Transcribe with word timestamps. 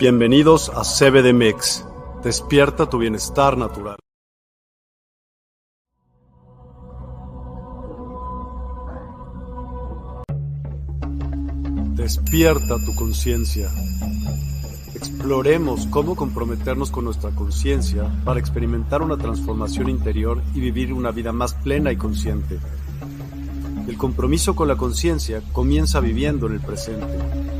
Bienvenidos 0.00 0.70
a 0.70 0.80
CBDMEX. 0.80 1.84
Despierta 2.24 2.88
tu 2.88 2.96
bienestar 2.96 3.58
natural. 3.58 3.96
Despierta 11.96 12.82
tu 12.86 12.94
conciencia. 12.94 13.68
Exploremos 14.94 15.86
cómo 15.88 16.16
comprometernos 16.16 16.90
con 16.90 17.04
nuestra 17.04 17.32
conciencia 17.32 18.10
para 18.24 18.40
experimentar 18.40 19.02
una 19.02 19.18
transformación 19.18 19.90
interior 19.90 20.42
y 20.54 20.60
vivir 20.60 20.94
una 20.94 21.10
vida 21.10 21.32
más 21.32 21.52
plena 21.52 21.92
y 21.92 21.96
consciente. 21.96 22.58
El 23.86 23.98
compromiso 23.98 24.56
con 24.56 24.66
la 24.66 24.76
conciencia 24.76 25.42
comienza 25.52 26.00
viviendo 26.00 26.46
en 26.46 26.54
el 26.54 26.60
presente. 26.60 27.59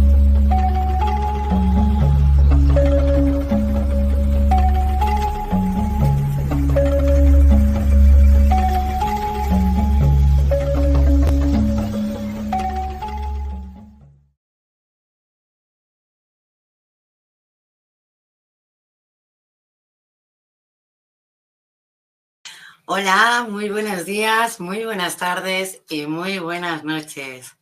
Hola, 22.93 23.47
muy 23.49 23.69
buenos 23.69 24.03
días, 24.03 24.59
muy 24.59 24.83
buenas 24.83 25.15
tardes 25.15 25.81
y 25.87 26.07
muy 26.07 26.39
buenas 26.39 26.83
noches. 26.83 27.55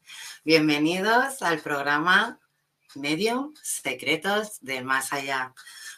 Bienvenidos 0.44 1.44
al 1.44 1.60
programa 1.60 2.40
Medio 2.96 3.54
Secretos 3.62 4.58
del 4.62 4.86
Más 4.86 5.14
Allá. 5.14 5.54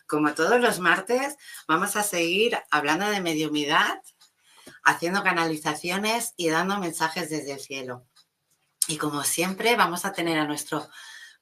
Como 0.06 0.34
todos 0.34 0.60
los 0.60 0.80
martes, 0.80 1.38
vamos 1.66 1.96
a 1.96 2.04
seguir 2.04 2.60
hablando 2.72 3.10
de 3.10 3.22
mediumidad, 3.22 4.02
haciendo 4.84 5.24
canalizaciones 5.24 6.34
y 6.36 6.50
dando 6.50 6.80
mensajes 6.80 7.30
desde 7.30 7.54
el 7.54 7.62
cielo. 7.62 8.06
Y 8.90 8.98
como 8.98 9.24
siempre, 9.24 9.78
vamos 9.78 10.04
a 10.04 10.12
tener 10.12 10.40
a 10.40 10.46
nuestro 10.46 10.90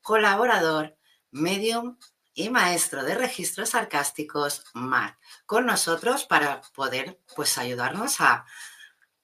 colaborador, 0.03 0.95
medium 1.31 1.97
y 2.39 2.49
maestro 2.49 3.03
de 3.03 3.15
registros 3.15 3.71
sarcásticos, 3.71 4.63
Mar, 4.73 5.17
con 5.45 5.65
nosotros 5.65 6.23
para 6.23 6.61
poder 6.73 7.19
pues 7.35 7.57
ayudarnos 7.57 8.21
a 8.21 8.45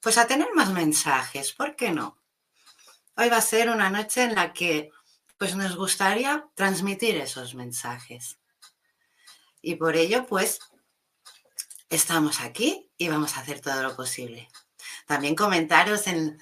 pues 0.02 0.18
a 0.18 0.28
tener 0.28 0.50
más 0.54 0.72
mensajes, 0.72 1.54
¿por 1.54 1.78
qué 1.78 1.92
no? 1.92 2.22
Hoy 3.16 3.30
va 3.30 3.38
a 3.38 3.42
ser 3.42 3.70
una 3.70 3.90
noche 3.90 4.24
en 4.24 4.36
la 4.36 4.52
que 4.52 4.92
pues 5.38 5.56
nos 5.56 5.78
gustaría 5.78 6.50
transmitir 6.56 7.16
esos 7.16 7.56
mensajes. 7.56 8.38
Y 9.62 9.76
por 9.76 9.96
ello 9.96 10.26
pues 10.26 10.60
estamos 11.90 12.42
aquí 12.42 12.92
y 12.98 13.08
vamos 13.08 13.38
a 13.38 13.40
hacer 13.40 13.62
todo 13.62 13.82
lo 13.82 13.96
posible. 13.96 14.50
También 15.08 15.36
comentaros 15.36 16.08
en 16.08 16.38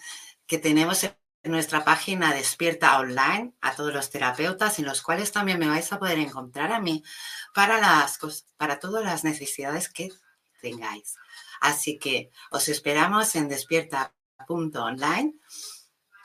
que 0.48 0.58
tenemos 0.58 1.08
nuestra 1.44 1.84
página 1.84 2.34
Despierta 2.34 2.98
Online 3.00 3.54
a 3.62 3.76
todos 3.76 3.94
los 3.94 4.09
terapeutas, 4.09 4.80
en 4.80 4.86
los 4.86 5.02
cuales 5.02 5.31
también 5.31 5.59
me 5.59 5.68
vais 5.68 5.92
a 5.92 6.00
poder 6.00 6.20
encontrar 6.20 6.72
a 6.72 6.80
mí 6.80 7.04
para, 7.54 7.80
las, 7.80 8.20
para 8.58 8.80
todas 8.80 9.04
las 9.04 9.24
necesidades 9.24 9.90
que 9.90 10.09
tengáis. 10.62 11.16
Así 11.59 11.98
que 12.00 12.31
os 12.52 12.68
esperamos 12.70 13.36
en 13.36 13.50
despierta.online. 13.50 15.34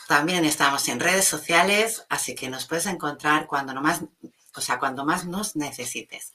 También 0.07 0.45
estamos 0.45 0.89
en 0.89 1.01
redes 1.01 1.27
sociales, 1.27 2.07
así 2.09 2.35
que 2.35 2.49
nos 2.49 2.67
puedes 2.67 2.87
encontrar 2.87 3.47
cuando 3.47 3.75
más, 3.81 4.03
o 4.55 4.61
sea, 4.61 4.79
cuando 4.79 5.05
más 5.05 5.27
nos 5.27 5.55
necesites. 5.55 6.33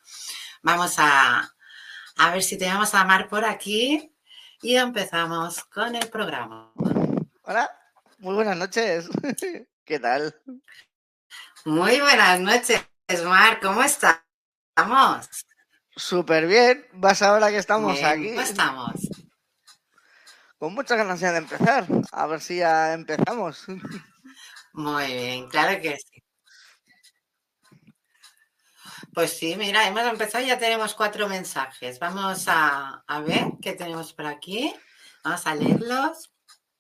Vamos 0.61 0.95
a, 0.97 1.55
a 2.17 2.31
ver 2.31 2.44
si 2.44 2.57
te 2.57 2.67
vamos 2.67 2.94
a 2.94 3.01
amar 3.01 3.27
por 3.27 3.45
aquí 3.45 4.13
y 4.61 4.75
empezamos 4.75 5.63
con 5.65 5.95
el 5.95 6.07
programa. 6.09 6.71
Hola. 7.44 7.82
Muy 8.23 8.35
buenas 8.35 8.56
noches. 8.56 9.09
¿Qué 9.85 10.00
tal? 10.00 10.34
Muy 11.66 12.00
buenas 12.00 12.39
noches, 12.39 12.81
Mar. 13.25 13.59
¿Cómo 13.61 13.84
estamos? 13.84 15.28
Súper 15.94 16.47
bien. 16.47 16.88
Vas 16.94 17.22
ahora 17.22 17.50
que 17.50 17.57
estamos 17.57 18.01
aquí. 18.01 18.29
¿Cómo 18.29 18.39
estamos? 18.39 18.94
Con 20.57 20.73
muchas 20.73 21.00
ganas 21.00 21.19
de 21.19 21.35
empezar. 21.35 21.85
A 22.13 22.25
ver 22.28 22.39
si 22.39 22.59
ya 22.59 22.94
empezamos. 22.94 23.66
Muy 24.72 25.06
bien, 25.07 25.50
claro 25.50 25.81
que 25.81 25.97
sí. 25.97 26.23
Pues 29.13 29.38
sí, 29.38 29.57
mira, 29.57 29.85
hemos 29.85 30.03
empezado 30.03 30.45
y 30.45 30.47
ya 30.47 30.57
tenemos 30.57 30.94
cuatro 30.94 31.28
mensajes. 31.28 32.00
Vamos 32.00 32.45
a, 32.47 33.03
a 33.06 33.19
ver 33.19 33.47
qué 33.62 33.74
tenemos 33.74 34.13
por 34.13 34.27
aquí. 34.27 34.74
Vamos 35.25 35.45
a 35.45 35.56
leerlos. 35.56 36.32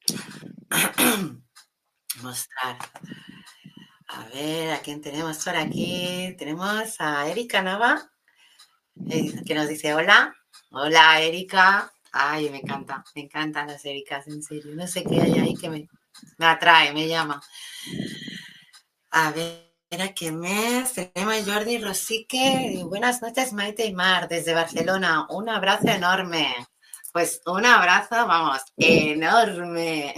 Mostrar. 2.21 2.77
A 4.07 4.25
ver, 4.33 4.71
¿a 4.71 4.79
quién 4.81 5.01
tenemos 5.01 5.43
por 5.43 5.55
aquí? 5.55 6.35
Tenemos 6.37 6.95
a 6.99 7.27
Erika 7.27 7.61
Nava, 7.61 8.11
eh, 9.09 9.33
que 9.45 9.55
nos 9.55 9.67
dice 9.67 9.93
hola. 9.93 10.35
Hola, 10.71 11.21
Erika. 11.21 11.91
Ay, 12.11 12.49
me 12.49 12.59
encanta, 12.59 13.03
me 13.15 13.23
encantan 13.23 13.67
las 13.67 13.83
Ericas, 13.85 14.27
en 14.27 14.43
serio. 14.43 14.75
No 14.75 14.85
sé 14.87 15.03
qué 15.03 15.21
hay 15.21 15.33
ahí 15.39 15.55
que 15.55 15.69
me, 15.69 15.87
me 16.37 16.45
atrae, 16.45 16.93
me 16.93 17.07
llama. 17.07 17.41
A 19.11 19.31
ver, 19.31 20.01
¿a 20.01 20.13
qué 20.13 20.31
mes? 20.31 20.93
Tenemos 20.93 21.45
Jordi 21.45 21.77
Rosique. 21.79 22.83
Buenas 22.85 23.21
noches, 23.21 23.53
Maite 23.53 23.85
y 23.85 23.93
Mar, 23.93 24.27
desde 24.27 24.53
Barcelona. 24.53 25.27
Un 25.29 25.49
abrazo 25.49 25.87
enorme. 25.87 26.53
Pues 27.13 27.41
un 27.45 27.63
abrazo, 27.63 28.25
vamos, 28.25 28.63
enorme. 28.75 30.15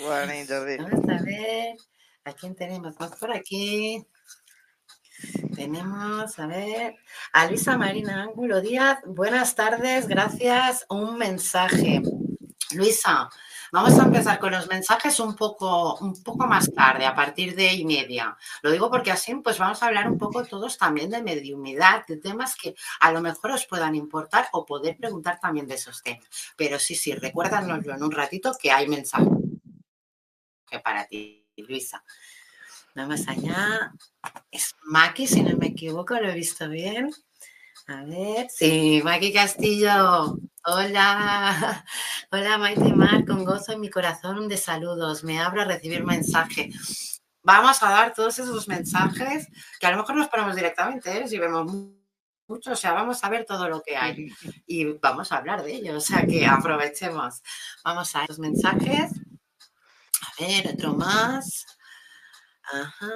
Bonito, 0.00 0.64
Vamos 0.90 1.08
a 1.08 1.22
ver, 1.22 1.76
¿a 2.24 2.32
quién 2.32 2.56
tenemos 2.56 2.98
más 2.98 3.12
por 3.16 3.30
aquí? 3.30 4.04
Tenemos, 5.54 6.36
a 6.36 6.48
ver, 6.48 6.96
a 7.32 7.46
Luisa 7.46 7.78
Marina 7.78 8.24
Ángulo 8.24 8.60
Díaz. 8.60 8.98
Buenas 9.06 9.54
tardes, 9.54 10.08
gracias. 10.08 10.84
Un 10.88 11.16
mensaje. 11.16 12.02
Luisa, 12.72 13.30
vamos 13.74 13.98
a 13.98 14.04
empezar 14.04 14.38
con 14.38 14.52
los 14.52 14.68
mensajes 14.68 15.18
un 15.18 15.34
poco, 15.34 15.96
un 15.96 16.22
poco 16.22 16.46
más 16.46 16.72
tarde, 16.72 17.06
a 17.06 17.14
partir 17.14 17.56
de 17.56 17.74
y 17.74 17.84
media. 17.84 18.36
Lo 18.62 18.70
digo 18.70 18.88
porque 18.88 19.10
así 19.10 19.34
pues 19.34 19.58
vamos 19.58 19.82
a 19.82 19.86
hablar 19.86 20.08
un 20.08 20.16
poco 20.16 20.44
todos 20.44 20.78
también 20.78 21.10
de 21.10 21.20
mediumidad, 21.20 22.06
de 22.06 22.18
temas 22.18 22.54
que 22.54 22.76
a 23.00 23.10
lo 23.10 23.20
mejor 23.20 23.50
os 23.50 23.66
puedan 23.66 23.96
importar 23.96 24.46
o 24.52 24.64
poder 24.64 24.96
preguntar 24.96 25.40
también 25.40 25.66
de 25.66 25.74
esos 25.74 26.04
temas. 26.04 26.24
Pero 26.56 26.78
sí, 26.78 26.94
sí, 26.94 27.14
recuérdanoslo 27.14 27.96
en 27.96 28.04
un 28.04 28.12
ratito 28.12 28.54
que 28.62 28.70
hay 28.70 28.86
mensaje 28.86 29.26
para 30.84 31.04
ti, 31.08 31.44
Luisa. 31.56 32.04
Vamos 32.94 33.26
allá. 33.26 33.92
Es 34.52 34.76
Maki, 34.84 35.26
si 35.26 35.42
no 35.42 35.56
me 35.56 35.66
equivoco, 35.66 36.14
lo 36.14 36.28
he 36.28 36.34
visto 36.34 36.68
bien. 36.68 37.12
A 37.88 38.04
ver, 38.04 38.46
sí, 38.50 39.00
Maki 39.02 39.32
Castillo. 39.32 40.38
Hola, 40.66 41.84
hola 42.32 42.56
Maite 42.56 42.94
Mar, 42.94 43.26
con 43.26 43.44
gozo 43.44 43.72
en 43.72 43.80
mi 43.80 43.90
corazón 43.90 44.48
de 44.48 44.56
saludos. 44.56 45.22
Me 45.22 45.38
abro 45.38 45.60
a 45.60 45.66
recibir 45.66 46.02
mensaje. 46.04 46.70
Vamos 47.42 47.82
a 47.82 47.90
dar 47.90 48.14
todos 48.14 48.38
esos 48.38 48.66
mensajes 48.66 49.46
que 49.78 49.86
a 49.86 49.90
lo 49.90 49.98
mejor 49.98 50.16
nos 50.16 50.28
ponemos 50.28 50.56
directamente, 50.56 51.18
¿eh? 51.18 51.28
si 51.28 51.38
vemos 51.38 51.70
mucho, 52.48 52.72
o 52.72 52.76
sea, 52.76 52.94
vamos 52.94 53.22
a 53.22 53.28
ver 53.28 53.44
todo 53.44 53.68
lo 53.68 53.82
que 53.82 53.94
hay 53.94 54.32
y 54.66 54.84
vamos 54.94 55.32
a 55.32 55.36
hablar 55.36 55.62
de 55.62 55.74
ello, 55.74 55.98
o 55.98 56.00
sea 56.00 56.24
que 56.26 56.46
aprovechemos. 56.46 57.42
Vamos 57.84 58.16
a 58.16 58.24
los 58.26 58.38
mensajes. 58.38 59.12
A 60.22 60.42
ver, 60.42 60.68
otro 60.72 60.94
más. 60.94 61.66
Ajá. 62.62 63.12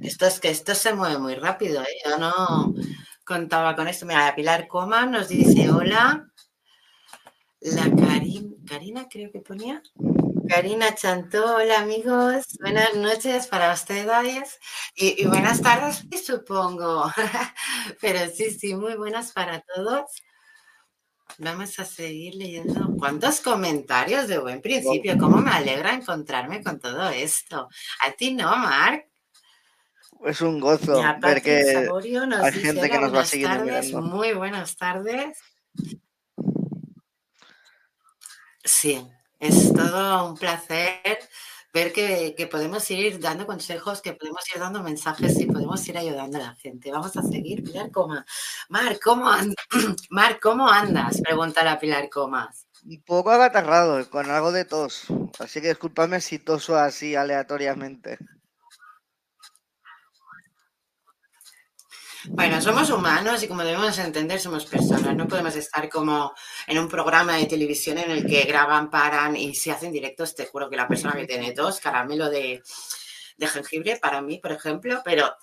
esto 0.00 0.26
es 0.26 0.38
que 0.38 0.50
esto 0.50 0.76
se 0.76 0.94
mueve 0.94 1.18
muy 1.18 1.34
rápido, 1.34 1.82
¿eh? 1.82 1.98
Yo 2.04 2.18
no 2.18 2.72
contaba 3.26 3.76
con 3.76 3.88
esto. 3.88 4.06
Mira, 4.06 4.34
Pilar 4.34 4.68
Coma 4.68 5.04
nos 5.04 5.28
dice 5.28 5.68
hola. 5.70 6.26
La 7.60 7.90
Karina, 8.68 9.08
creo 9.10 9.30
que 9.32 9.40
ponía. 9.40 9.82
Karina 10.48 10.94
Chantó, 10.94 11.56
hola 11.56 11.80
amigos, 11.80 12.44
buenas 12.60 12.94
noches 12.94 13.48
para 13.48 13.72
ustedes 13.72 14.60
y, 14.94 15.20
y 15.20 15.26
buenas 15.26 15.60
tardes, 15.60 16.06
supongo. 16.24 17.10
Pero 18.00 18.30
sí, 18.32 18.52
sí, 18.52 18.76
muy 18.76 18.94
buenas 18.94 19.32
para 19.32 19.60
todos. 19.60 20.04
Vamos 21.38 21.78
a 21.80 21.84
seguir 21.84 22.36
leyendo. 22.36 22.96
¿Cuántos 22.96 23.40
comentarios 23.40 24.28
de 24.28 24.38
buen 24.38 24.62
principio? 24.62 25.18
¿Cómo 25.18 25.38
me 25.38 25.50
alegra 25.50 25.92
encontrarme 25.92 26.62
con 26.62 26.78
todo 26.78 27.08
esto? 27.08 27.68
A 28.06 28.12
ti 28.12 28.32
no, 28.32 28.56
Marc. 28.56 29.08
Es 30.24 30.40
un 30.40 30.60
gozo 30.60 31.02
ver 31.20 31.42
que 31.42 31.88
hay 32.42 32.52
gente 32.52 32.90
que 32.90 32.98
nos 32.98 33.14
va 33.14 33.20
a 33.20 33.24
seguir 33.24 33.48
Muy 34.00 34.32
buenas 34.32 34.76
tardes. 34.76 35.38
Sí, 38.64 39.06
es 39.38 39.72
todo 39.72 40.28
un 40.28 40.36
placer 40.36 41.18
ver 41.76 41.92
que, 41.92 42.48
podemos 42.50 42.90
ir 42.90 43.20
dando 43.20 43.46
consejos, 43.46 44.00
que 44.00 44.14
podemos 44.14 44.42
ir 44.54 44.60
dando 44.60 44.82
mensajes 44.82 45.38
y 45.38 45.46
podemos 45.46 45.86
ir 45.86 45.98
ayudando 45.98 46.38
a 46.38 46.40
la 46.40 46.54
gente. 46.54 46.90
Vamos 46.90 47.16
a 47.16 47.22
seguir. 47.22 47.62
Pilar 47.62 47.90
Comas. 47.90 48.24
Mar, 48.70 48.98
¿cómo, 49.02 49.30
Mar, 50.10 50.40
¿cómo 50.40 50.68
andas? 50.68 51.20
Pregunta 51.20 51.62
la 51.62 51.78
Pilar 51.78 52.08
Comas. 52.08 52.66
Un 52.84 53.02
poco 53.02 53.30
agatarrado, 53.30 54.08
con 54.08 54.30
algo 54.30 54.52
de 54.52 54.64
tos. 54.64 55.04
Así 55.38 55.60
que 55.60 55.68
discúlpame 55.68 56.20
si 56.20 56.38
toso 56.38 56.76
así 56.76 57.14
aleatoriamente. 57.14 58.18
Bueno, 62.28 62.60
somos 62.60 62.90
humanos 62.90 63.42
y 63.42 63.48
como 63.48 63.62
debemos 63.62 63.98
entender, 63.98 64.40
somos 64.40 64.66
personas. 64.66 65.14
No 65.14 65.28
podemos 65.28 65.54
estar 65.54 65.88
como 65.88 66.34
en 66.66 66.78
un 66.78 66.88
programa 66.88 67.36
de 67.36 67.46
televisión 67.46 67.98
en 67.98 68.10
el 68.10 68.26
que 68.26 68.42
graban, 68.42 68.90
paran 68.90 69.36
y 69.36 69.54
se 69.54 69.70
hacen 69.70 69.92
directos. 69.92 70.34
Te 70.34 70.46
juro 70.46 70.68
que 70.68 70.76
la 70.76 70.88
persona 70.88 71.14
que 71.14 71.26
tiene 71.26 71.52
dos 71.52 71.78
caramelo 71.78 72.28
de, 72.28 72.62
jengibre 73.38 73.98
para 73.98 74.20
mí, 74.22 74.38
por 74.38 74.50
ejemplo, 74.50 75.02
pero 75.04 75.36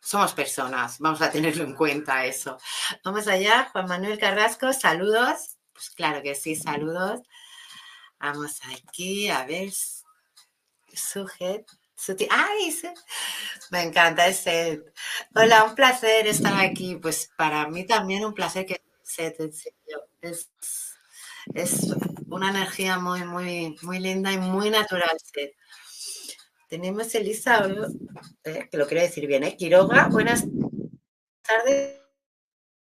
somos 0.00 0.32
personas. 0.32 0.98
Vamos 0.98 1.22
a 1.22 1.30
tenerlo 1.30 1.62
en 1.62 1.74
cuenta 1.74 2.24
eso. 2.26 2.58
Vamos 3.04 3.28
allá, 3.28 3.68
Juan 3.72 3.86
Manuel 3.86 4.18
Carrasco, 4.18 4.72
saludos. 4.72 5.58
Pues 5.72 5.90
claro 5.90 6.22
que 6.22 6.34
sí, 6.34 6.56
saludos. 6.56 7.20
Vamos 8.18 8.58
aquí, 8.72 9.28
a 9.28 9.44
ver. 9.44 9.70
Sujeto. 10.92 11.72
¡Ay! 12.30 12.74
Me 13.70 13.82
encanta 13.82 14.26
ese. 14.26 14.84
Hola, 15.34 15.64
un 15.64 15.74
placer 15.74 16.26
estar 16.26 16.54
aquí. 16.60 16.96
Pues 16.96 17.30
para 17.36 17.68
mí 17.68 17.86
también 17.86 18.24
un 18.24 18.34
placer 18.34 18.66
que 18.66 18.82
es, 20.20 20.50
es 21.54 21.94
una 22.28 22.50
energía 22.50 22.98
muy, 22.98 23.24
muy, 23.24 23.76
muy 23.82 24.00
linda 24.00 24.32
y 24.32 24.38
muy 24.38 24.70
natural. 24.70 25.16
Tenemos 26.68 27.14
Elisa, 27.14 27.66
eh, 28.44 28.68
que 28.70 28.76
lo 28.76 28.86
quiero 28.86 29.02
decir 29.02 29.26
bien, 29.26 29.44
¿eh? 29.44 29.56
Quiroga, 29.56 30.08
buenas 30.08 30.44
tardes. 31.42 31.99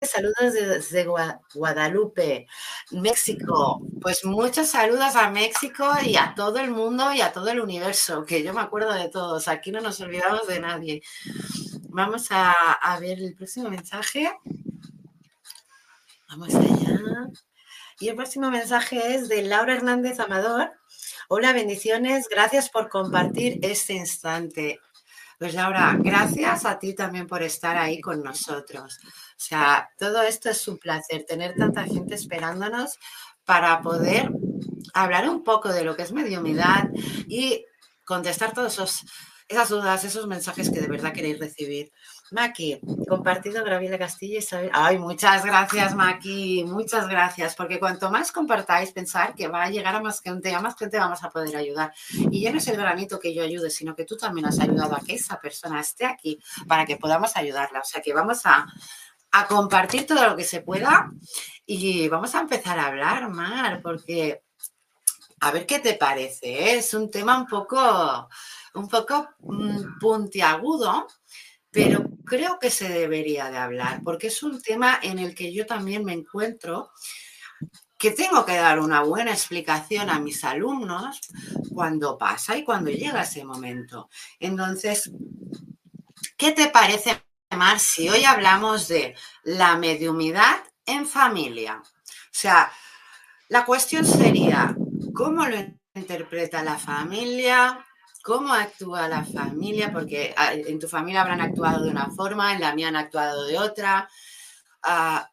Saludos 0.02 0.52
desde 0.52 1.06
Guadalupe, 1.54 2.46
México. 2.90 3.81
Pues 4.02 4.26
muchos 4.26 4.69
saludos 4.69 5.16
a 5.16 5.31
México 5.31 5.87
y 6.04 6.16
a 6.16 6.34
todo 6.34 6.58
el 6.58 6.70
mundo 6.70 7.14
y 7.14 7.22
a 7.22 7.32
todo 7.32 7.48
el 7.48 7.60
universo, 7.60 8.25
que 8.26 8.43
yo 8.43 8.52
me 8.52 8.60
acuerdo 8.60 8.93
de 8.93 9.08
todos. 9.08 9.48
Aquí 9.48 9.72
no 9.72 9.81
nos 9.81 9.98
olvidamos 10.00 10.46
de 10.48 10.60
nadie. 10.60 11.02
Vamos 11.88 12.26
a, 12.31 12.52
a 12.52 13.00
ver 13.00 13.19
el 13.19 13.34
próximo 13.34 13.70
mensaje. 13.70 14.31
Vamos 16.28 16.54
allá. 16.54 17.00
Y 17.98 18.08
el 18.08 18.16
próximo 18.16 18.50
mensaje 18.50 19.14
es 19.14 19.31
de 19.31 19.43
Laura 19.43 19.75
Hernández 19.75 20.20
Amador. 20.20 20.72
Hola, 21.28 21.54
bendiciones. 21.54 22.28
Gracias 22.28 22.69
por 22.69 22.90
compartir 22.90 23.58
este 23.62 23.94
instante. 23.94 24.78
Pues 25.38 25.52
Laura, 25.52 25.94
gracias 25.98 26.64
a 26.64 26.78
ti 26.78 26.94
también 26.94 27.26
por 27.26 27.42
estar 27.42 27.76
ahí 27.76 28.00
con 28.00 28.22
nosotros. 28.22 28.98
O 29.04 29.34
sea, 29.36 29.90
todo 29.98 30.22
esto 30.22 30.48
es 30.48 30.66
un 30.66 30.78
placer, 30.78 31.24
tener 31.28 31.54
tanta 31.54 31.84
gente 31.84 32.14
esperándonos 32.14 32.98
para 33.44 33.82
poder 33.82 34.30
hablar 34.94 35.28
un 35.28 35.44
poco 35.44 35.68
de 35.68 35.84
lo 35.84 35.94
que 35.94 36.04
es 36.04 36.12
mediumidad 36.12 36.88
y 37.28 37.66
contestar 38.04 38.54
todas 38.54 38.72
esas 39.48 39.69
dudas, 39.69 40.04
esos 40.04 40.26
mensajes 40.26 40.70
que 40.70 40.81
de 40.81 40.88
verdad 40.88 41.12
queréis 41.12 41.38
recibir. 41.38 41.93
Maki, 42.32 42.81
compartido 43.08 43.62
Graviela 43.62 43.98
Castilla 43.98 44.34
y 44.34 44.38
Isabel. 44.38 44.70
Ay, 44.72 44.98
muchas 44.98 45.44
gracias, 45.44 45.94
Maki, 45.94 46.65
muchas 46.65 47.08
gracias, 47.08 47.55
porque 47.55 47.79
cuanto 47.79 48.10
más 48.10 48.32
compartáis, 48.32 48.91
pensar 48.91 49.34
que 49.34 49.46
va 49.46 49.65
a 49.65 49.70
llegar 49.70 49.94
a 49.94 50.00
más 50.00 50.20
gente, 50.20 50.53
a 50.53 50.60
más 50.60 50.76
gente 50.76 50.98
vamos 50.98 51.22
a 51.22 51.31
poder 51.31 51.56
ayudar. 51.56 51.93
Y 52.31 52.43
ya 52.43 52.50
no 52.50 52.58
es 52.58 52.67
el 52.67 52.76
granito 52.76 53.20
que 53.20 53.32
yo 53.32 53.44
ayude, 53.44 53.70
sino 53.70 53.94
que 53.94 54.05
tú 54.05 54.17
también 54.17 54.46
has 54.46 54.58
ayudado 54.58 54.96
a 54.96 55.00
que 55.00 55.15
esa 55.15 55.41
persona 55.41 55.81
esté 55.81 56.06
aquí 56.06 56.41
para 56.67 56.84
que 56.84 56.96
podamos 56.96 57.36
ayudarla. 57.36 57.81
O 57.81 57.84
sea 57.84 58.03
que 58.03 58.12
vamos 58.12 58.44
a, 58.46 58.67
a 59.31 59.46
compartir 59.46 60.06
todo 60.06 60.26
lo 60.29 60.36
que 60.36 60.44
se 60.44 60.62
pueda 60.62 61.12
y 61.65 62.08
vamos 62.08 62.34
a 62.34 62.41
empezar 62.41 62.79
a 62.79 62.86
hablar, 62.86 63.29
Mar, 63.31 63.81
porque 63.82 64.43
a 65.41 65.50
ver 65.50 65.67
qué 65.67 65.79
te 65.79 65.94
parece. 65.94 66.46
¿eh? 66.46 66.79
Es 66.79 66.94
un 66.94 67.10
tema 67.10 67.38
un 67.38 67.46
poco, 67.46 68.29
un 68.76 68.88
poco 68.88 69.28
mm, 69.40 69.98
puntiagudo 69.98 71.06
pero 71.76 72.08
creo 72.24 72.58
que 72.58 72.70
se 72.70 72.88
debería 72.88 73.50
de 73.50 73.58
hablar, 73.58 74.00
porque 74.02 74.28
es 74.28 74.42
un 74.42 74.62
tema 74.62 74.98
en 75.02 75.18
el 75.18 75.34
que 75.34 75.52
yo 75.52 75.66
también 75.66 76.06
me 76.06 76.14
encuentro 76.14 76.90
que 77.98 78.12
tengo 78.12 78.46
que 78.46 78.56
dar 78.56 78.80
una 78.80 79.02
buena 79.02 79.32
explicación 79.32 80.08
a 80.08 80.18
mis 80.18 80.42
alumnos 80.42 81.20
cuando 81.74 82.16
pasa 82.16 82.56
y 82.56 82.64
cuando 82.64 82.90
llega 82.90 83.20
ese 83.20 83.44
momento. 83.44 84.08
Entonces, 84.40 85.10
¿qué 86.38 86.52
te 86.52 86.68
parece, 86.68 87.22
Mar, 87.50 87.78
si 87.78 88.08
hoy 88.08 88.24
hablamos 88.24 88.88
de 88.88 89.14
la 89.44 89.76
mediumidad 89.76 90.64
en 90.86 91.06
familia? 91.06 91.82
O 91.84 92.30
sea, 92.30 92.72
la 93.50 93.66
cuestión 93.66 94.06
sería, 94.06 94.74
¿cómo 95.14 95.44
lo 95.44 95.58
interpreta 95.94 96.62
la 96.62 96.78
familia? 96.78 97.84
Cómo 98.26 98.52
actúa 98.52 99.06
la 99.08 99.24
familia, 99.24 99.92
porque 99.92 100.34
ah, 100.36 100.52
en 100.52 100.80
tu 100.80 100.88
familia 100.88 101.20
habrán 101.20 101.40
actuado 101.40 101.84
de 101.84 101.90
una 101.90 102.10
forma, 102.10 102.52
en 102.52 102.60
la 102.60 102.74
mía 102.74 102.88
han 102.88 102.96
actuado 102.96 103.46
de 103.46 103.56
otra. 103.56 104.10
Ah, 104.82 105.30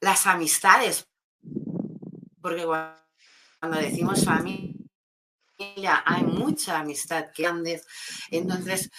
las 0.00 0.26
amistades, 0.26 1.06
porque 2.42 2.64
cuando 2.64 3.78
decimos 3.78 4.24
familia 4.24 4.74
hay 6.04 6.24
mucha 6.24 6.80
amistad 6.80 7.26
que 7.32 7.46
andes. 7.46 7.86
Entonces, 8.32 8.90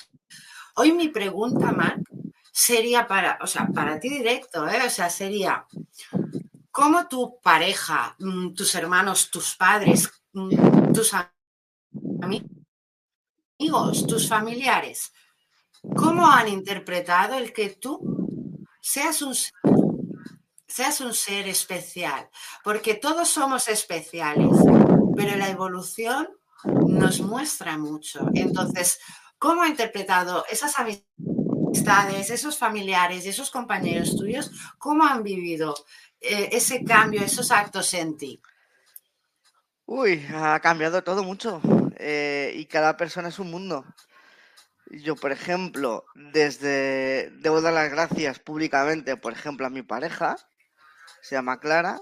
hoy 0.76 0.94
mi 0.94 1.10
pregunta, 1.10 1.74
Marc, 1.74 2.08
sería 2.50 3.10
para, 3.10 3.40
o 3.42 3.48
sea, 3.48 3.68
para 3.68 4.00
ti 4.00 4.08
directo, 4.08 4.70
¿eh? 4.70 4.84
o 4.86 4.90
sea, 4.90 5.10
sería, 5.10 5.66
¿cómo 6.72 7.10
tu 7.10 7.42
pareja, 7.42 8.16
mm, 8.20 8.54
tus 8.54 8.74
hermanos, 8.76 9.30
tus 9.30 9.58
padres, 9.58 10.10
mm, 10.32 10.94
tus 10.94 11.14
amigos, 11.14 11.41
amigos, 13.62 14.08
tus 14.08 14.28
familiares, 14.28 15.14
¿cómo 15.96 16.26
han 16.26 16.48
interpretado 16.48 17.36
el 17.36 17.54
que 17.54 17.70
tú 17.70 18.66
seas 18.82 19.22
un 19.22 19.36
seas 20.68 21.00
un 21.02 21.14
ser 21.14 21.48
especial, 21.48 22.28
porque 22.64 22.96
todos 22.96 23.30
somos 23.30 23.68
especiales, 23.68 24.50
pero 25.16 25.36
la 25.36 25.50
evolución 25.50 26.28
nos 26.88 27.20
muestra 27.20 27.78
mucho. 27.78 28.26
Entonces, 28.34 29.00
¿cómo 29.38 29.62
ha 29.62 29.68
interpretado 29.68 30.44
esas 30.50 30.74
amistades, 30.80 32.32
esos 32.32 32.58
familiares 32.58 33.26
y 33.26 33.30
esos 33.30 33.52
compañeros 33.52 34.16
tuyos, 34.16 34.50
cómo 34.80 35.04
han 35.04 35.22
vivido 35.22 35.76
eh, 36.20 36.50
ese 36.54 36.84
cambio, 36.84 37.22
esos 37.22 37.52
actos 37.52 37.94
en 37.94 38.18
ti? 38.18 38.42
Uy, 39.86 40.26
ha 40.34 40.60
cambiado 40.62 41.04
todo 41.04 41.22
mucho 41.22 41.62
eh, 42.02 42.54
y 42.56 42.66
cada 42.66 42.98
persona 42.98 43.30
es 43.30 43.38
un 43.38 43.52
mundo. 43.52 43.86
Yo, 44.88 45.16
por 45.16 45.32
ejemplo, 45.32 46.04
desde 46.16 47.30
debo 47.40 47.62
dar 47.62 47.74
las 47.74 47.92
gracias 47.92 48.40
públicamente, 48.40 49.16
por 49.16 49.34
ejemplo, 49.34 49.68
a 49.68 49.70
mi 49.70 49.84
pareja, 49.84 50.36
se 51.22 51.36
llama 51.36 51.60
Clara, 51.60 52.02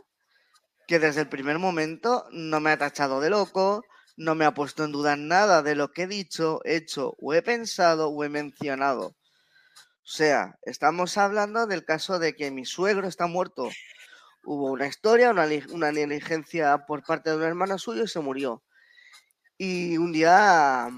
que 0.87 0.99
desde 0.99 1.21
el 1.21 1.29
primer 1.29 1.59
momento 1.59 2.25
no 2.31 2.59
me 2.61 2.71
ha 2.71 2.77
tachado 2.77 3.19
de 3.19 3.29
loco, 3.29 3.83
no 4.17 4.35
me 4.35 4.45
ha 4.45 4.53
puesto 4.53 4.85
en 4.85 4.91
duda 4.91 5.15
nada 5.17 5.61
de 5.61 5.75
lo 5.75 5.91
que 5.91 6.03
he 6.03 6.07
dicho, 6.07 6.61
hecho 6.63 7.15
o 7.19 7.33
he 7.33 7.41
pensado 7.41 8.09
o 8.09 8.23
he 8.23 8.29
mencionado. 8.29 9.07
O 9.07 10.11
sea, 10.11 10.57
estamos 10.63 11.17
hablando 11.17 11.67
del 11.67 11.85
caso 11.85 12.17
de 12.17 12.35
que 12.35 12.49
mi 12.49 12.65
suegro 12.65 13.07
está 13.07 13.27
muerto. 13.27 13.69
Hubo 14.43 14.71
una 14.71 14.87
historia, 14.87 15.29
una, 15.29 15.47
una 15.71 15.91
negligencia 15.91 16.85
por 16.87 17.03
parte 17.03 17.29
de 17.29 17.35
un 17.35 17.43
hermano 17.43 17.77
suyo 17.77 18.05
y 18.05 18.07
se 18.07 18.19
murió. 18.19 18.63
Y 19.59 19.97
un 19.97 20.11
día 20.11 20.89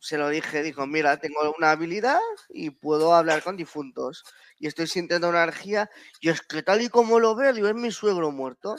se 0.00 0.18
lo 0.18 0.28
dije, 0.28 0.62
dijo, 0.62 0.86
mira, 0.86 1.18
tengo 1.18 1.54
una 1.56 1.70
habilidad 1.72 2.20
y 2.48 2.70
puedo 2.70 3.14
hablar 3.14 3.42
con 3.42 3.56
difuntos. 3.56 4.24
Y 4.58 4.66
estoy 4.66 4.86
sintiendo 4.86 5.28
una 5.28 5.42
energía. 5.44 5.90
Y 6.20 6.30
es 6.30 6.40
que 6.42 6.62
tal 6.62 6.82
y 6.82 6.88
como 6.88 7.20
lo 7.20 7.34
veo, 7.34 7.52
digo, 7.52 7.68
es 7.68 7.74
mi 7.74 7.90
suegro 7.90 8.30
muerto. 8.30 8.76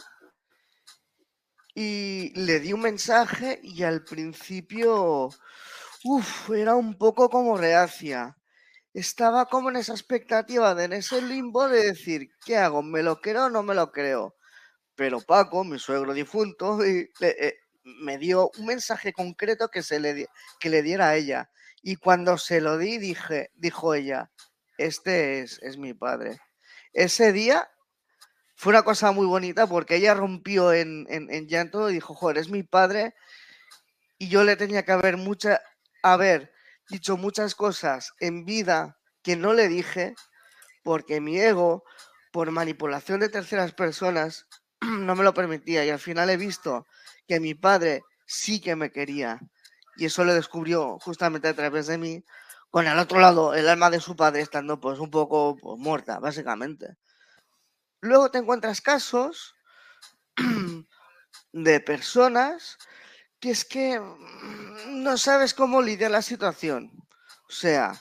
Y 1.73 2.31
le 2.39 2.59
di 2.59 2.73
un 2.73 2.81
mensaje 2.81 3.59
y 3.63 3.83
al 3.83 4.03
principio, 4.03 5.29
uff, 6.03 6.49
era 6.51 6.75
un 6.75 6.97
poco 6.97 7.29
como 7.29 7.57
reacia. 7.57 8.37
Estaba 8.93 9.45
como 9.47 9.69
en 9.69 9.77
esa 9.77 9.93
expectativa, 9.93 10.75
de 10.75 10.85
en 10.85 10.93
ese 10.93 11.21
limbo 11.21 11.69
de 11.69 11.85
decir, 11.87 12.29
¿qué 12.45 12.57
hago? 12.57 12.83
¿Me 12.83 13.03
lo 13.03 13.21
creo 13.21 13.45
o 13.45 13.49
no 13.49 13.63
me 13.63 13.75
lo 13.75 13.91
creo? 13.91 14.35
Pero 14.95 15.21
Paco, 15.21 15.63
mi 15.65 15.79
suegro 15.79 16.13
difunto, 16.13 16.79
y, 16.87 17.09
eh, 17.21 17.55
me 17.83 18.17
dio 18.17 18.51
un 18.57 18.65
mensaje 18.65 19.13
concreto 19.13 19.69
que, 19.69 19.83
se 19.83 19.99
le, 19.99 20.27
que 20.59 20.69
le 20.69 20.81
diera 20.81 21.09
a 21.09 21.15
ella. 21.15 21.49
Y 21.81 21.95
cuando 21.95 22.37
se 22.37 22.61
lo 22.61 22.77
di, 22.77 22.97
dije, 22.97 23.51
dijo 23.55 23.93
ella, 23.93 24.31
este 24.77 25.41
es, 25.41 25.59
es 25.61 25.77
mi 25.77 25.93
padre. 25.93 26.39
Ese 26.93 27.31
día 27.31 27.69
fue 28.55 28.71
una 28.71 28.83
cosa 28.83 29.11
muy 29.11 29.25
bonita 29.25 29.65
porque 29.65 29.95
ella 29.95 30.13
rompió 30.13 30.73
en, 30.73 31.07
en, 31.09 31.47
llanto 31.47 31.89
y 31.89 31.95
dijo, 31.95 32.13
joder, 32.13 32.37
es 32.37 32.49
mi 32.49 32.63
padre. 32.63 33.15
Y 34.19 34.29
yo 34.29 34.43
le 34.43 34.55
tenía 34.55 34.85
que 34.85 34.91
haber, 34.91 35.17
mucha, 35.17 35.61
haber 36.03 36.53
dicho 36.89 37.17
muchas 37.17 37.55
cosas 37.55 38.13
en 38.19 38.45
vida 38.45 38.99
que 39.23 39.35
no 39.35 39.53
le 39.53 39.67
dije 39.67 40.13
porque 40.83 41.21
mi 41.21 41.39
ego, 41.39 41.83
por 42.31 42.51
manipulación 42.51 43.19
de 43.19 43.29
terceras 43.29 43.73
personas, 43.73 44.47
no 44.81 45.15
me 45.15 45.23
lo 45.23 45.33
permitía. 45.33 45.83
Y 45.85 45.89
al 45.89 45.99
final 45.99 46.29
he 46.29 46.37
visto 46.37 46.85
que 47.31 47.39
mi 47.39 47.53
padre 47.53 48.03
sí 48.25 48.59
que 48.59 48.75
me 48.75 48.91
quería. 48.91 49.39
Y 49.95 50.03
eso 50.03 50.25
lo 50.25 50.33
descubrió 50.33 50.99
justamente 50.99 51.47
a 51.47 51.53
través 51.53 51.87
de 51.87 51.97
mí, 51.97 52.25
con 52.69 52.85
el 52.85 52.99
otro 52.99 53.21
lado, 53.21 53.53
el 53.53 53.69
alma 53.69 53.89
de 53.89 54.01
su 54.01 54.17
padre 54.17 54.41
estando 54.41 54.81
pues 54.81 54.99
un 54.99 55.09
poco 55.09 55.55
pues, 55.55 55.79
muerta, 55.79 56.19
básicamente. 56.19 56.97
Luego 58.01 58.31
te 58.31 58.39
encuentras 58.39 58.81
casos 58.81 59.55
de 61.53 61.79
personas 61.79 62.77
que 63.39 63.51
es 63.51 63.63
que 63.63 64.01
no 64.89 65.17
sabes 65.17 65.53
cómo 65.53 65.81
lidiar 65.81 66.11
la 66.11 66.21
situación. 66.21 66.91
O 67.47 67.53
sea, 67.53 67.93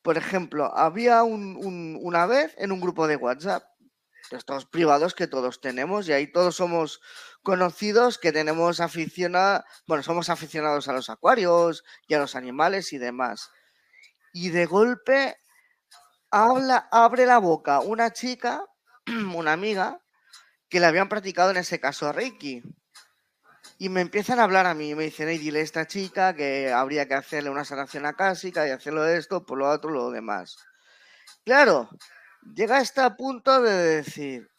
por 0.00 0.16
ejemplo, 0.16 0.72
había 0.76 1.24
una 1.24 2.26
vez 2.26 2.54
en 2.56 2.70
un 2.70 2.80
grupo 2.80 3.08
de 3.08 3.16
WhatsApp 3.16 3.64
estos 4.34 4.66
privados 4.66 5.14
que 5.14 5.26
todos 5.26 5.60
tenemos 5.60 6.08
y 6.08 6.12
ahí 6.12 6.30
todos 6.30 6.56
somos 6.56 7.00
conocidos 7.42 8.18
que 8.18 8.32
tenemos 8.32 8.80
aficionados, 8.80 9.64
bueno, 9.86 10.02
somos 10.02 10.30
aficionados 10.30 10.88
a 10.88 10.92
los 10.92 11.10
acuarios 11.10 11.84
y 12.08 12.14
a 12.14 12.18
los 12.18 12.34
animales 12.36 12.92
y 12.92 12.98
demás. 12.98 13.50
Y 14.32 14.50
de 14.50 14.66
golpe 14.66 15.36
habla, 16.30 16.88
abre 16.90 17.26
la 17.26 17.38
boca 17.38 17.80
una 17.80 18.12
chica, 18.12 18.64
una 19.34 19.52
amiga, 19.52 20.00
que 20.68 20.80
le 20.80 20.86
habían 20.86 21.08
practicado 21.08 21.50
en 21.50 21.58
ese 21.58 21.78
caso 21.78 22.08
a 22.08 22.12
Reiki. 22.12 22.62
Y 23.78 23.88
me 23.88 24.00
empiezan 24.00 24.40
a 24.40 24.44
hablar 24.44 24.66
a 24.66 24.74
mí, 24.74 24.94
me 24.94 25.04
dicen, 25.04 25.28
hey, 25.28 25.38
dile 25.38 25.60
a 25.60 25.62
esta 25.62 25.86
chica 25.86 26.34
que 26.34 26.72
habría 26.72 27.06
que 27.06 27.14
hacerle 27.14 27.50
una 27.50 27.64
sanación 27.64 28.06
acásica 28.06 28.66
y 28.66 28.70
hacerlo 28.70 29.06
esto, 29.06 29.44
por 29.44 29.58
lo 29.58 29.68
otro, 29.68 29.90
lo 29.90 30.10
demás. 30.10 30.56
Claro, 31.44 31.88
llega 32.54 32.78
hasta 32.78 33.06
el 33.06 33.16
punto 33.16 33.62
de 33.62 33.72
decir, 33.72 34.50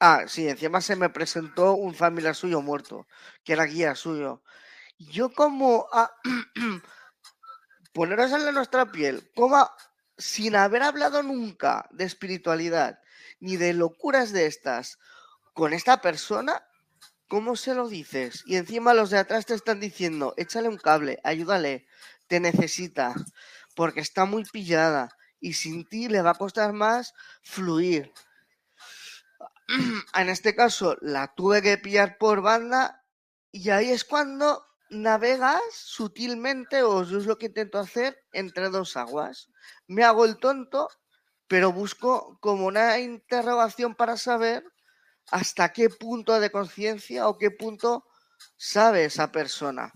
ah, 0.00 0.24
sí, 0.26 0.48
encima 0.48 0.80
se 0.80 0.96
me 0.96 1.10
presentó 1.10 1.74
un 1.74 1.94
familiar 1.94 2.34
suyo 2.34 2.62
muerto, 2.62 3.06
que 3.44 3.52
era 3.52 3.64
guía 3.64 3.94
suyo. 3.94 4.42
Yo 4.98 5.30
como, 5.30 5.86
ah, 5.92 6.10
poneros 7.92 8.32
en 8.32 8.54
nuestra 8.54 8.90
piel, 8.90 9.30
como 9.34 9.68
sin 10.16 10.56
haber 10.56 10.82
hablado 10.82 11.22
nunca 11.22 11.88
de 11.92 12.04
espiritualidad 12.04 12.98
ni 13.40 13.56
de 13.56 13.72
locuras 13.72 14.32
de 14.32 14.46
estas 14.46 14.98
con 15.54 15.72
esta 15.72 16.00
persona, 16.00 16.62
¿cómo 17.28 17.56
se 17.56 17.74
lo 17.74 17.88
dices? 17.88 18.42
Y 18.46 18.56
encima 18.56 18.94
los 18.94 19.10
de 19.10 19.18
atrás 19.18 19.46
te 19.46 19.54
están 19.54 19.80
diciendo, 19.80 20.34
échale 20.36 20.68
un 20.68 20.78
cable, 20.78 21.20
ayúdale, 21.24 21.86
te 22.26 22.40
necesita, 22.40 23.14
porque 23.74 24.00
está 24.00 24.24
muy 24.24 24.44
pillada 24.44 25.17
y 25.40 25.52
sin 25.52 25.86
ti 25.88 26.08
le 26.08 26.22
va 26.22 26.30
a 26.30 26.34
costar 26.34 26.72
más 26.72 27.14
fluir. 27.42 28.12
En 30.14 30.28
este 30.28 30.54
caso 30.54 30.96
la 31.00 31.34
tuve 31.34 31.60
que 31.62 31.78
pillar 31.78 32.16
por 32.18 32.40
banda 32.40 33.04
y 33.52 33.70
ahí 33.70 33.90
es 33.90 34.04
cuando 34.04 34.64
navegas 34.90 35.60
sutilmente, 35.72 36.82
o 36.82 37.02
es 37.02 37.26
lo 37.26 37.38
que 37.38 37.46
intento 37.46 37.78
hacer, 37.78 38.18
entre 38.32 38.68
dos 38.70 38.96
aguas. 38.96 39.50
Me 39.86 40.04
hago 40.04 40.24
el 40.24 40.38
tonto, 40.38 40.88
pero 41.46 41.72
busco 41.72 42.38
como 42.40 42.66
una 42.66 42.98
interrogación 42.98 43.94
para 43.94 44.16
saber 44.16 44.64
hasta 45.30 45.72
qué 45.72 45.90
punto 45.90 46.40
de 46.40 46.50
conciencia 46.50 47.28
o 47.28 47.36
qué 47.36 47.50
punto 47.50 48.06
sabe 48.56 49.04
esa 49.04 49.30
persona. 49.30 49.92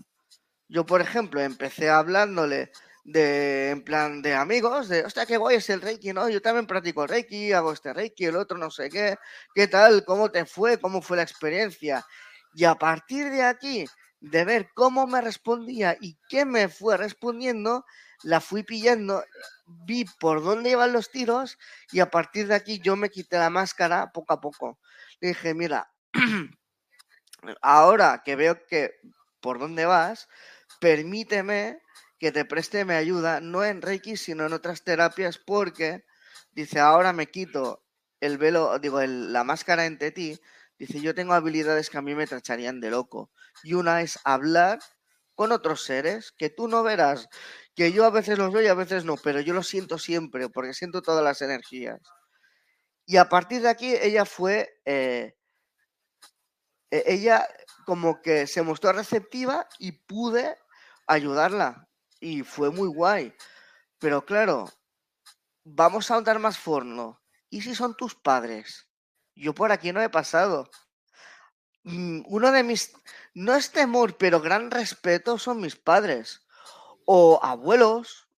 Yo, 0.67 0.85
por 0.85 1.01
ejemplo, 1.01 1.41
empecé 1.41 1.89
hablándole 1.89 2.71
de, 3.03 3.69
en 3.71 3.83
plan, 3.83 4.21
de 4.21 4.33
amigos, 4.33 4.87
de, 4.87 5.03
hostia, 5.03 5.25
qué 5.25 5.37
guay 5.37 5.57
es 5.57 5.69
el 5.69 5.81
Reiki, 5.81 6.13
¿no? 6.13 6.29
Yo 6.29 6.41
también 6.41 6.67
practico 6.67 7.05
Reiki, 7.05 7.51
hago 7.51 7.73
este 7.73 7.93
Reiki, 7.93 8.25
el 8.25 8.37
otro 8.37 8.57
no 8.57 8.71
sé 8.71 8.89
qué, 8.89 9.17
qué 9.53 9.67
tal, 9.67 10.05
cómo 10.05 10.31
te 10.31 10.45
fue, 10.45 10.79
cómo 10.79 11.01
fue 11.01 11.17
la 11.17 11.23
experiencia. 11.23 12.05
Y 12.53 12.63
a 12.65 12.75
partir 12.75 13.29
de 13.29 13.43
aquí, 13.43 13.85
de 14.21 14.45
ver 14.45 14.69
cómo 14.73 15.05
me 15.05 15.19
respondía 15.21 15.97
y 15.99 16.17
qué 16.29 16.45
me 16.45 16.69
fue 16.69 16.95
respondiendo, 16.95 17.85
la 18.23 18.39
fui 18.39 18.63
pillando, 18.63 19.23
vi 19.65 20.05
por 20.19 20.41
dónde 20.41 20.69
iban 20.69 20.93
los 20.93 21.11
tiros 21.11 21.57
y 21.91 21.99
a 21.99 22.09
partir 22.09 22.47
de 22.47 22.55
aquí 22.55 22.79
yo 22.79 22.95
me 22.95 23.09
quité 23.09 23.37
la 23.37 23.49
máscara 23.49 24.11
poco 24.13 24.33
a 24.33 24.39
poco. 24.39 24.79
Le 25.19 25.29
dije, 25.29 25.53
mira, 25.53 25.91
ahora 27.61 28.21
que 28.23 28.37
veo 28.37 28.65
que 28.65 28.95
por 29.41 29.59
dónde 29.59 29.85
vas, 29.85 30.29
permíteme 30.79 31.82
que 32.23 32.31
te 32.31 32.45
preste 32.45 32.85
me 32.85 32.95
ayuda, 32.95 33.41
no 33.41 33.65
en 33.65 33.81
Reiki, 33.81 34.15
sino 34.15 34.45
en 34.45 34.53
otras 34.53 34.85
terapias, 34.85 35.37
porque 35.37 36.05
dice, 36.53 36.79
ahora 36.79 37.11
me 37.11 37.29
quito 37.29 37.83
el 38.21 38.37
velo, 38.37 38.79
digo, 38.79 39.01
la 39.01 39.43
máscara 39.43 39.85
entre 39.85 40.11
ti, 40.11 40.39
dice, 40.79 41.01
yo 41.01 41.13
tengo 41.13 41.33
habilidades 41.33 41.89
que 41.89 41.97
a 41.97 42.01
mí 42.01 42.15
me 42.15 42.25
tracharían 42.25 42.79
de 42.79 42.91
loco. 42.91 43.29
Y 43.61 43.73
una 43.73 44.01
es 44.01 44.17
hablar 44.23 44.79
con 45.35 45.51
otros 45.51 45.83
seres 45.83 46.31
que 46.31 46.49
tú 46.49 46.69
no 46.69 46.81
verás, 46.81 47.27
que 47.75 47.91
yo 47.91 48.05
a 48.05 48.09
veces 48.09 48.37
los 48.37 48.53
veo 48.53 48.63
y 48.63 48.67
a 48.67 48.73
veces 48.73 49.03
no, 49.03 49.17
pero 49.17 49.41
yo 49.41 49.53
lo 49.53 49.61
siento 49.61 49.97
siempre, 49.97 50.47
porque 50.47 50.73
siento 50.73 51.01
todas 51.01 51.25
las 51.25 51.41
energías. 51.41 51.99
Y 53.05 53.17
a 53.17 53.27
partir 53.27 53.63
de 53.63 53.69
aquí 53.69 53.93
ella 54.01 54.23
fue, 54.23 54.69
eh, 54.85 55.35
e-, 56.89 57.03
ella 57.05 57.45
como 57.85 58.21
que 58.21 58.47
se 58.47 58.61
mostró 58.61 58.93
receptiva 58.93 59.67
y 59.77 59.91
pude 59.91 60.55
ayudarla 61.05 61.89
y 62.23 62.41
fue 62.43 62.71
muy 62.71 62.87
guay. 62.87 63.33
Pero 63.99 64.25
claro, 64.25 64.69
vamos 65.65 66.09
a 66.09 66.21
dar 66.21 66.39
más 66.39 66.57
forno. 66.57 67.21
¿Y 67.49 67.61
si 67.61 67.75
son 67.75 67.95
tus 67.95 68.15
padres? 68.15 68.87
Yo 69.35 69.53
por 69.53 69.71
aquí 69.71 69.91
no 69.91 70.01
he 70.01 70.09
pasado. 70.09 70.69
Mm, 71.83 72.21
uno 72.27 72.51
de 72.51 72.63
mis, 72.63 72.93
no 73.33 73.55
es 73.55 73.71
temor, 73.71 74.17
pero 74.17 74.39
gran 74.41 74.71
respeto 74.71 75.37
son 75.37 75.59
mis 75.59 75.75
padres. 75.75 76.45
O 77.05 77.39
abuelos 77.43 78.29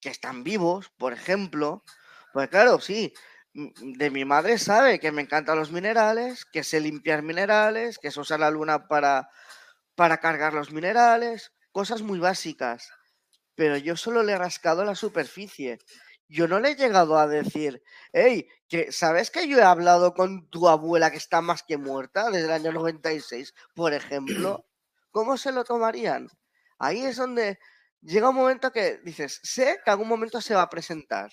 que 0.00 0.10
están 0.10 0.44
vivos, 0.44 0.90
por 0.98 1.12
ejemplo. 1.12 1.84
Pues 2.32 2.48
claro, 2.48 2.80
sí, 2.80 3.14
mm, 3.54 3.92
de 3.98 4.10
mi 4.10 4.24
madre 4.24 4.58
sabe 4.58 5.00
que 5.00 5.12
me 5.12 5.22
encantan 5.22 5.58
los 5.58 5.70
minerales, 5.72 6.44
que 6.46 6.64
sé 6.64 6.80
limpiar 6.80 7.22
minerales, 7.22 7.98
que 7.98 8.10
se 8.10 8.20
usa 8.20 8.38
la 8.38 8.50
luna 8.50 8.88
para, 8.88 9.30
para 9.96 10.18
cargar 10.18 10.54
los 10.54 10.72
minerales, 10.72 11.52
cosas 11.72 12.02
muy 12.02 12.18
básicas. 12.18 12.90
Pero 13.60 13.76
yo 13.76 13.94
solo 13.94 14.22
le 14.22 14.32
he 14.32 14.38
rascado 14.38 14.86
la 14.86 14.94
superficie. 14.94 15.80
Yo 16.28 16.48
no 16.48 16.60
le 16.60 16.70
he 16.70 16.76
llegado 16.76 17.18
a 17.18 17.26
decir, 17.26 17.82
hey, 18.10 18.48
que 18.66 18.90
¿sabes 18.90 19.30
que 19.30 19.46
yo 19.46 19.58
he 19.58 19.62
hablado 19.62 20.14
con 20.14 20.48
tu 20.48 20.66
abuela 20.66 21.10
que 21.10 21.18
está 21.18 21.42
más 21.42 21.62
que 21.62 21.76
muerta 21.76 22.30
desde 22.30 22.46
el 22.46 22.52
año 22.52 22.72
96, 22.72 23.52
por 23.74 23.92
ejemplo? 23.92 24.64
¿Cómo 25.10 25.36
se 25.36 25.52
lo 25.52 25.62
tomarían? 25.64 26.30
Ahí 26.78 27.04
es 27.04 27.18
donde 27.18 27.58
llega 28.00 28.30
un 28.30 28.36
momento 28.36 28.72
que 28.72 28.96
dices, 29.04 29.40
sé 29.42 29.78
que 29.84 29.90
algún 29.90 30.08
momento 30.08 30.40
se 30.40 30.54
va 30.54 30.62
a 30.62 30.70
presentar. 30.70 31.30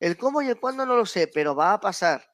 El 0.00 0.16
cómo 0.16 0.42
y 0.42 0.48
el 0.48 0.58
cuándo 0.58 0.84
no 0.84 0.96
lo 0.96 1.06
sé, 1.06 1.30
pero 1.32 1.54
va 1.54 1.72
a 1.72 1.78
pasar. 1.78 2.26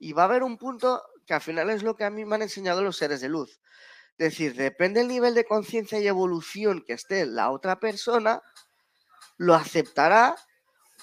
Y 0.00 0.14
va 0.14 0.22
a 0.22 0.24
haber 0.24 0.42
un 0.42 0.58
punto 0.58 1.00
que 1.24 1.34
al 1.34 1.42
final 1.42 1.70
es 1.70 1.84
lo 1.84 1.94
que 1.94 2.02
a 2.02 2.10
mí 2.10 2.24
me 2.24 2.34
han 2.34 2.42
enseñado 2.42 2.82
los 2.82 2.96
seres 2.96 3.20
de 3.20 3.28
luz. 3.28 3.60
Es 4.18 4.32
decir, 4.32 4.56
depende 4.56 4.98
del 4.98 5.08
nivel 5.08 5.34
de 5.34 5.44
conciencia 5.44 6.00
y 6.00 6.08
evolución 6.08 6.82
que 6.84 6.94
esté 6.94 7.24
la 7.24 7.50
otra 7.50 7.78
persona, 7.78 8.42
lo 9.36 9.54
aceptará 9.54 10.34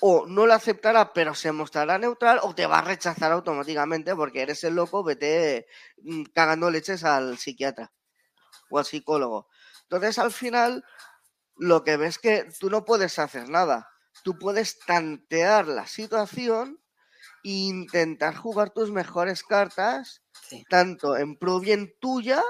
o 0.02 0.26
no 0.28 0.46
lo 0.46 0.54
aceptará, 0.54 1.14
pero 1.14 1.34
se 1.34 1.54
mostrará 1.54 1.98
neutral 1.98 2.42
o 2.44 2.54
te 2.54 2.68
va 2.68 2.80
a 2.80 2.82
rechazar 2.82 3.32
automáticamente 3.32 4.14
porque 4.14 4.42
eres 4.42 4.66
el 4.66 4.76
loco, 4.76 5.02
vete 5.02 5.68
mm, 6.02 6.24
cagando 6.34 6.70
leches 6.70 7.06
al 7.06 7.38
psiquiatra 7.38 7.94
o 8.70 8.80
al 8.80 8.86
psicólogo. 8.86 9.48
Entonces, 9.84 10.20
al 10.20 10.34
final, 10.34 10.84
lo 11.56 11.86
que 11.86 11.96
ves 11.96 12.20
que 12.20 12.50
tú 12.60 12.70
no 12.70 12.84
puedes 12.84 13.18
hacer 13.18 13.48
nada. 13.48 13.90
Tú 14.24 14.38
puedes 14.38 14.80
tantear 14.80 15.68
la 15.68 15.88
situación 15.88 16.82
e 17.46 17.50
intentar 17.52 18.36
jugar 18.36 18.72
tus 18.72 18.92
mejores 18.92 19.44
cartas, 19.44 20.22
tanto 20.70 21.16
en 21.16 21.38
pro 21.38 21.62
bien 21.62 21.94
tuya 22.02 22.44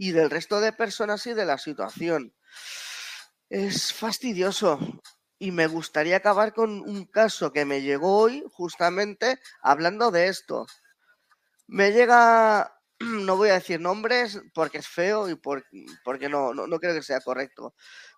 y 0.00 0.12
del 0.12 0.30
resto 0.30 0.62
de 0.62 0.72
personas 0.72 1.26
y 1.26 1.34
de 1.34 1.44
la 1.44 1.58
situación. 1.58 2.34
Es 3.50 3.92
fastidioso 3.92 4.78
y 5.38 5.50
me 5.50 5.66
gustaría 5.66 6.16
acabar 6.16 6.54
con 6.54 6.70
un 6.70 7.04
caso 7.04 7.52
que 7.52 7.66
me 7.66 7.82
llegó 7.82 8.16
hoy, 8.16 8.42
justamente 8.50 9.38
hablando 9.60 10.10
de 10.10 10.28
esto. 10.28 10.66
Me 11.66 11.92
llega, 11.92 12.74
no 12.98 13.36
voy 13.36 13.50
a 13.50 13.54
decir 13.54 13.78
nombres 13.78 14.40
porque 14.54 14.78
es 14.78 14.88
feo 14.88 15.28
y 15.28 15.34
porque 15.34 16.30
no, 16.30 16.54
no, 16.54 16.78
creo 16.78 16.94
que 16.94 17.02
sea 17.02 17.20
correcto, 17.20 17.74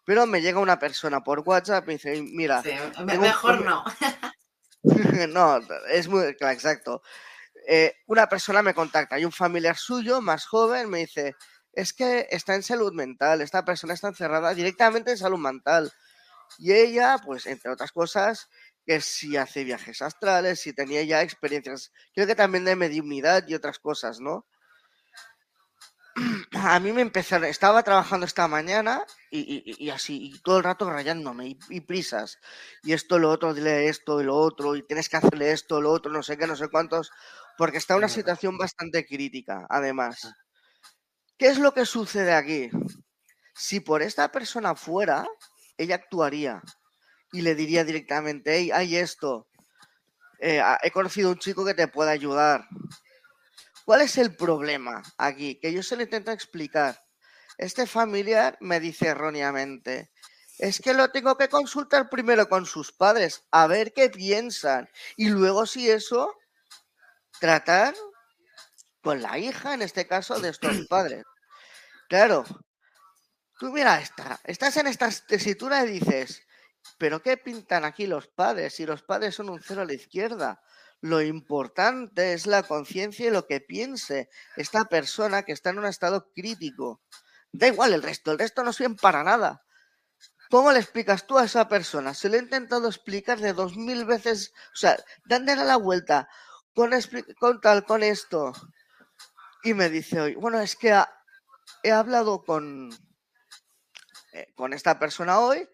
pero 0.07 0.25
me 0.25 0.41
llega 0.41 0.61
una 0.61 0.79
persona 0.79 1.25
por 1.25 1.41
WhatsApp 1.41 1.83
y 1.83 1.87
me 1.89 1.93
dice, 1.95 2.23
mira... 2.23 2.63
mejor 3.05 3.65
no. 3.65 3.83
no, 5.31 5.59
es 5.91 6.07
muy 6.07 6.27
exacto. 6.27 7.03
Eh, 7.67 7.93
una 8.07 8.29
persona 8.29 8.63
me 8.63 8.73
contacta 8.73 9.19
y 9.19 9.25
un 9.25 9.33
familiar 9.33 9.77
suyo, 9.77 10.21
más 10.21 10.47
joven, 10.47 10.89
me 10.89 10.99
dice, 10.99 11.35
es 11.73 11.93
que 11.93 12.29
está 12.31 12.55
en 12.55 12.63
salud 12.63 12.93
mental, 12.93 13.41
esta 13.41 13.65
persona 13.65 13.95
está 13.95 14.09
encerrada 14.09 14.55
directamente 14.55 15.13
en 15.13 15.19
salud 15.19 15.39
mental. 15.39 15.93
Y 16.59 16.73
ella, 16.73 17.19
pues, 17.25 17.47
entre 17.47 17.71
otras 17.71 17.93
cosas, 17.93 18.49
que 18.87 19.01
si 19.01 19.37
hace 19.37 19.65
viajes 19.65 20.03
astrales, 20.03 20.61
si 20.61 20.73
tenía 20.73 21.03
ya 21.03 21.23
experiencias, 21.23 21.93
creo 22.15 22.27
que 22.27 22.35
también 22.35 22.65
de 22.65 22.77
mediunidad 22.77 23.47
y 23.47 23.55
otras 23.55 23.79
cosas, 23.79 24.21
¿no? 24.21 24.47
A 26.53 26.79
mí 26.81 26.93
me 26.93 27.01
empezaron, 27.01 27.49
estaba 27.49 27.83
trabajando 27.83 28.27
esta 28.27 28.47
mañana 28.49 29.05
y, 29.31 29.89
así, 29.91 30.33
y 30.35 30.39
todo 30.41 30.59
el 30.59 30.65
rato 30.65 30.91
rayándome 30.91 31.57
y, 31.71 31.81
prisas. 31.81 32.39
Y 32.83 32.93
esto, 32.93 33.19
lo 33.19 33.31
otro, 33.31 33.55
dile 33.55 33.89
esto 33.89 34.21
y 34.21 34.25
lo 34.25 34.37
otro, 34.37 34.77
y 34.77 34.83
tienes 34.83 35.09
que 35.09 35.17
hacerle 35.17 35.53
esto, 35.53 35.81
lo 35.81 35.91
otro, 35.91 36.13
no 36.13 36.23
sé 36.23 36.37
qué, 36.37 36.47
no 36.47 36.57
sé 36.57 36.69
cuántos, 36.69 37.11
porque 37.57 37.79
está 37.79 37.97
una 37.97 38.09
situación 38.09 38.59
bastante 38.59 39.07
crítica, 39.07 39.67
además. 39.71 40.35
Ah. 41.43 41.45
¿Qué 41.45 41.49
es 41.49 41.59
lo 41.59 41.75
que 41.75 41.85
sucede 41.85 42.33
aquí? 42.33 42.71
Si 43.53 43.81
por 43.81 44.01
esta 44.01 44.31
persona 44.31 44.77
fuera, 44.77 45.27
ella 45.77 45.97
actuaría 45.97 46.63
y 47.33 47.41
le 47.43 47.57
diría 47.57 47.83
directamente, 47.83 48.57
hey, 48.57 48.71
hay 48.73 48.97
esto, 48.97 49.49
eh, 50.39 50.63
he 50.85 50.93
conocido 50.93 51.31
un 51.31 51.41
chico 51.41 51.65
que 51.65 51.75
te 51.75 51.89
puede 51.89 52.13
ayudar. 52.13 52.69
¿Cuál 53.85 54.03
es 54.03 54.19
el 54.19 54.37
problema 54.37 55.03
aquí? 55.19 55.59
Que 55.59 55.73
yo 55.73 55.83
se 55.83 55.97
lo 55.97 56.03
intento 56.03 56.31
explicar. 56.31 57.03
Este 57.59 57.89
familiar 57.89 58.57
me 58.61 58.79
dice 58.79 59.09
erróneamente, 59.09 60.13
es 60.61 60.81
que 60.81 60.95
lo 60.95 61.11
tengo 61.11 61.37
que 61.37 61.49
consultar 61.49 62.09
primero 62.09 62.49
con 62.49 62.67
sus 62.67 62.93
padres, 62.93 63.43
a 63.51 63.67
ver 63.67 63.93
qué 63.93 64.11
piensan. 64.11 64.89
Y 65.17 65.31
luego, 65.31 65.67
si 65.67 65.91
eso, 65.91 66.37
tratar 67.41 67.97
con 69.03 69.21
la 69.21 69.39
hija, 69.39 69.75
en 69.75 69.83
este 69.83 70.07
caso, 70.07 70.39
de 70.39 70.51
estos 70.51 70.87
padres. 70.87 71.25
Claro, 72.09 72.45
Tú 73.63 73.71
mira 73.71 74.01
esta, 74.01 74.41
estás 74.43 74.77
en 74.77 74.89
esta 74.89 75.09
tesitura 75.29 75.85
y 75.85 76.01
dices, 76.01 76.43
pero 76.99 77.23
¿qué 77.23 77.37
pintan 77.37 77.85
aquí 77.85 78.09
los 78.09 78.27
padres? 78.27 78.75
Si 78.75 78.85
los 78.85 79.05
padres 79.05 79.37
son 79.37 79.51
un 79.51 79.63
cero 79.63 79.83
a 79.83 79.85
la 79.85 79.93
izquierda. 79.93 80.61
Lo 81.01 81.23
importante 81.23 82.33
es 82.33 82.49
la 82.49 82.65
conciencia 82.65 83.29
y 83.29 83.31
lo 83.31 83.47
que 83.47 83.61
piense 83.61 84.29
esta 84.57 84.87
persona 84.87 85.45
que 85.45 85.53
está 85.53 85.71
en 85.71 85.79
un 85.79 85.87
estado 85.87 86.33
crítico. 86.35 87.03
Da 87.53 87.69
igual 87.69 87.93
el 87.93 88.03
resto, 88.03 88.33
el 88.33 88.41
resto 88.41 88.65
no 88.65 88.73
sirve 88.73 88.97
para 88.97 89.23
nada. 89.23 89.63
¿Cómo 90.51 90.73
le 90.73 90.81
explicas 90.81 91.29
tú 91.29 91.39
a 91.39 91.45
esa 91.45 91.69
persona? 91.69 92.15
Se 92.15 92.29
lo 92.29 92.35
he 92.37 92.41
intentado 92.41 92.89
explicar 92.89 93.39
de 93.39 93.53
dos 93.53 93.77
mil 93.77 94.05
veces, 94.05 94.53
o 94.75 94.77
sea, 94.77 94.99
dándole 95.25 95.65
la 95.65 95.77
vuelta 95.77 96.29
con, 96.75 96.91
con 97.39 97.61
tal, 97.61 97.85
con 97.85 98.03
esto. 98.03 98.53
Y 99.63 99.75
me 99.75 99.89
dice 99.89 100.21
hoy, 100.21 100.35
bueno, 100.35 100.61
es 100.61 100.77
que 100.77 100.93
he 101.83 101.91
hablado 101.93 102.45
con, 102.45 102.91
eh, 104.33 104.53
con 104.55 104.73
esta 104.73 104.99
persona 104.99 105.39
hoy 105.41 105.69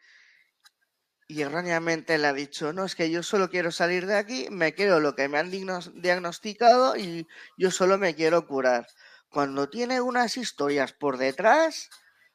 y 1.28 1.42
erróneamente 1.42 2.16
le 2.16 2.26
ha 2.26 2.32
dicho, 2.32 2.72
no, 2.72 2.84
es 2.86 2.94
que 2.94 3.10
yo 3.10 3.22
solo 3.22 3.50
quiero 3.50 3.70
salir 3.70 4.06
de 4.06 4.16
aquí, 4.16 4.48
me 4.50 4.72
quiero 4.74 4.98
lo 4.98 5.14
que 5.14 5.28
me 5.28 5.38
han 5.38 5.50
diagnosticado 5.50 6.96
y 6.96 7.26
yo 7.58 7.70
solo 7.70 7.98
me 7.98 8.14
quiero 8.14 8.46
curar. 8.46 8.86
Cuando 9.28 9.68
tiene 9.68 10.00
unas 10.00 10.38
historias 10.38 10.94
por 10.94 11.18
detrás, 11.18 11.90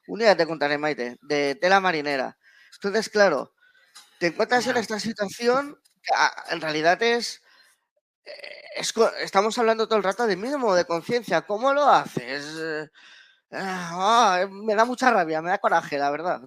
un 0.07 0.19
día 0.19 0.37
te 0.37 0.45
contaré, 0.45 0.77
Maite, 0.77 1.17
de 1.21 1.55
tela 1.55 1.79
marinera. 1.79 2.37
Entonces, 2.75 3.09
claro, 3.09 3.55
te 4.19 4.27
encuentras 4.27 4.67
en 4.67 4.77
esta 4.77 4.99
situación 4.99 5.79
que 6.03 6.13
ah, 6.15 6.45
en 6.51 6.61
realidad 6.61 7.01
es, 7.01 7.41
eh, 8.25 8.31
es, 8.75 8.93
estamos 9.21 9.57
hablando 9.57 9.87
todo 9.87 9.97
el 9.97 10.03
rato 10.03 10.27
de 10.27 10.35
mismo, 10.37 10.75
de 10.75 10.85
conciencia. 10.85 11.41
¿Cómo 11.41 11.73
lo 11.73 11.87
haces? 11.87 12.89
Ah, 13.55 14.39
eh, 14.41 14.47
me 14.47 14.75
da 14.75 14.85
mucha 14.85 15.11
rabia, 15.11 15.41
me 15.41 15.49
da 15.49 15.57
coraje, 15.59 15.97
la 15.97 16.09
verdad. 16.11 16.41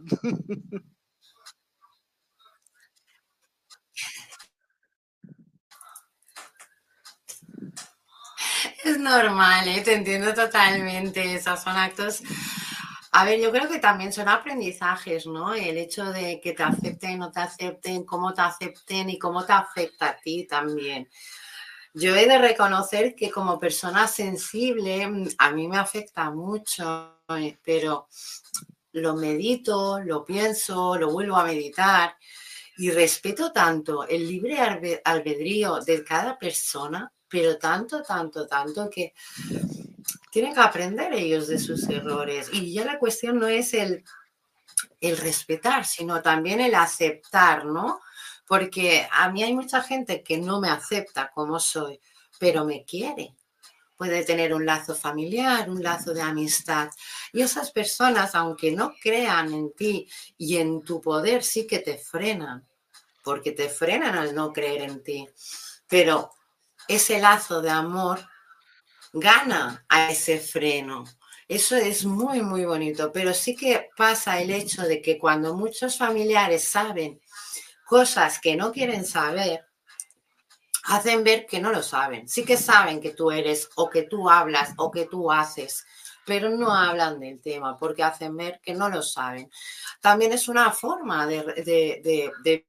Es 8.85 8.99
normal, 8.99 9.69
¿eh? 9.69 9.81
te 9.83 9.95
entiendo 9.95 10.33
totalmente. 10.35 11.35
Esos 11.35 11.61
son 11.63 11.77
actos. 11.77 12.23
A 13.13 13.25
ver, 13.25 13.41
yo 13.41 13.51
creo 13.51 13.69
que 13.69 13.79
también 13.79 14.13
son 14.13 14.29
aprendizajes, 14.29 15.27
¿no? 15.27 15.55
El 15.55 15.79
hecho 15.79 16.05
de 16.13 16.41
que 16.41 16.53
te 16.53 16.63
acepten, 16.63 17.19
no 17.19 17.31
te 17.33 17.41
acepten, 17.41 18.05
cómo 18.05 18.35
te 18.35 18.43
acepten 18.43 19.11
y 19.11 19.19
cómo 19.19 19.45
te 19.45 19.53
afecta 19.53 20.11
a 20.11 20.17
ti 20.17 20.47
también. 20.47 21.09
Yo 21.99 22.15
he 22.15 22.29
de 22.29 22.37
reconocer 22.37 23.15
que 23.15 23.31
como 23.31 23.59
persona 23.59 24.07
sensible 24.07 25.09
mm, 25.09 25.29
a 25.39 25.51
mí 25.53 25.67
me 25.67 25.79
afecta 25.79 26.31
mucho, 26.31 27.23
eh, 27.31 27.59
pero 27.65 28.09
lo 28.93 29.15
medito, 29.15 29.99
lo 30.01 30.23
pienso, 30.23 30.99
lo 30.99 31.11
vuelvo 31.11 31.37
a 31.37 31.45
meditar 31.45 32.15
y 32.77 32.91
respeto 32.91 33.51
tanto 33.51 34.07
el 34.07 34.29
libre 34.29 34.59
albedrío 35.03 35.81
de 35.81 36.05
cada 36.05 36.39
persona, 36.39 37.11
pero 37.27 37.57
tanto, 37.57 38.03
tanto, 38.03 38.47
tanto 38.47 38.91
que 38.91 39.15
tienen 40.31 40.53
que 40.53 40.61
aprender 40.61 41.15
ellos 41.15 41.47
de 41.47 41.59
sus 41.59 41.89
errores. 41.89 42.51
Y 42.53 42.75
ya 42.75 42.85
la 42.85 42.99
cuestión 42.99 43.39
no 43.39 43.47
es 43.47 43.73
el, 43.73 44.05
el 45.01 45.17
respetar, 45.17 45.87
sino 45.87 46.21
también 46.21 46.61
el 46.61 46.75
aceptar, 46.75 47.65
¿no? 47.65 48.01
Porque 48.47 49.07
a 49.11 49.31
mí 49.31 49.43
hay 49.43 49.55
mucha 49.55 49.83
gente 49.83 50.23
que 50.23 50.39
no 50.39 50.61
me 50.61 50.69
acepta 50.69 51.31
como 51.35 51.59
soy, 51.59 52.01
pero 52.39 52.65
me 52.65 52.85
quiere. 52.85 53.35
Puede 53.97 54.25
tener 54.25 54.55
un 54.55 54.67
lazo 54.67 54.95
familiar, 54.95 55.71
un 55.71 55.83
lazo 55.83 56.13
de 56.13 56.21
amistad. 56.21 56.91
Y 57.33 57.41
esas 57.41 57.71
personas, 57.71 58.35
aunque 58.35 58.71
no 58.73 58.95
crean 59.01 59.53
en 59.53 59.73
ti 59.73 60.09
y 60.37 60.59
en 60.59 60.83
tu 60.83 61.01
poder, 61.01 61.43
sí 61.43 61.67
que 61.67 61.79
te 61.79 61.97
frenan, 61.97 62.67
porque 63.25 63.53
te 63.53 63.69
frenan 63.69 64.17
al 64.17 64.35
no 64.35 64.53
creer 64.53 64.83
en 64.83 65.03
ti. 65.03 65.29
Pero 65.89 66.31
ese 66.89 67.19
lazo 67.19 67.63
de 67.63 67.71
amor 67.71 68.21
gana 69.13 69.85
a 69.89 70.11
ese 70.11 70.39
freno. 70.39 71.05
Eso 71.49 71.77
es 71.77 72.05
muy, 72.05 72.43
muy 72.43 72.65
bonito, 72.65 73.13
pero 73.13 73.33
sí 73.33 73.55
que 73.55 73.89
pasa 73.97 74.41
el 74.41 74.51
hecho 74.51 74.83
de 74.83 75.01
que 75.01 75.17
cuando 75.17 75.55
muchos 75.55 75.97
familiares 75.97 76.65
saben 76.65 77.21
cosas 77.87 78.41
que 78.41 78.57
no 78.57 78.73
quieren 78.73 79.07
saber, 79.07 79.65
hacen 80.85 81.25
ver 81.25 81.47
que 81.47 81.61
no 81.61 81.71
lo 81.71 81.83
saben. 81.83 82.29
Sí 82.29 82.45
que 82.45 82.57
saben 82.57 83.01
que 83.01 83.13
tú 83.13 83.31
eres 83.31 83.71
o 83.77 83.89
que 83.89 84.03
tú 84.03 84.29
hablas 84.29 84.75
o 84.77 84.91
que 84.91 85.07
tú 85.07 85.31
haces, 85.33 85.87
pero 86.27 86.51
no 86.51 86.75
hablan 86.75 87.21
del 87.21 87.41
tema 87.41 87.79
porque 87.79 88.03
hacen 88.03 88.37
ver 88.37 88.61
que 88.61 88.75
no 88.75 88.89
lo 88.89 89.03
saben. 89.03 89.51
También 90.01 90.33
es 90.33 90.49
una 90.49 90.71
forma 90.73 91.27
de, 91.27 91.43
de, 91.65 92.33
de, 92.43 92.67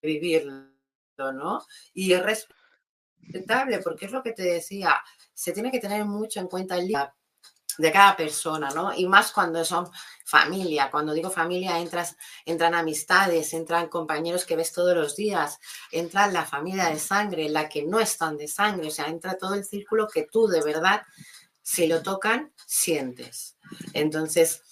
vivirlo, 0.00 0.68
¿no? 1.16 1.66
Y 1.94 2.12
es 2.12 2.22
respetable 2.22 3.80
porque 3.80 4.06
es 4.06 4.12
lo 4.12 4.22
que 4.22 4.32
te 4.32 4.44
decía, 4.44 5.02
se 5.34 5.52
tiene 5.52 5.72
que 5.72 5.80
tener 5.80 6.04
mucho 6.04 6.38
en 6.38 6.46
cuenta 6.46 6.76
el 6.76 6.86
día 6.86 7.12
de 7.78 7.92
cada 7.92 8.16
persona, 8.16 8.70
¿no? 8.70 8.92
Y 8.94 9.06
más 9.06 9.32
cuando 9.32 9.64
son 9.64 9.88
familia. 10.24 10.90
Cuando 10.90 11.14
digo 11.14 11.30
familia, 11.30 11.78
entras, 11.78 12.16
entran 12.44 12.74
amistades, 12.74 13.54
entran 13.54 13.88
compañeros 13.88 14.44
que 14.44 14.56
ves 14.56 14.72
todos 14.72 14.94
los 14.94 15.16
días, 15.16 15.58
entra 15.90 16.26
la 16.26 16.44
familia 16.44 16.90
de 16.90 16.98
sangre, 16.98 17.48
la 17.48 17.68
que 17.68 17.84
no 17.84 18.00
están 18.00 18.36
de 18.36 18.48
sangre, 18.48 18.88
o 18.88 18.90
sea, 18.90 19.06
entra 19.06 19.38
todo 19.38 19.54
el 19.54 19.64
círculo 19.64 20.08
que 20.08 20.24
tú 20.30 20.48
de 20.48 20.62
verdad, 20.62 21.02
si 21.62 21.86
lo 21.86 22.02
tocan, 22.02 22.52
sientes. 22.66 23.56
Entonces, 23.94 24.62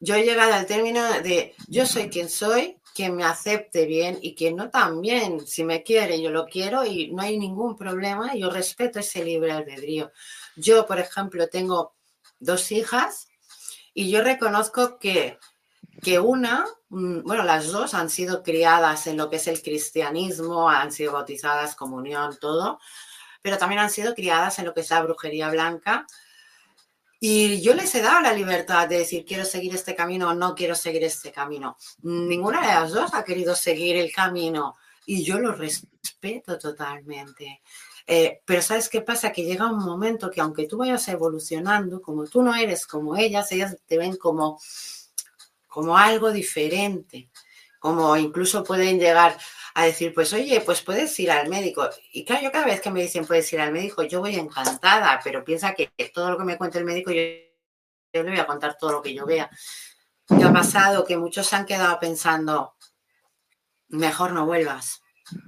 yo 0.00 0.14
he 0.16 0.24
llegado 0.24 0.54
al 0.54 0.66
término 0.66 1.04
de 1.20 1.54
yo 1.68 1.86
soy 1.86 2.08
quien 2.08 2.28
soy, 2.28 2.78
quien 2.94 3.14
me 3.14 3.24
acepte 3.24 3.86
bien 3.86 4.18
y 4.20 4.34
quien 4.34 4.56
no 4.56 4.70
también. 4.70 5.46
Si 5.46 5.64
me 5.64 5.82
quiere, 5.82 6.20
yo 6.20 6.30
lo 6.30 6.46
quiero 6.46 6.84
y 6.84 7.12
no 7.12 7.22
hay 7.22 7.38
ningún 7.38 7.76
problema. 7.76 8.34
Yo 8.34 8.50
respeto 8.50 9.00
ese 9.00 9.24
libre 9.24 9.52
albedrío. 9.52 10.12
Yo, 10.56 10.86
por 10.86 10.98
ejemplo, 10.98 11.48
tengo 11.48 11.94
dos 12.42 12.72
hijas 12.72 13.28
y 13.94 14.10
yo 14.10 14.22
reconozco 14.22 14.98
que, 14.98 15.38
que 16.02 16.18
una, 16.18 16.64
mm, 16.88 17.22
bueno, 17.22 17.42
las 17.44 17.68
dos 17.68 17.94
han 17.94 18.10
sido 18.10 18.42
criadas 18.42 19.06
en 19.06 19.16
lo 19.16 19.30
que 19.30 19.36
es 19.36 19.46
el 19.46 19.62
cristianismo, 19.62 20.68
han 20.68 20.92
sido 20.92 21.12
bautizadas, 21.12 21.76
comunión, 21.76 22.36
todo, 22.40 22.80
pero 23.42 23.58
también 23.58 23.80
han 23.80 23.90
sido 23.90 24.14
criadas 24.14 24.58
en 24.58 24.66
lo 24.66 24.74
que 24.74 24.80
es 24.80 24.90
la 24.90 25.02
brujería 25.02 25.50
blanca. 25.50 26.06
Y 27.20 27.62
yo 27.62 27.74
les 27.74 27.94
he 27.94 28.02
dado 28.02 28.20
la 28.20 28.32
libertad 28.32 28.88
de 28.88 28.98
decir, 28.98 29.24
quiero 29.24 29.44
seguir 29.44 29.74
este 29.74 29.94
camino 29.94 30.30
o 30.30 30.34
no 30.34 30.54
quiero 30.56 30.74
seguir 30.74 31.04
este 31.04 31.30
camino. 31.30 31.76
Ninguna 32.02 32.60
de 32.60 32.74
las 32.74 32.90
dos 32.90 33.14
ha 33.14 33.24
querido 33.24 33.54
seguir 33.54 33.96
el 33.96 34.12
camino 34.12 34.74
y 35.06 35.22
yo 35.22 35.38
lo 35.38 35.52
respeto 35.52 36.58
totalmente. 36.58 37.62
Eh, 38.06 38.40
pero 38.44 38.62
¿sabes 38.62 38.88
qué 38.88 39.00
pasa? 39.00 39.32
Que 39.32 39.44
llega 39.44 39.70
un 39.70 39.78
momento 39.78 40.30
que 40.30 40.40
aunque 40.40 40.66
tú 40.66 40.78
vayas 40.78 41.06
evolucionando, 41.08 42.02
como 42.02 42.24
tú 42.24 42.42
no 42.42 42.54
eres 42.54 42.86
como 42.86 43.16
ellas, 43.16 43.50
ellas 43.52 43.76
te 43.86 43.98
ven 43.98 44.16
como, 44.16 44.60
como 45.68 45.96
algo 45.96 46.32
diferente, 46.32 47.30
como 47.78 48.16
incluso 48.16 48.64
pueden 48.64 48.98
llegar 48.98 49.36
a 49.74 49.84
decir, 49.84 50.12
pues 50.14 50.32
oye, 50.32 50.60
pues 50.60 50.82
puedes 50.82 51.18
ir 51.20 51.30
al 51.30 51.48
médico. 51.48 51.88
Y 52.12 52.24
claro, 52.24 52.42
yo 52.42 52.52
cada 52.52 52.66
vez 52.66 52.80
que 52.80 52.90
me 52.90 53.02
dicen 53.02 53.26
puedes 53.26 53.52
ir 53.52 53.60
al 53.60 53.72
médico, 53.72 54.02
yo 54.02 54.20
voy 54.20 54.36
encantada, 54.36 55.20
pero 55.24 55.44
piensa 55.44 55.74
que 55.74 55.90
todo 56.12 56.30
lo 56.30 56.38
que 56.38 56.44
me 56.44 56.58
cuente 56.58 56.78
el 56.78 56.84
médico, 56.84 57.10
yo, 57.10 57.22
yo 58.12 58.22
le 58.22 58.30
voy 58.30 58.38
a 58.38 58.46
contar 58.46 58.76
todo 58.78 58.92
lo 58.92 59.02
que 59.02 59.14
yo 59.14 59.24
vea. 59.24 59.50
¿Qué 60.26 60.44
ha 60.44 60.52
pasado? 60.52 61.04
Que 61.04 61.16
muchos 61.16 61.46
se 61.46 61.56
han 61.56 61.66
quedado 61.66 61.98
pensando, 61.98 62.74
mejor 63.88 64.32
no 64.32 64.46
vuelvas. 64.46 65.02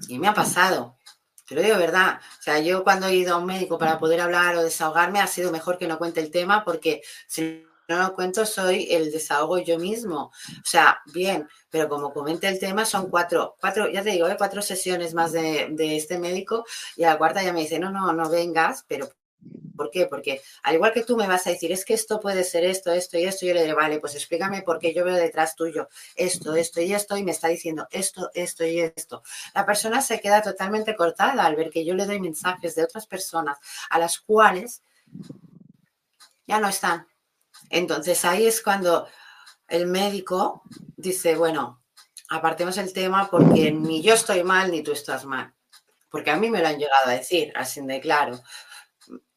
Y 0.08 0.18
me 0.18 0.28
ha 0.28 0.34
pasado. 0.34 0.98
Te 1.46 1.54
lo 1.54 1.62
digo 1.62 1.76
verdad. 1.76 2.20
O 2.38 2.42
sea, 2.42 2.58
yo 2.58 2.84
cuando 2.84 3.06
he 3.06 3.16
ido 3.16 3.34
a 3.34 3.38
un 3.38 3.46
médico 3.46 3.78
para 3.78 3.98
poder 3.98 4.20
hablar 4.20 4.56
o 4.56 4.62
desahogarme, 4.62 5.20
ha 5.20 5.26
sido 5.26 5.52
mejor 5.52 5.78
que 5.78 5.86
no 5.86 5.98
cuente 5.98 6.20
el 6.20 6.30
tema 6.30 6.64
porque 6.64 7.02
si 7.26 7.64
no 7.88 7.98
lo 7.98 8.14
cuento 8.14 8.46
soy 8.46 8.88
el 8.90 9.12
desahogo 9.12 9.58
yo 9.58 9.78
mismo. 9.78 10.24
O 10.24 10.64
sea, 10.64 11.00
bien, 11.12 11.48
pero 11.70 11.88
como 11.88 12.12
comente 12.12 12.48
el 12.48 12.58
tema, 12.58 12.84
son 12.86 13.10
cuatro, 13.10 13.56
cuatro, 13.60 13.90
ya 13.90 14.02
te 14.02 14.10
digo, 14.10 14.28
¿eh? 14.28 14.36
cuatro 14.38 14.62
sesiones 14.62 15.14
más 15.14 15.32
de, 15.32 15.68
de 15.70 15.96
este 15.96 16.18
médico 16.18 16.64
y 16.96 17.04
a 17.04 17.10
la 17.10 17.18
cuarta 17.18 17.42
ya 17.42 17.52
me 17.52 17.60
dice, 17.60 17.78
no, 17.78 17.90
no, 17.90 18.12
no 18.12 18.30
vengas, 18.30 18.84
pero 18.88 19.08
¿Por 19.76 19.90
qué? 19.90 20.06
Porque 20.06 20.40
al 20.62 20.74
igual 20.74 20.92
que 20.92 21.02
tú 21.02 21.16
me 21.16 21.26
vas 21.26 21.46
a 21.46 21.50
decir, 21.50 21.72
es 21.72 21.84
que 21.84 21.94
esto 21.94 22.20
puede 22.20 22.44
ser 22.44 22.64
esto, 22.64 22.92
esto 22.92 23.18
y 23.18 23.24
esto, 23.24 23.46
yo 23.46 23.54
le 23.54 23.62
diré, 23.62 23.74
vale, 23.74 23.98
pues 23.98 24.14
explícame 24.14 24.62
por 24.62 24.78
qué 24.78 24.94
yo 24.94 25.04
veo 25.04 25.16
detrás 25.16 25.56
tuyo 25.56 25.88
esto, 26.14 26.54
esto 26.54 26.80
y 26.80 26.92
esto, 26.94 27.16
y 27.16 27.24
me 27.24 27.32
está 27.32 27.48
diciendo 27.48 27.86
esto, 27.90 28.30
esto 28.34 28.64
y 28.64 28.80
esto. 28.80 29.22
La 29.54 29.66
persona 29.66 30.00
se 30.00 30.20
queda 30.20 30.42
totalmente 30.42 30.94
cortada 30.94 31.44
al 31.44 31.56
ver 31.56 31.70
que 31.70 31.84
yo 31.84 31.94
le 31.94 32.06
doy 32.06 32.20
mensajes 32.20 32.74
de 32.74 32.84
otras 32.84 33.06
personas 33.06 33.58
a 33.90 33.98
las 33.98 34.18
cuales 34.18 34.82
ya 36.46 36.60
no 36.60 36.68
están. 36.68 37.06
Entonces 37.70 38.24
ahí 38.24 38.46
es 38.46 38.62
cuando 38.62 39.08
el 39.68 39.86
médico 39.86 40.62
dice, 40.96 41.36
bueno, 41.36 41.82
apartemos 42.28 42.76
el 42.78 42.92
tema 42.92 43.30
porque 43.30 43.72
ni 43.72 44.02
yo 44.02 44.14
estoy 44.14 44.44
mal 44.44 44.70
ni 44.70 44.82
tú 44.82 44.92
estás 44.92 45.24
mal. 45.24 45.52
Porque 46.10 46.30
a 46.30 46.36
mí 46.36 46.48
me 46.48 46.60
lo 46.60 46.68
han 46.68 46.78
llegado 46.78 47.08
a 47.08 47.12
decir, 47.12 47.52
así 47.56 47.80
de 47.80 48.00
claro. 48.00 48.40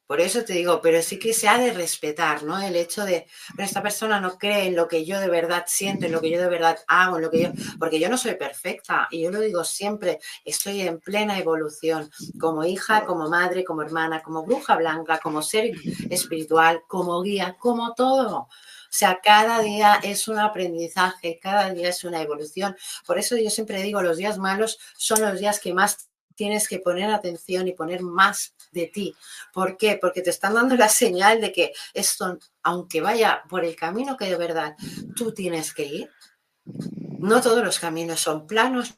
Por 0.08 0.22
eso 0.22 0.44
te 0.46 0.54
digo, 0.54 0.82
pero 0.82 1.02
sí 1.02 1.20
que 1.20 1.34
se 1.34 1.50
ha 1.50 1.58
de 1.58 1.74
respetar, 1.74 2.44
¿no? 2.44 2.58
El 2.60 2.78
hecho 2.78 3.04
de, 3.04 3.28
pero 3.56 3.66
esta 3.68 3.84
persona 3.84 4.22
no 4.22 4.38
cree 4.38 4.68
en 4.68 4.76
lo 4.76 4.88
que 4.88 5.06
yo 5.06 5.20
de 5.20 5.28
verdad 5.30 5.66
siento, 5.68 6.06
en 6.06 6.14
lo 6.14 6.22
que 6.22 6.30
yo 6.32 6.40
de 6.42 6.48
verdad 6.48 6.78
hago, 6.88 7.18
en 7.18 7.24
lo 7.24 7.30
que 7.30 7.42
yo, 7.44 7.50
porque 7.78 8.00
yo 8.00 8.10
no 8.10 8.18
soy 8.18 8.36
perfecta 8.36 9.08
y 9.12 9.24
yo 9.24 9.32
lo 9.32 9.42
digo 9.42 9.66
siempre, 9.66 10.20
estoy 10.46 10.82
en 10.82 11.00
plena 11.02 11.38
evolución, 11.38 12.10
como 12.40 12.64
hija, 12.64 13.04
como 13.06 13.30
madre, 13.30 13.66
como 13.66 13.82
hermana, 13.82 14.22
como 14.24 14.46
bruja 14.46 14.78
blanca, 14.78 15.20
como 15.22 15.42
ser 15.42 15.72
espiritual, 16.10 16.84
como 16.88 17.22
guía, 17.22 17.58
como 17.60 17.94
todo. 17.94 18.48
O 18.90 18.90
sea, 18.90 19.20
cada 19.22 19.60
día 19.60 20.00
es 20.02 20.28
un 20.30 20.40
aprendizaje, 20.40 21.40
cada 21.42 21.70
día 21.72 21.90
es 21.90 22.04
una 22.06 22.22
evolución. 22.22 22.76
Por 23.06 23.20
eso 23.20 23.36
yo 23.36 23.50
siempre 23.50 23.82
digo, 23.82 24.02
los 24.02 24.18
días 24.18 24.38
malos 24.38 24.80
son 24.96 25.22
los 25.22 25.40
días 25.40 25.60
que 25.60 25.74
más 25.74 26.07
tienes 26.38 26.70
que 26.70 26.80
poner 26.80 27.10
atención 27.10 27.68
y 27.68 27.74
poner 27.74 28.02
más 28.02 28.54
de 28.72 28.86
ti. 28.88 29.16
¿Por 29.52 29.76
qué? 29.76 29.98
Porque 30.00 30.22
te 30.22 30.30
están 30.30 30.54
dando 30.54 30.76
la 30.76 30.88
señal 30.88 31.42
de 31.42 31.52
que 31.52 31.74
esto, 31.94 32.38
aunque 32.64 33.02
vaya 33.02 33.44
por 33.50 33.66
el 33.66 33.76
camino 33.76 34.16
que 34.16 34.26
de 34.26 34.38
verdad 34.38 34.76
tú 35.16 35.34
tienes 35.34 35.74
que 35.74 35.84
ir, 35.84 36.12
no 37.20 37.42
todos 37.42 37.64
los 37.64 37.80
caminos 37.80 38.22
son 38.22 38.46
planos, 38.46 38.94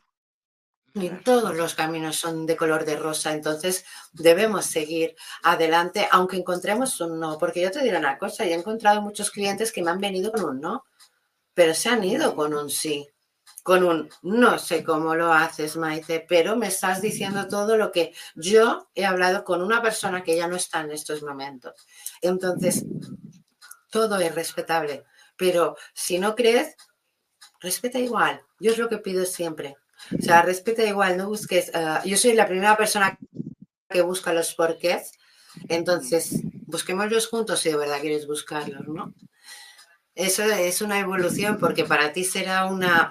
ni 0.94 1.10
todos 1.10 1.56
los 1.56 1.76
caminos 1.76 2.18
son 2.18 2.46
de 2.46 2.58
color 2.58 2.84
de 2.84 2.98
rosa, 2.98 3.32
entonces 3.32 3.86
debemos 4.12 4.66
seguir 4.66 5.16
adelante, 5.44 6.08
aunque 6.12 6.36
encontremos 6.36 7.00
un 7.00 7.20
no, 7.20 7.38
porque 7.38 7.62
yo 7.62 7.72
te 7.72 7.82
diré 7.82 7.98
una 7.98 8.18
cosa, 8.18 8.44
yo 8.44 8.52
he 8.52 8.56
encontrado 8.56 9.02
muchos 9.02 9.32
clientes 9.32 9.72
que 9.72 9.82
me 9.82 9.92
han 9.92 10.00
venido 10.00 10.32
con 10.32 10.44
un 10.44 10.60
no, 10.60 10.86
pero 11.54 11.74
se 11.74 11.90
han 11.90 12.04
ido 12.04 12.36
con 12.36 12.54
un 12.54 12.70
sí 12.70 13.08
con 13.64 13.84
un 13.84 14.10
no 14.22 14.58
sé 14.58 14.84
cómo 14.84 15.16
lo 15.16 15.34
haces, 15.34 15.78
Maite, 15.78 16.26
pero 16.28 16.56
me 16.56 16.68
estás 16.68 17.02
diciendo 17.02 17.48
todo 17.48 17.78
lo 17.78 17.92
que 17.92 18.14
yo 18.36 18.90
he 18.96 19.06
hablado 19.06 19.44
con 19.44 19.62
una 19.62 19.82
persona 19.82 20.24
que 20.24 20.36
ya 20.36 20.48
no 20.48 20.56
está 20.56 20.82
en 20.82 20.92
estos 20.92 21.24
momentos. 21.24 21.88
Entonces, 22.22 22.86
todo 23.90 24.20
es 24.20 24.34
respetable, 24.34 25.04
pero 25.36 25.76
si 25.94 26.20
no 26.20 26.36
crees, 26.36 26.76
respeta 27.60 28.00
igual. 28.00 28.42
Yo 28.60 28.72
es 28.72 28.78
lo 28.78 28.90
que 28.90 28.98
pido 28.98 29.26
siempre. 29.26 29.76
O 30.18 30.22
sea, 30.22 30.42
respeta 30.42 30.84
igual, 30.84 31.18
no 31.18 31.28
busques. 31.28 31.72
Ah, 31.74 32.02
yo 32.06 32.18
soy 32.18 32.34
la 32.34 32.48
primera 32.48 32.78
persona 32.78 33.18
que 33.90 34.02
busca 34.02 34.34
los 34.34 34.54
porqués, 34.54 35.12
entonces 35.68 36.42
busquémoslos 36.68 37.28
juntos 37.28 37.60
si 37.60 37.70
de 37.70 37.78
verdad 37.78 38.00
quieres 38.00 38.28
buscarlos, 38.28 38.88
¿no? 38.88 39.14
Eso 40.16 40.44
es 40.44 40.82
una 40.82 41.00
evolución 41.00 41.58
porque 41.60 41.86
para 41.86 42.14
ti 42.14 42.24
será 42.24 42.66
una 42.66 43.10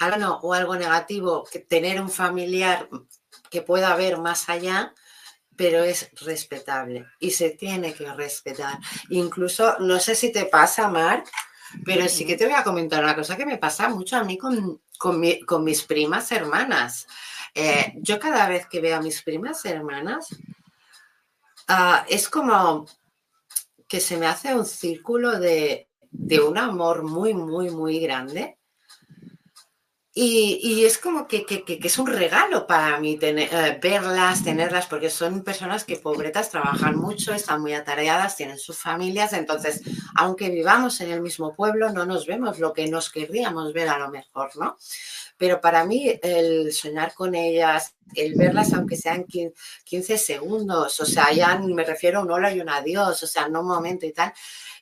algo 0.00 0.40
o 0.42 0.54
algo 0.54 0.76
negativo, 0.76 1.44
que 1.50 1.60
tener 1.60 2.00
un 2.00 2.10
familiar 2.10 2.88
que 3.50 3.62
pueda 3.62 3.94
ver 3.94 4.18
más 4.18 4.48
allá, 4.48 4.94
pero 5.56 5.84
es 5.84 6.10
respetable 6.22 7.06
y 7.18 7.32
se 7.32 7.50
tiene 7.50 7.92
que 7.92 8.10
respetar. 8.12 8.78
Incluso, 9.10 9.78
no 9.80 10.00
sé 10.00 10.14
si 10.14 10.32
te 10.32 10.46
pasa, 10.46 10.88
Mar, 10.88 11.22
pero 11.84 12.08
sí 12.08 12.24
que 12.24 12.36
te 12.36 12.46
voy 12.46 12.54
a 12.54 12.64
comentar 12.64 13.04
una 13.04 13.14
cosa 13.14 13.36
que 13.36 13.44
me 13.44 13.58
pasa 13.58 13.90
mucho 13.90 14.16
a 14.16 14.24
mí 14.24 14.38
con, 14.38 14.80
con, 14.98 15.20
mis 15.64 15.82
primas 15.82 16.32
hermanas. 16.32 17.06
Eh, 17.54 17.92
yo 17.96 18.18
cada 18.18 18.48
vez 18.48 18.66
que 18.66 18.80
veo 18.80 18.96
a 18.96 19.02
mis 19.02 19.20
primas 19.22 19.64
hermanas, 19.66 20.28
ah, 21.68 22.06
es 22.08 22.28
como 22.30 22.86
que 23.86 24.00
se 24.00 24.16
me 24.16 24.26
hace 24.26 24.54
un 24.54 24.64
círculo 24.64 25.38
de, 25.38 25.90
de 26.10 26.40
un 26.40 26.56
amor 26.56 27.02
muy, 27.02 27.34
muy, 27.34 27.70
muy 27.70 28.00
grande 28.00 28.59
y, 30.22 30.84
es 30.84 30.98
como 30.98 31.26
que, 31.26 31.46
es 31.66 31.98
un 31.98 32.06
regalo 32.06 32.66
para 32.66 33.00
mí 33.00 33.16
tener, 33.16 33.48
eh, 33.50 33.78
verlas, 33.80 34.44
tenerlas, 34.44 34.86
porque 34.86 35.08
son 35.08 35.42
personas 35.42 35.84
que 35.84 35.96
pobretas 35.96 36.50
trabajan 36.50 36.96
mucho, 36.96 37.32
están 37.32 37.62
muy 37.62 37.72
atareadas, 37.72 38.36
tienen 38.36 38.58
sus 38.58 38.76
familias, 38.76 39.32
entonces, 39.32 39.80
aunque 40.14 40.50
vivamos 40.50 41.00
en 41.00 41.10
el 41.10 41.22
mismo 41.22 41.54
pueblo, 41.54 41.90
no 41.90 42.04
nos 42.04 42.26
vemos 42.26 42.58
lo 42.58 42.74
que 42.74 42.86
nos 42.86 43.08
querríamos 43.08 43.72
ver 43.72 43.88
a 43.88 43.98
lo 43.98 44.10
mejor, 44.10 44.50
¿no? 44.56 44.76
Pero 45.38 45.58
para 45.58 45.86
mí 45.86 46.12
el 46.22 46.70
soñar 46.72 47.14
con 47.14 47.34
ellas, 47.34 47.94
el 48.14 48.34
verlas 48.34 48.74
aunque 48.74 48.96
sean 48.96 49.24
15 49.24 50.18
segundos, 50.18 51.00
o 51.00 51.06
sea, 51.06 51.32
ya 51.32 51.58
me 51.58 51.84
refiero 51.84 52.18
a 52.18 52.22
un 52.22 52.30
hola 52.30 52.52
y 52.52 52.60
un 52.60 52.68
adiós, 52.68 53.22
o 53.22 53.26
sea, 53.26 53.48
no 53.48 53.60
un 53.60 53.68
momento 53.68 54.04
y 54.04 54.12
tal, 54.12 54.34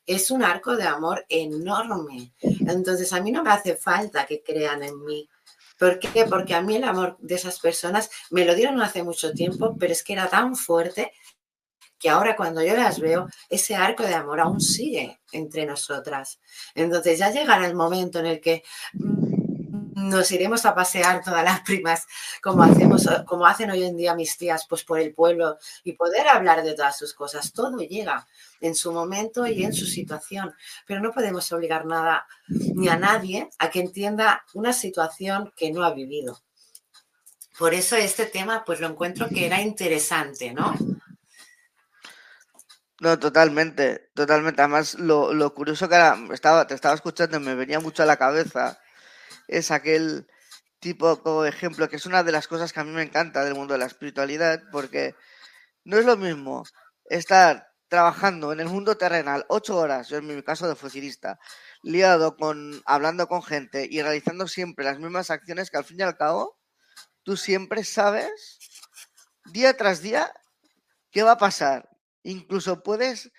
es 0.08 0.30
un 0.30 0.42
arco 0.42 0.74
de 0.74 0.84
amor 0.84 1.26
enorme. 1.28 2.32
Entonces, 2.40 3.12
a 3.12 3.20
mí 3.20 3.30
no 3.30 3.44
me 3.44 3.50
hace 3.50 3.76
falta 3.76 4.24
que 4.24 4.42
crean 4.42 4.82
en 4.82 5.04
mí. 5.04 5.28
¿Por 5.78 5.98
qué? 5.98 6.24
Porque 6.24 6.54
a 6.54 6.62
mí 6.62 6.76
el 6.76 6.84
amor 6.84 7.16
de 7.20 7.34
esas 7.34 7.60
personas 7.60 8.10
me 8.30 8.46
lo 8.46 8.54
dieron 8.54 8.80
hace 8.80 9.02
mucho 9.02 9.32
tiempo, 9.32 9.76
pero 9.78 9.92
es 9.92 10.02
que 10.02 10.14
era 10.14 10.28
tan 10.28 10.56
fuerte 10.56 11.12
que 11.98 12.08
ahora 12.08 12.36
cuando 12.36 12.62
yo 12.62 12.74
las 12.74 13.00
veo, 13.00 13.28
ese 13.50 13.74
arco 13.74 14.02
de 14.02 14.14
amor 14.14 14.40
aún 14.40 14.60
sigue 14.60 15.20
entre 15.32 15.66
nosotras. 15.66 16.40
Entonces 16.74 17.18
ya 17.18 17.30
llegará 17.30 17.66
el 17.66 17.74
momento 17.74 18.20
en 18.20 18.26
el 18.26 18.40
que 18.40 18.62
nos 19.98 20.30
iremos 20.32 20.64
a 20.64 20.74
pasear 20.74 21.22
todas 21.22 21.44
las 21.44 21.60
primas, 21.60 22.06
como 22.42 22.62
hacemos, 22.62 23.08
como 23.26 23.46
hacen 23.46 23.70
hoy 23.70 23.84
en 23.84 23.96
día 23.96 24.14
mis 24.14 24.36
tías, 24.36 24.66
pues 24.68 24.84
por 24.84 25.00
el 25.00 25.14
pueblo 25.14 25.58
y 25.84 25.92
poder 25.92 26.28
hablar 26.28 26.62
de 26.62 26.74
todas 26.74 26.96
sus 26.96 27.14
cosas. 27.14 27.52
Todo 27.52 27.78
llega 27.78 28.26
en 28.60 28.74
su 28.74 28.92
momento 28.92 29.46
y 29.46 29.64
en 29.64 29.72
su 29.72 29.86
situación, 29.86 30.54
pero 30.86 31.00
no 31.00 31.12
podemos 31.12 31.50
obligar 31.52 31.86
nada 31.86 32.26
ni 32.48 32.88
a 32.88 32.96
nadie 32.96 33.50
a 33.58 33.70
que 33.70 33.80
entienda 33.80 34.44
una 34.54 34.72
situación 34.72 35.52
que 35.56 35.70
no 35.70 35.84
ha 35.84 35.92
vivido. 35.92 36.40
Por 37.58 37.74
eso 37.74 37.96
este 37.96 38.26
tema, 38.26 38.64
pues 38.64 38.80
lo 38.80 38.86
encuentro 38.86 39.28
que 39.28 39.46
era 39.46 39.60
interesante, 39.60 40.52
¿no? 40.52 40.74
No, 43.00 43.18
totalmente, 43.18 44.10
totalmente. 44.14 44.60
Además, 44.60 44.94
lo, 44.94 45.32
lo 45.32 45.54
curioso 45.54 45.88
que 45.88 45.94
era, 45.94 46.16
estaba, 46.32 46.66
te 46.66 46.74
estaba 46.74 46.94
escuchando 46.94 47.38
me 47.38 47.54
venía 47.54 47.78
mucho 47.78 48.02
a 48.02 48.06
la 48.06 48.16
cabeza 48.16 48.80
es 49.48 49.70
aquel 49.70 50.28
tipo 50.78 51.20
como 51.22 51.44
ejemplo, 51.44 51.88
que 51.88 51.96
es 51.96 52.06
una 52.06 52.22
de 52.22 52.32
las 52.32 52.46
cosas 52.46 52.72
que 52.72 52.80
a 52.80 52.84
mí 52.84 52.92
me 52.92 53.02
encanta 53.02 53.44
del 53.44 53.54
mundo 53.54 53.74
de 53.74 53.80
la 53.80 53.86
espiritualidad, 53.86 54.62
porque 54.70 55.16
no 55.84 55.98
es 55.98 56.04
lo 56.04 56.16
mismo 56.16 56.64
estar 57.06 57.68
trabajando 57.88 58.52
en 58.52 58.60
el 58.60 58.68
mundo 58.68 58.96
terrenal 58.96 59.46
ocho 59.48 59.76
horas, 59.76 60.08
yo 60.08 60.18
en 60.18 60.26
mi 60.26 60.42
caso 60.42 60.68
de 60.68 60.76
fusilista, 60.76 61.38
liado 61.82 62.36
con 62.36 62.82
hablando 62.84 63.26
con 63.28 63.42
gente 63.42 63.88
y 63.90 64.02
realizando 64.02 64.46
siempre 64.46 64.84
las 64.84 64.98
mismas 64.98 65.30
acciones 65.30 65.70
que 65.70 65.78
al 65.78 65.84
fin 65.84 66.00
y 66.00 66.02
al 66.02 66.16
cabo 66.16 66.58
tú 67.22 67.36
siempre 67.36 67.84
sabes 67.84 68.58
día 69.46 69.76
tras 69.76 70.02
día 70.02 70.32
qué 71.10 71.22
va 71.22 71.32
a 71.32 71.38
pasar. 71.38 71.88
Incluso 72.22 72.82
puedes 72.82 73.30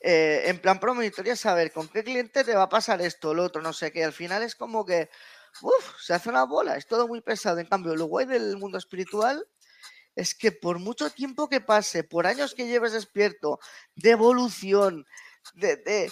eh, 0.00 0.44
en 0.46 0.58
plan 0.60 0.78
promonitoria 0.78 1.34
saber 1.34 1.72
con 1.72 1.88
qué 1.88 2.04
cliente 2.04 2.44
te 2.44 2.54
va 2.54 2.64
a 2.64 2.68
pasar 2.68 3.00
esto, 3.02 3.34
lo 3.34 3.44
otro, 3.44 3.62
no 3.62 3.72
sé 3.72 3.90
qué. 3.90 4.04
Al 4.04 4.12
final 4.12 4.42
es 4.42 4.54
como 4.54 4.84
que 4.84 5.10
uf, 5.62 6.00
se 6.00 6.14
hace 6.14 6.28
una 6.28 6.44
bola, 6.44 6.76
es 6.76 6.86
todo 6.86 7.08
muy 7.08 7.20
pesado. 7.20 7.58
En 7.58 7.66
cambio, 7.66 7.94
lo 7.96 8.06
guay 8.06 8.26
del 8.26 8.56
mundo 8.56 8.78
espiritual 8.78 9.46
es 10.16 10.34
que 10.34 10.52
por 10.52 10.78
mucho 10.78 11.10
tiempo 11.10 11.48
que 11.48 11.60
pase, 11.60 12.04
por 12.04 12.26
años 12.26 12.54
que 12.54 12.66
lleves 12.66 12.92
despierto, 12.92 13.60
de 13.94 14.10
evolución, 14.10 15.06
de, 15.54 16.10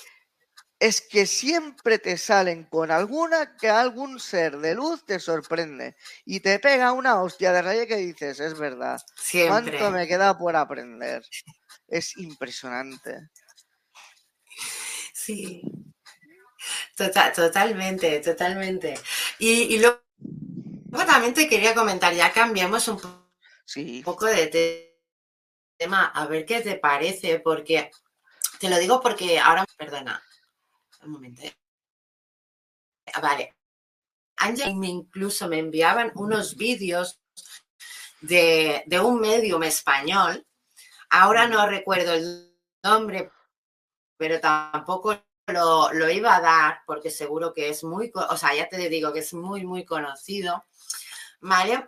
es 0.78 1.00
que 1.00 1.26
siempre 1.26 1.98
te 1.98 2.18
salen 2.18 2.64
con 2.64 2.90
alguna 2.90 3.56
que 3.56 3.68
algún 3.68 4.20
ser 4.20 4.58
de 4.58 4.74
luz 4.74 5.04
te 5.06 5.18
sorprende 5.18 5.96
y 6.24 6.40
te 6.40 6.58
pega 6.58 6.92
una 6.92 7.22
hostia 7.22 7.52
de 7.52 7.62
rayo 7.62 7.86
que 7.86 7.96
dices, 7.96 8.40
es 8.40 8.58
verdad. 8.58 9.00
¿Cuánto 9.48 9.90
me 9.90 10.06
queda 10.06 10.36
por 10.38 10.56
aprender? 10.56 11.22
Es 11.88 12.16
impresionante. 12.16 13.28
Sí, 15.14 15.62
Total, 16.96 17.32
totalmente, 17.32 18.20
totalmente. 18.20 18.94
Y, 19.38 19.78
luego, 19.78 20.00
también 21.06 21.34
te 21.34 21.48
quería 21.48 21.74
comentar, 21.74 22.14
ya 22.14 22.32
cambiamos 22.32 22.88
un 22.88 23.00
poco 24.04 24.26
de 24.26 24.96
tema, 25.76 26.06
a 26.06 26.26
ver 26.26 26.44
qué 26.44 26.60
te 26.60 26.76
parece, 26.76 27.40
porque 27.40 27.90
te 28.58 28.70
lo 28.70 28.78
digo 28.78 29.00
porque 29.00 29.38
ahora, 29.38 29.64
perdona, 29.76 30.22
un 31.02 31.10
momento. 31.10 31.42
¿eh? 31.42 31.54
Vale. 33.20 33.54
Ángel 34.38 34.72
incluso 34.84 35.48
me 35.48 35.58
enviaban 35.58 36.12
unos 36.14 36.56
vídeos 36.56 37.20
de, 38.20 38.82
de 38.86 39.00
un 39.00 39.20
medium 39.20 39.62
español. 39.62 40.46
Ahora 41.08 41.48
no 41.48 41.66
recuerdo 41.66 42.12
el 42.12 42.54
nombre, 42.82 43.30
pero 44.16 44.40
tampoco 44.40 45.25
lo, 45.52 46.10
iba 46.10 46.36
a 46.36 46.40
dar 46.40 46.82
porque 46.86 47.10
seguro 47.10 47.52
que 47.52 47.68
es 47.68 47.84
muy, 47.84 48.10
o 48.14 48.36
sea, 48.36 48.54
ya 48.54 48.68
te 48.68 48.88
digo 48.88 49.12
que 49.12 49.20
es 49.20 49.32
muy, 49.34 49.64
muy 49.64 49.84
conocido, 49.84 50.64
¿vale? 51.40 51.86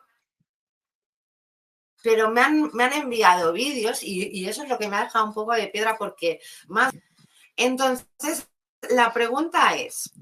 Pero 2.03 2.31
me 2.31 2.41
han, 2.41 2.71
me 2.73 2.85
han 2.85 2.93
enviado 2.93 3.53
vídeos 3.53 4.03
y, 4.03 4.49
eso 4.49 4.63
es 4.63 4.69
lo 4.69 4.79
que 4.79 4.89
me 4.89 4.97
ha 4.97 5.05
dejado 5.05 5.27
un 5.27 5.35
poco 5.35 5.53
de 5.53 5.69
piedra 5.69 5.97
porque 5.99 6.41
más... 6.69 6.93
Entonces, 7.57 8.49
la 8.91 9.13
pregunta 9.13 9.75
es, 9.77 10.13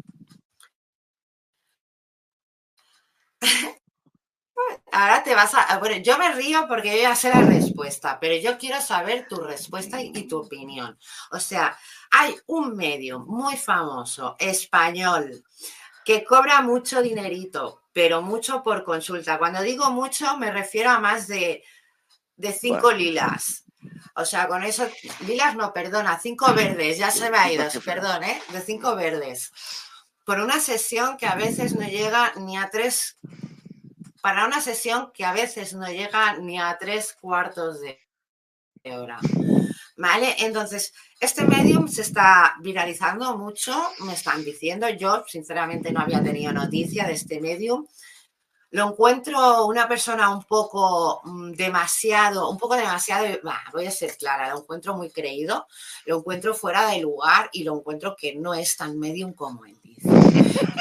Ahora 4.92 5.22
te 5.22 5.34
vas 5.34 5.52
a. 5.54 5.78
Bueno, 5.78 5.96
yo 5.98 6.16
me 6.18 6.32
río 6.32 6.66
porque 6.68 6.96
yo 6.96 7.02
ya 7.02 7.14
sé 7.14 7.28
la 7.28 7.42
respuesta, 7.42 8.18
pero 8.18 8.34
yo 8.36 8.56
quiero 8.58 8.80
saber 8.80 9.26
tu 9.28 9.36
respuesta 9.36 10.00
y, 10.00 10.26
tu 10.26 10.38
opinión. 10.38 10.98
O 11.30 11.38
sea, 11.38 11.76
hay 12.10 12.36
un 12.46 12.76
medio 12.76 13.20
muy 13.20 13.56
famoso, 13.56 14.36
español, 14.38 15.44
que 16.04 16.24
cobra 16.24 16.62
mucho 16.62 17.02
dinerito, 17.02 17.82
pero 17.92 18.22
mucho 18.22 18.62
por 18.62 18.84
consulta. 18.84 19.38
Cuando 19.38 19.60
digo 19.62 19.90
mucho, 19.90 20.36
me 20.38 20.50
refiero 20.50 20.90
a 20.90 21.00
más 21.00 21.26
de, 21.26 21.64
de 22.36 22.52
cinco 22.52 22.92
lilas. 22.92 23.64
O 24.14 24.24
sea, 24.24 24.48
con 24.48 24.62
eso, 24.62 24.88
lilas 25.26 25.56
no, 25.56 25.72
perdona, 25.72 26.18
cinco 26.18 26.52
verdes, 26.54 26.98
ya 26.98 27.10
se 27.10 27.30
me 27.30 27.38
ha 27.38 27.52
ido, 27.52 27.64
perdón, 27.84 28.24
¿eh? 28.24 28.40
De 28.50 28.60
cinco 28.60 28.94
verdes. 28.94 29.52
Por 30.24 30.40
una 30.40 30.60
sesión 30.60 31.16
que 31.16 31.26
a 31.26 31.34
veces 31.34 31.74
no 31.74 31.86
llega 31.86 32.32
ni 32.36 32.56
a 32.56 32.70
tres 32.70 33.18
para 34.20 34.44
una 34.44 34.60
sesión 34.60 35.12
que 35.12 35.24
a 35.24 35.32
veces 35.32 35.74
no 35.74 35.86
llega 35.86 36.36
ni 36.38 36.58
a 36.58 36.76
tres 36.80 37.16
cuartos 37.20 37.80
de 37.80 38.00
hora. 38.84 39.20
¿Vale? 39.96 40.36
Entonces, 40.38 40.92
este 41.18 41.44
medium 41.44 41.88
se 41.88 42.02
está 42.02 42.56
viralizando 42.60 43.36
mucho, 43.38 43.74
me 44.00 44.12
están 44.12 44.44
diciendo, 44.44 44.88
yo 44.90 45.24
sinceramente 45.26 45.90
no 45.90 46.00
había 46.00 46.22
tenido 46.22 46.52
noticia 46.52 47.06
de 47.06 47.14
este 47.14 47.40
medium. 47.40 47.86
Lo 48.70 48.90
encuentro 48.90 49.64
una 49.64 49.88
persona 49.88 50.28
un 50.28 50.44
poco 50.44 51.22
mm, 51.24 51.52
demasiado, 51.52 52.50
un 52.50 52.58
poco 52.58 52.76
demasiado, 52.76 53.24
voy 53.72 53.86
a 53.86 53.90
ser 53.90 54.16
clara, 54.18 54.50
lo 54.50 54.60
encuentro 54.60 54.94
muy 54.94 55.10
creído, 55.10 55.66
lo 56.04 56.18
encuentro 56.18 56.54
fuera 56.54 56.88
de 56.90 57.00
lugar 57.00 57.48
y 57.52 57.64
lo 57.64 57.78
encuentro 57.78 58.14
que 58.14 58.34
no 58.34 58.52
es 58.52 58.76
tan 58.76 58.98
medium 58.98 59.32
como 59.32 59.64
él 59.64 59.78
dice. 59.82 60.10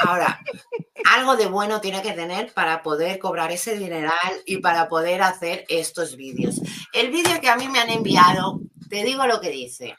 Ahora, 0.04 0.40
algo 1.14 1.36
de 1.36 1.46
bueno 1.46 1.80
tiene 1.80 2.02
que 2.02 2.12
tener 2.12 2.52
para 2.52 2.82
poder 2.82 3.18
cobrar 3.18 3.50
ese 3.52 3.78
dineral 3.78 4.42
y 4.44 4.58
para 4.58 4.88
poder 4.88 5.22
hacer 5.22 5.64
estos 5.68 6.16
vídeos. 6.16 6.60
El 6.92 7.10
vídeo 7.10 7.40
que 7.40 7.48
a 7.48 7.56
mí 7.56 7.68
me 7.68 7.78
han 7.78 7.88
enviado, 7.88 8.60
te 8.88 9.04
digo 9.04 9.26
lo 9.26 9.40
que 9.40 9.50
dice. 9.50 9.96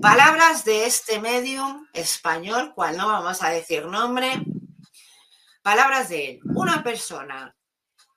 Palabras 0.00 0.64
de 0.64 0.86
este 0.86 1.20
medium 1.20 1.86
español, 1.92 2.72
cual 2.74 2.96
no 2.96 3.08
vamos 3.08 3.42
a 3.42 3.50
decir 3.50 3.86
nombre. 3.86 4.42
Palabras 5.62 6.08
de 6.08 6.30
él. 6.30 6.40
Una 6.44 6.82
persona 6.82 7.54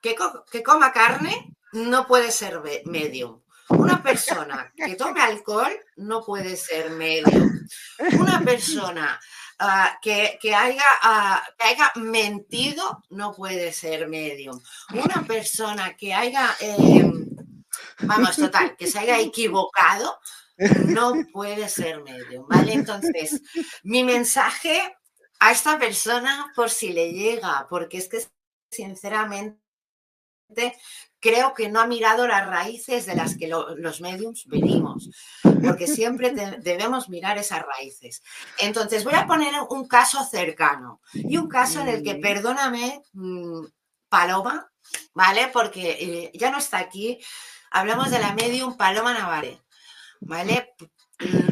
que, 0.02 0.16
que 0.52 0.64
coma 0.64 0.92
carne 0.92 1.56
no 1.74 2.08
puede 2.08 2.32
ser 2.32 2.62
medium. 2.86 3.42
Una 3.70 4.02
persona 4.02 4.72
que 4.76 4.96
tome 4.96 5.22
alcohol 5.22 5.72
no 5.98 6.24
puede 6.24 6.56
ser 6.56 6.92
medium. 6.92 7.52
Una 8.18 8.40
persona 8.42 9.20
Ah, 9.60 9.98
que, 10.02 10.38
haya, 10.56 10.84
ah, 11.02 11.44
que 11.58 11.68
haya 11.68 11.92
mentido 11.96 13.04
no 13.10 13.34
puede 13.34 13.74
ser 13.74 14.08
medium. 14.08 14.62
Una 14.94 15.26
persona 15.26 15.96
que 15.98 16.14
haya, 16.14 16.56
em, 16.60 17.17
vamos, 18.02 18.36
total, 18.36 18.76
que 18.78 18.88
se 18.88 19.00
haya 19.00 19.20
equivocado 19.20 20.20
no 20.58 21.14
puede 21.32 21.70
ser 21.70 22.02
medium, 22.02 22.48
¿vale? 22.48 22.74
Entonces, 22.74 23.42
mi 23.84 24.04
mensaje 24.04 24.96
a 25.40 25.52
esta 25.52 25.78
persona, 25.78 26.52
por 26.56 26.70
si 26.70 26.92
le 26.94 27.12
llega, 27.12 27.68
porque 27.70 27.98
es 27.98 28.10
que 28.10 28.26
sinceramente 28.72 29.60
creo 31.20 31.54
que 31.54 31.70
no 31.70 31.80
ha 31.80 31.88
mirado 31.88 32.28
las 32.28 32.48
raíces 32.48 33.06
de 33.06 33.16
las 33.16 33.38
que 33.38 33.48
los 33.48 34.02
mediums 34.02 34.46
venimos, 34.48 35.10
porque 35.64 35.88
siempre 35.88 36.32
debemos 36.60 37.10
mirar 37.10 37.38
esas 37.38 37.64
raíces. 37.64 38.24
Entonces, 38.58 39.04
voy 39.04 39.16
a 39.16 39.28
poner 39.28 39.54
un 39.70 39.88
caso 39.88 40.24
cercano 40.24 41.02
y 41.14 41.38
un 41.38 41.48
caso 41.48 41.82
en 41.82 41.90
el 41.90 42.04
que, 42.04 42.16
perdóname, 42.16 43.02
mm, 43.14 43.66
Paloma, 44.10 44.72
¿vale? 45.14 45.50
Porque 45.52 45.98
eh, 46.00 46.32
ya 46.34 46.50
no 46.50 46.58
está 46.60 46.78
aquí. 46.78 47.20
Hablamos 47.72 48.12
de 48.12 48.20
la 48.20 48.34
medium 48.34 48.78
Paloma 48.78 49.14
Navarre, 49.14 49.62
¿vale? 50.22 50.74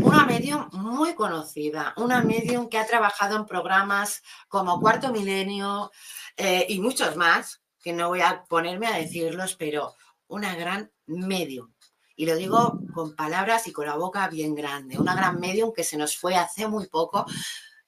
Una 0.01 0.25
medium 0.25 0.69
muy 0.73 1.15
conocida, 1.15 1.93
una 1.97 2.21
medium 2.21 2.69
que 2.69 2.77
ha 2.77 2.85
trabajado 2.85 3.35
en 3.35 3.45
programas 3.45 4.21
como 4.47 4.79
Cuarto 4.79 5.11
Milenio 5.11 5.91
eh, 6.37 6.65
y 6.69 6.79
muchos 6.79 7.15
más, 7.15 7.61
que 7.81 7.93
no 7.93 8.09
voy 8.09 8.21
a 8.21 8.43
ponerme 8.45 8.87
a 8.87 8.97
decirlos, 8.97 9.55
pero 9.55 9.95
una 10.27 10.55
gran 10.55 10.91
medium. 11.05 11.73
Y 12.15 12.25
lo 12.25 12.35
digo 12.35 12.79
con 12.93 13.15
palabras 13.15 13.67
y 13.67 13.71
con 13.71 13.85
la 13.85 13.95
boca 13.95 14.27
bien 14.29 14.55
grande. 14.55 14.97
Una 14.97 15.15
gran 15.15 15.39
medium 15.39 15.73
que 15.73 15.83
se 15.83 15.97
nos 15.97 16.15
fue 16.15 16.35
hace 16.35 16.67
muy 16.67 16.87
poco, 16.87 17.25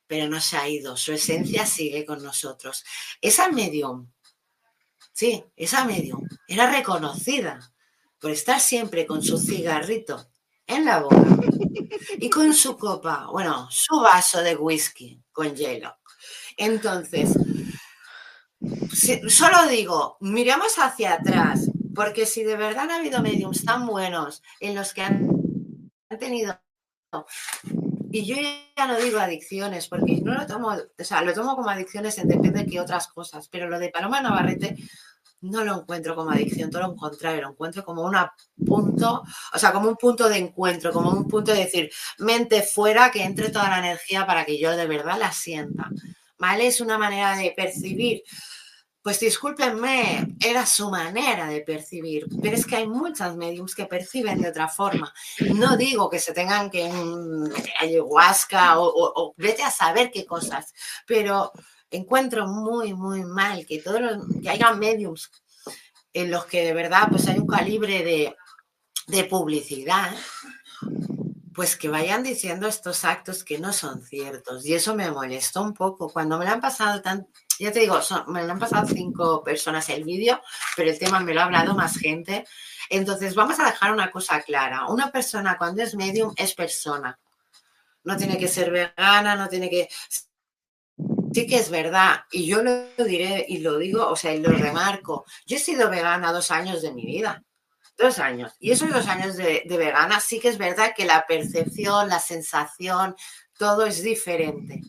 pero 0.05 0.27
no 0.27 0.41
se 0.41 0.57
ha 0.57 0.67
ido. 0.67 0.97
Su 0.97 1.13
esencia 1.13 1.65
sigue 1.65 2.05
con 2.05 2.21
nosotros. 2.21 2.83
Esa 3.21 3.49
medium 3.49 4.09
Sí, 5.17 5.43
esa 5.55 5.83
medium 5.83 6.27
era 6.47 6.69
reconocida 6.69 7.73
por 8.19 8.31
estar 8.31 8.59
siempre 8.59 9.05
con 9.05 9.21
su 9.21 9.37
cigarrito 9.37 10.29
en 10.65 10.85
la 10.85 10.99
boca 10.99 11.17
y 12.19 12.29
con 12.29 12.53
su 12.53 12.77
copa, 12.77 13.27
bueno, 13.31 13.67
su 13.71 13.99
vaso 13.99 14.41
de 14.41 14.55
whisky 14.55 15.21
con 15.31 15.55
hielo. 15.55 15.95
Entonces, 16.57 17.37
solo 19.27 19.67
digo, 19.69 20.17
miremos 20.19 20.77
hacia 20.79 21.13
atrás, 21.13 21.69
porque 21.93 22.25
si 22.25 22.43
de 22.43 22.57
verdad 22.57 22.85
han 22.85 22.91
habido 22.91 23.21
mediums 23.21 23.63
tan 23.63 23.85
buenos 23.85 24.41
en 24.59 24.75
los 24.75 24.93
que 24.93 25.01
han, 25.01 25.29
tenido 26.19 26.59
y 28.11 28.25
yo 28.25 28.35
ya 28.75 28.87
no 28.87 28.97
digo 28.97 29.19
adicciones, 29.19 29.87
porque 29.87 30.21
no 30.23 30.33
lo 30.33 30.45
tomo, 30.47 30.69
o 30.69 31.03
sea, 31.03 31.21
lo 31.21 31.33
tomo 31.33 31.55
como 31.55 31.69
adicciones 31.69 32.17
en 32.17 32.27
depende 32.27 32.63
de 32.63 32.65
qué 32.65 32.79
otras 32.79 33.07
cosas, 33.07 33.49
pero 33.49 33.69
lo 33.69 33.79
de 33.79 33.89
Paloma 33.89 34.21
Navarrete 34.21 34.75
no 35.41 35.63
lo 35.63 35.81
encuentro 35.81 36.15
como 36.15 36.31
adicción, 36.31 36.71
todo 36.71 36.83
lo 36.83 36.95
contrario, 36.95 37.41
lo 37.41 37.49
encuentro 37.51 37.83
como 37.83 38.03
un 38.03 38.15
punto, 38.65 39.23
o 39.53 39.59
sea, 39.59 39.71
como 39.71 39.89
un 39.89 39.95
punto 39.95 40.27
de 40.27 40.37
encuentro, 40.37 40.91
como 40.91 41.11
un 41.11 41.27
punto 41.27 41.51
de 41.51 41.59
decir, 41.59 41.91
mente 42.19 42.63
fuera, 42.63 43.11
que 43.11 43.23
entre 43.23 43.49
toda 43.49 43.69
la 43.69 43.79
energía 43.79 44.25
para 44.25 44.45
que 44.45 44.57
yo 44.59 44.75
de 44.75 44.87
verdad 44.87 45.17
la 45.19 45.31
sienta. 45.31 45.89
¿Vale? 46.39 46.67
Es 46.67 46.81
una 46.81 46.97
manera 46.99 47.35
de 47.35 47.51
percibir. 47.55 48.21
Pues 49.01 49.21
discúlpenme, 49.21 50.35
era 50.39 50.65
su 50.65 50.89
manera 50.91 51.47
de 51.47 51.61
percibir, 51.61 52.27
pero 52.41 52.57
es 52.57 52.65
que 52.65 52.75
hay 52.75 52.87
muchas 52.87 53.37
mediums 53.37 53.73
que 53.73 53.85
perciben 53.85 54.41
de 54.41 54.49
otra 54.49 54.67
forma. 54.67 55.13
No 55.55 55.77
digo 55.77 56.09
que 56.09 56.19
se 56.19 56.33
tengan 56.33 56.69
que 56.69 56.91
ayahuasca 57.79 58.79
o, 58.79 58.91
o 58.93 59.33
vete 59.37 59.63
a 59.63 59.71
saber 59.71 60.11
qué 60.11 60.25
cosas, 60.25 60.73
pero 61.05 61.53
encuentro 61.91 62.47
muy, 62.47 62.93
muy 62.93 63.23
mal 63.23 63.65
que, 63.65 63.79
todo 63.79 63.99
que 64.41 64.49
haya 64.49 64.71
mediums 64.73 65.31
en 66.13 66.31
los 66.31 66.45
que 66.45 66.63
de 66.63 66.73
verdad 66.73 67.07
pues 67.09 67.27
hay 67.27 67.37
un 67.37 67.47
calibre 67.47 68.03
de, 68.03 68.35
de 69.07 69.23
publicidad, 69.23 70.11
pues 71.53 71.75
que 71.75 71.89
vayan 71.89 72.23
diciendo 72.23 72.67
estos 72.67 73.03
actos 73.03 73.43
que 73.43 73.57
no 73.57 73.73
son 73.73 74.03
ciertos. 74.03 74.65
Y 74.65 74.75
eso 74.75 74.95
me 74.95 75.09
molestó 75.09 75.63
un 75.63 75.73
poco. 75.73 76.09
Cuando 76.09 76.37
me 76.37 76.45
lo 76.45 76.51
han 76.51 76.61
pasado 76.61 77.01
tan, 77.01 77.27
ya 77.57 77.71
te 77.71 77.79
digo, 77.79 77.99
me 78.27 78.43
lo 78.43 78.51
han 78.51 78.59
pasado 78.59 78.87
cinco 78.87 79.43
personas 79.43 79.89
el 79.89 80.03
vídeo, 80.03 80.39
pero 80.75 80.91
el 80.91 80.99
tema 80.99 81.19
me 81.19 81.33
lo 81.33 81.41
ha 81.41 81.45
hablado 81.45 81.73
más 81.73 81.97
gente. 81.97 82.45
Entonces, 82.89 83.33
vamos 83.33 83.59
a 83.59 83.65
dejar 83.65 83.91
una 83.91 84.11
cosa 84.11 84.41
clara. 84.41 84.85
Una 84.87 85.11
persona 85.11 85.57
cuando 85.57 85.81
es 85.81 85.95
medium 85.95 86.33
es 86.35 86.53
persona. 86.53 87.17
No 88.03 88.15
tiene 88.15 88.37
que 88.37 88.47
ser 88.47 88.71
vegana, 88.71 89.35
no 89.35 89.49
tiene 89.49 89.69
que 89.69 89.89
Sí 91.37 91.45
que 91.45 91.57
es 91.57 91.69
verdad, 91.69 92.21
y 92.31 92.47
yo 92.47 92.63
lo 92.63 92.87
diré 93.05 93.45
y 93.47 93.59
lo 93.59 93.77
digo, 93.77 94.07
o 94.07 94.15
sea, 94.15 94.33
y 94.33 94.39
lo 94.39 94.49
remarco. 94.49 95.23
Yo 95.45 95.57
he 95.57 95.59
sido 95.59 95.87
vegana 95.87 96.33
dos 96.33 96.49
años 96.49 96.81
de 96.81 96.91
mi 96.91 97.05
vida, 97.05 97.43
dos 97.95 98.17
años. 98.17 98.53
Y 98.59 98.71
esos 98.71 98.91
dos 98.91 99.07
años 99.07 99.37
de, 99.37 99.63
vegana 99.67 100.19
sí 100.19 100.39
que 100.39 100.49
es 100.49 100.57
verdad 100.57 100.95
que 100.97 101.05
la 101.05 101.27
percepción, 101.27 102.09
la 102.09 102.19
sensación, 102.19 103.15
todo 103.55 103.85
es 103.85 104.01
diferente. 104.01 104.81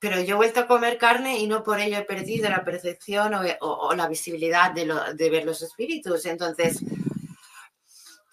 Pero 0.00 0.20
yo 0.20 0.34
he 0.34 0.38
vuelto 0.38 0.58
a 0.58 0.66
comer 0.66 0.98
carne 0.98 1.38
y 1.38 1.46
no 1.46 1.62
por 1.62 1.78
ello 1.78 1.98
he 1.98 2.04
perdido 2.04 2.50
la 2.50 2.64
percepción 2.64 3.34
o, 3.60 3.94
la 3.94 4.08
visibilidad 4.08 4.72
de, 4.72 4.92
de 5.14 5.30
ver 5.30 5.44
los 5.44 5.62
espíritus. 5.62 6.26
Entonces, 6.26 6.80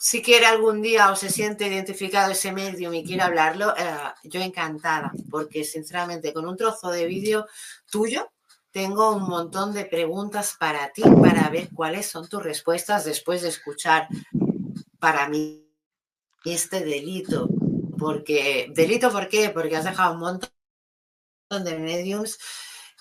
si 0.06 0.22
quiere 0.22 0.46
algún 0.46 0.84
día 0.84 1.10
o 1.10 1.16
se 1.16 1.32
siente 1.32 1.66
identificado 1.66 2.32
ese 2.32 2.52
medium 2.52 2.94
y 2.94 3.04
quiere 3.04 3.24
hablarlo, 3.24 3.76
eh, 3.76 3.98
yo 4.26 4.40
encantada, 4.40 5.12
porque 5.32 5.64
sinceramente 5.64 6.32
con 6.32 6.48
un 6.48 6.56
trozo 6.56 6.92
de 6.92 7.08
vídeo 7.08 7.48
tuyo 7.90 8.32
tengo 8.70 9.16
un 9.16 9.24
montón 9.24 9.74
de 9.74 9.84
preguntas 9.84 10.58
para 10.60 10.92
ti, 10.92 11.02
para 11.02 11.50
ver 11.50 11.70
cuáles 11.74 12.06
son 12.06 12.30
tus 12.30 12.44
respuestas 12.44 13.04
después 13.04 13.42
de 13.42 13.50
escuchar 13.50 14.08
para 15.00 15.28
mí 15.28 15.68
este 16.44 16.82
delito. 16.82 17.50
Porque, 17.98 18.68
delito, 18.76 19.12
¿por 19.12 19.28
qué? 19.28 19.50
Porque 19.50 19.76
has 19.76 19.86
dejado 19.86 20.14
un 20.14 20.20
montón 20.20 20.52
de 21.50 21.80
mediums, 21.80 22.38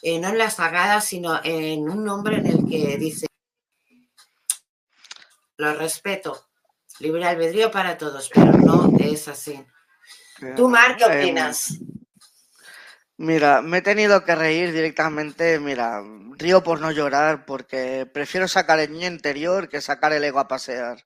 eh, 0.00 0.18
no 0.18 0.28
en 0.28 0.38
la 0.38 0.48
sagada, 0.48 1.02
sino 1.02 1.38
en 1.44 1.86
un 1.86 2.02
nombre 2.02 2.38
en 2.38 2.46
el 2.46 2.66
que 2.66 2.96
dice, 2.96 3.26
lo 5.58 5.74
respeto, 5.74 6.46
Libre 7.00 7.24
albedrío 7.24 7.70
para 7.70 7.98
todos, 7.98 8.30
pero 8.32 8.52
no 8.52 8.92
es 8.98 9.26
así. 9.26 9.64
¿Tú, 10.56 10.68
Mar, 10.68 10.96
qué 10.96 11.04
opinas? 11.04 11.78
Mira, 13.16 13.62
me 13.62 13.78
he 13.78 13.82
tenido 13.82 14.24
que 14.24 14.34
reír 14.34 14.72
directamente, 14.72 15.58
mira, 15.58 16.02
río 16.36 16.62
por 16.62 16.80
no 16.80 16.90
llorar 16.90 17.46
porque 17.46 18.06
prefiero 18.12 18.48
sacar 18.48 18.80
el 18.80 18.92
niño 18.92 19.06
interior 19.06 19.68
que 19.68 19.80
sacar 19.80 20.12
el 20.12 20.24
ego 20.24 20.40
a 20.40 20.48
pasear. 20.48 21.04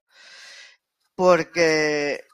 Porque, 1.15 2.25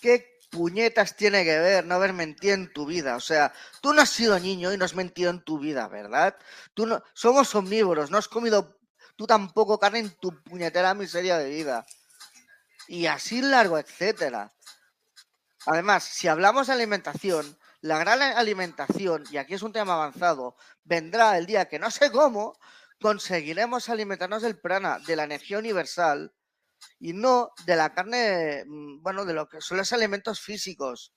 ¿qué 0.00 0.38
puñetas 0.50 1.16
tiene 1.16 1.44
que 1.44 1.58
ver 1.58 1.86
no 1.86 1.96
haber 1.96 2.12
mentido 2.12 2.54
en 2.54 2.72
tu 2.72 2.86
vida? 2.86 3.16
O 3.16 3.20
sea, 3.20 3.52
tú 3.80 3.92
no 3.92 4.02
has 4.02 4.10
sido 4.10 4.38
niño 4.38 4.72
y 4.72 4.76
no 4.76 4.84
has 4.84 4.94
mentido 4.94 5.30
en 5.30 5.42
tu 5.42 5.58
vida, 5.58 5.88
¿verdad? 5.88 6.36
Tú 6.74 6.86
no, 6.86 7.02
somos 7.14 7.54
omnívoros, 7.54 8.10
no 8.10 8.18
has 8.18 8.28
comido 8.28 8.78
tú 9.16 9.26
tampoco 9.26 9.78
carne 9.78 10.00
en 10.00 10.10
tu 10.10 10.42
puñetera 10.42 10.94
miseria 10.94 11.38
de 11.38 11.48
vida 11.48 11.86
y 12.88 13.06
así 13.06 13.42
largo, 13.42 13.78
etcétera. 13.78 14.52
Además, 15.66 16.04
si 16.04 16.28
hablamos 16.28 16.68
de 16.68 16.74
alimentación, 16.74 17.58
la 17.80 17.98
gran 17.98 18.22
alimentación, 18.22 19.24
y 19.30 19.36
aquí 19.36 19.54
es 19.54 19.62
un 19.62 19.72
tema 19.72 19.94
avanzado, 19.94 20.56
vendrá 20.84 21.36
el 21.38 21.46
día 21.46 21.68
que 21.68 21.78
no 21.78 21.90
sé 21.90 22.10
cómo 22.10 22.56
conseguiremos 23.00 23.88
alimentarnos 23.88 24.42
del 24.42 24.58
prana, 24.58 24.98
de 25.00 25.16
la 25.16 25.24
energía 25.24 25.58
universal, 25.58 26.32
y 26.98 27.12
no 27.12 27.50
de 27.64 27.76
la 27.76 27.92
carne, 27.92 28.64
mm, 28.66 29.02
bueno, 29.02 29.24
de 29.24 29.34
lo 29.34 29.48
que 29.48 29.60
son 29.60 29.78
los 29.78 29.92
alimentos 29.92 30.40
físicos. 30.40 31.12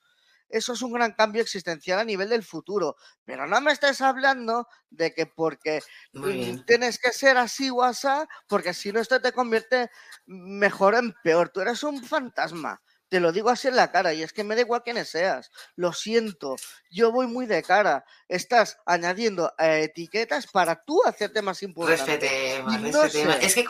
Eso 0.49 0.73
es 0.73 0.81
un 0.81 0.91
gran 0.91 1.13
cambio 1.13 1.41
existencial 1.41 1.99
a 1.99 2.03
nivel 2.03 2.29
del 2.29 2.43
futuro. 2.43 2.95
Pero 3.23 3.47
no 3.47 3.61
me 3.61 3.71
estés 3.71 4.01
hablando 4.01 4.67
de 4.89 5.13
que 5.13 5.25
porque 5.25 5.81
tienes 6.65 6.97
que 6.97 7.13
ser 7.13 7.37
así 7.37 7.69
o 7.69 7.79
porque 8.47 8.73
si 8.73 8.91
no 8.91 8.99
esto 8.99 9.21
te 9.21 9.31
convierte 9.31 9.89
mejor 10.25 10.95
en 10.95 11.13
peor. 11.23 11.49
Tú 11.49 11.61
eres 11.61 11.83
un 11.83 12.03
fantasma. 12.03 12.81
Te 13.09 13.19
lo 13.19 13.31
digo 13.31 13.49
así 13.49 13.67
en 13.67 13.75
la 13.75 13.91
cara 13.91 14.13
y 14.13 14.21
es 14.21 14.33
que 14.33 14.43
me 14.43 14.55
da 14.55 14.61
igual 14.61 14.83
quiénes 14.83 15.09
seas. 15.09 15.49
Lo 15.75 15.93
siento, 15.93 16.55
yo 16.91 17.11
voy 17.11 17.25
muy 17.25 17.47
de 17.47 17.63
cara. 17.63 18.05
Estás 18.27 18.77
añadiendo 18.85 19.51
eh, 19.57 19.83
etiquetas 19.85 20.45
para 20.45 20.83
tú 20.83 21.01
hacerte 21.05 21.41
más 21.41 21.63
importante. 21.63 22.19
es 23.41 23.55
que 23.55 23.65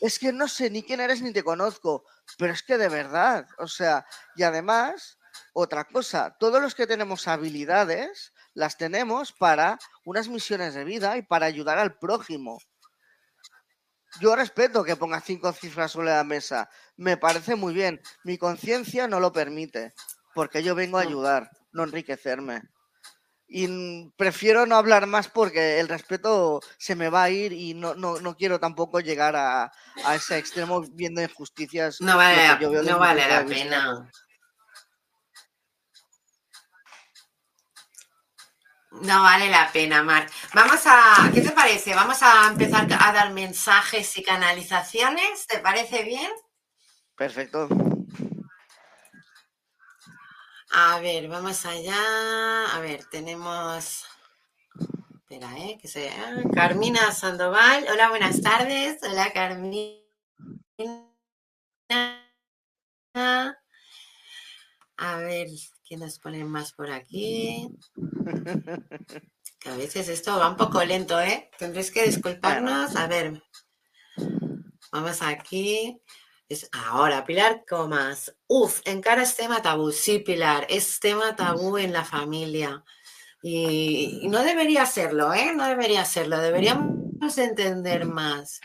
es 0.00 0.18
que 0.18 0.32
no 0.32 0.46
sé 0.48 0.70
ni 0.70 0.82
quién 0.82 1.00
eres 1.00 1.22
ni 1.22 1.32
te 1.32 1.42
conozco, 1.42 2.04
pero 2.36 2.52
es 2.52 2.62
que 2.62 2.78
de 2.78 2.88
verdad, 2.88 3.48
o 3.58 3.66
sea, 3.66 4.06
y 4.36 4.44
además 4.44 5.17
otra 5.52 5.84
cosa, 5.84 6.36
todos 6.38 6.60
los 6.60 6.74
que 6.74 6.86
tenemos 6.86 7.28
habilidades 7.28 8.32
las 8.54 8.76
tenemos 8.76 9.32
para 9.32 9.78
unas 10.04 10.28
misiones 10.28 10.74
de 10.74 10.84
vida 10.84 11.16
y 11.16 11.22
para 11.22 11.46
ayudar 11.46 11.78
al 11.78 11.98
prójimo. 11.98 12.58
Yo 14.20 14.34
respeto 14.34 14.84
que 14.84 14.96
ponga 14.96 15.20
cinco 15.20 15.52
cifras 15.52 15.92
sobre 15.92 16.08
la 16.08 16.24
mesa. 16.24 16.68
Me 16.96 17.16
parece 17.16 17.54
muy 17.54 17.74
bien. 17.74 18.00
Mi 18.24 18.38
conciencia 18.38 19.06
no 19.06 19.20
lo 19.20 19.32
permite, 19.32 19.92
porque 20.34 20.62
yo 20.62 20.74
vengo 20.74 20.98
a 20.98 21.02
ayudar, 21.02 21.50
no 21.72 21.84
enriquecerme. 21.84 22.62
Y 23.50 24.10
prefiero 24.16 24.66
no 24.66 24.76
hablar 24.76 25.06
más 25.06 25.28
porque 25.28 25.80
el 25.80 25.88
respeto 25.88 26.60
se 26.78 26.94
me 26.94 27.08
va 27.08 27.22
a 27.22 27.30
ir 27.30 27.52
y 27.54 27.72
no, 27.72 27.94
no, 27.94 28.36
quiero 28.36 28.60
tampoco 28.60 29.00
llegar 29.00 29.36
a, 29.36 29.72
ese 30.14 30.36
extremo 30.36 30.82
viendo 30.92 31.22
injusticias. 31.22 32.00
No 32.00 32.16
vale, 32.18 32.58
no 32.84 32.98
vale 32.98 33.26
la 33.26 33.46
pena. 33.46 34.10
No 38.90 39.22
vale 39.22 39.50
la 39.50 39.70
pena, 39.70 40.02
Mar. 40.02 40.26
Vamos 40.54 40.80
a, 40.86 41.30
¿qué 41.32 41.42
te 41.42 41.50
parece? 41.50 41.94
Vamos 41.94 42.22
a 42.22 42.48
empezar 42.48 42.86
a 42.98 43.12
dar 43.12 43.32
mensajes 43.32 44.16
y 44.16 44.22
canalizaciones. 44.22 45.46
¿Te 45.46 45.58
parece 45.58 46.04
bien? 46.04 46.30
Perfecto. 47.16 47.68
A 50.70 51.00
ver, 51.00 51.28
vamos 51.28 51.64
allá. 51.66 52.74
A 52.74 52.80
ver, 52.80 53.04
tenemos. 53.04 54.06
Espera, 55.14 55.56
¿eh? 55.58 55.78
Que 55.80 55.88
se... 55.88 56.12
Carmina 56.54 57.12
Sandoval. 57.12 57.86
Hola, 57.92 58.08
buenas 58.08 58.40
tardes. 58.40 58.98
Hola, 59.02 59.32
Carmina. 59.32 60.02
A 64.98 65.16
ver, 65.18 65.46
¿qué 65.84 65.96
nos 65.96 66.18
ponen 66.18 66.48
más 66.48 66.72
por 66.72 66.90
aquí? 66.90 67.68
Que 69.60 69.70
a 69.70 69.76
veces 69.76 70.08
esto 70.08 70.38
va 70.38 70.50
un 70.50 70.56
poco 70.56 70.84
lento, 70.84 71.20
¿eh? 71.20 71.50
Tendréis 71.58 71.90
que 71.90 72.04
disculparnos. 72.04 72.94
A 72.94 73.08
ver, 73.08 73.42
vamos 74.92 75.20
aquí. 75.20 76.00
Es 76.48 76.68
ahora, 76.70 77.24
Pilar 77.24 77.64
Comas. 77.68 78.36
Uf, 78.46 78.80
encara 78.84 79.24
es 79.24 79.34
tema 79.34 79.60
tabú. 79.60 79.90
Sí, 79.90 80.20
Pilar, 80.20 80.64
es 80.68 81.00
tema 81.00 81.34
tabú 81.34 81.76
en 81.76 81.92
la 81.92 82.04
familia. 82.04 82.84
Y, 83.42 84.28
no 84.28 84.44
debería 84.44 84.86
serlo, 84.86 85.34
¿eh? 85.34 85.52
No 85.56 85.66
debería 85.66 86.04
serlo. 86.04 86.38
Deberíamos 86.38 87.36
entender 87.36 88.04
más. 88.04 88.60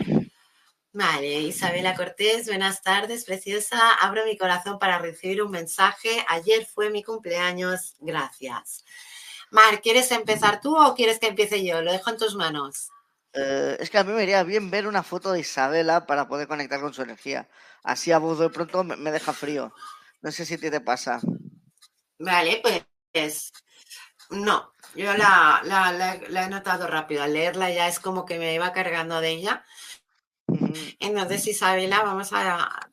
Vale, 0.95 1.41
Isabela 1.41 1.95
Cortés, 1.95 2.45
buenas 2.45 2.83
tardes, 2.83 3.25
preciosa. 3.25 3.93
Abro 3.93 4.25
mi 4.25 4.37
corazón 4.37 4.77
para 4.77 4.99
recibir 4.99 5.41
un 5.41 5.49
mensaje. 5.49 6.23
Ayer 6.27 6.67
fue 6.67 6.91
mi 6.91 7.01
cumpleaños, 7.01 7.95
gracias. 7.99 8.85
Mar, 9.49 9.81
¿quieres 9.81 10.11
empezar 10.11 10.61
tú 10.61 10.77
o 10.77 10.93
quieres 10.93 11.17
que 11.17 11.29
empiece 11.29 11.65
yo? 11.65 11.81
Lo 11.81 11.91
dejo 11.91 12.11
en 12.11 12.17
tus 12.17 12.35
manos. 12.35 12.91
Eh, 13.33 13.75
es 13.79 13.89
que 13.89 13.97
a 13.97 14.03
mí 14.03 14.13
me 14.13 14.21
iría 14.21 14.43
bien 14.43 14.69
ver 14.69 14.85
una 14.85 15.01
foto 15.01 15.31
de 15.31 15.39
Isabela 15.39 16.05
para 16.05 16.27
poder 16.27 16.47
conectar 16.47 16.79
con 16.79 16.93
su 16.93 17.01
energía. 17.01 17.49
Así 17.81 18.11
a 18.11 18.19
voz 18.19 18.37
de 18.37 18.51
pronto 18.51 18.83
me, 18.83 19.11
deja 19.11 19.33
frío. 19.33 19.73
No 20.21 20.31
sé 20.31 20.45
si 20.45 20.53
a 20.53 20.59
ti 20.59 20.69
te 20.69 20.79
pasa. 20.79 21.19
Vale, 22.19 22.61
pues 22.61 23.51
no, 24.29 24.73
yo 24.95 25.13
la, 25.15 25.61
la, 25.63 26.43
he 26.45 26.49
notado 26.49 26.87
rápido. 26.87 27.23
Al 27.23 27.33
leerla 27.33 27.71
ya 27.71 27.87
es 27.87 27.99
como 27.99 28.25
que 28.25 28.37
me 28.37 28.53
iba 28.53 28.73
cargando 28.73 29.21
de 29.21 29.29
ella. 29.29 29.65
Entonces, 30.99 31.47
Isabela, 31.47 32.03
vamos 32.03 32.29
a... 32.33 32.91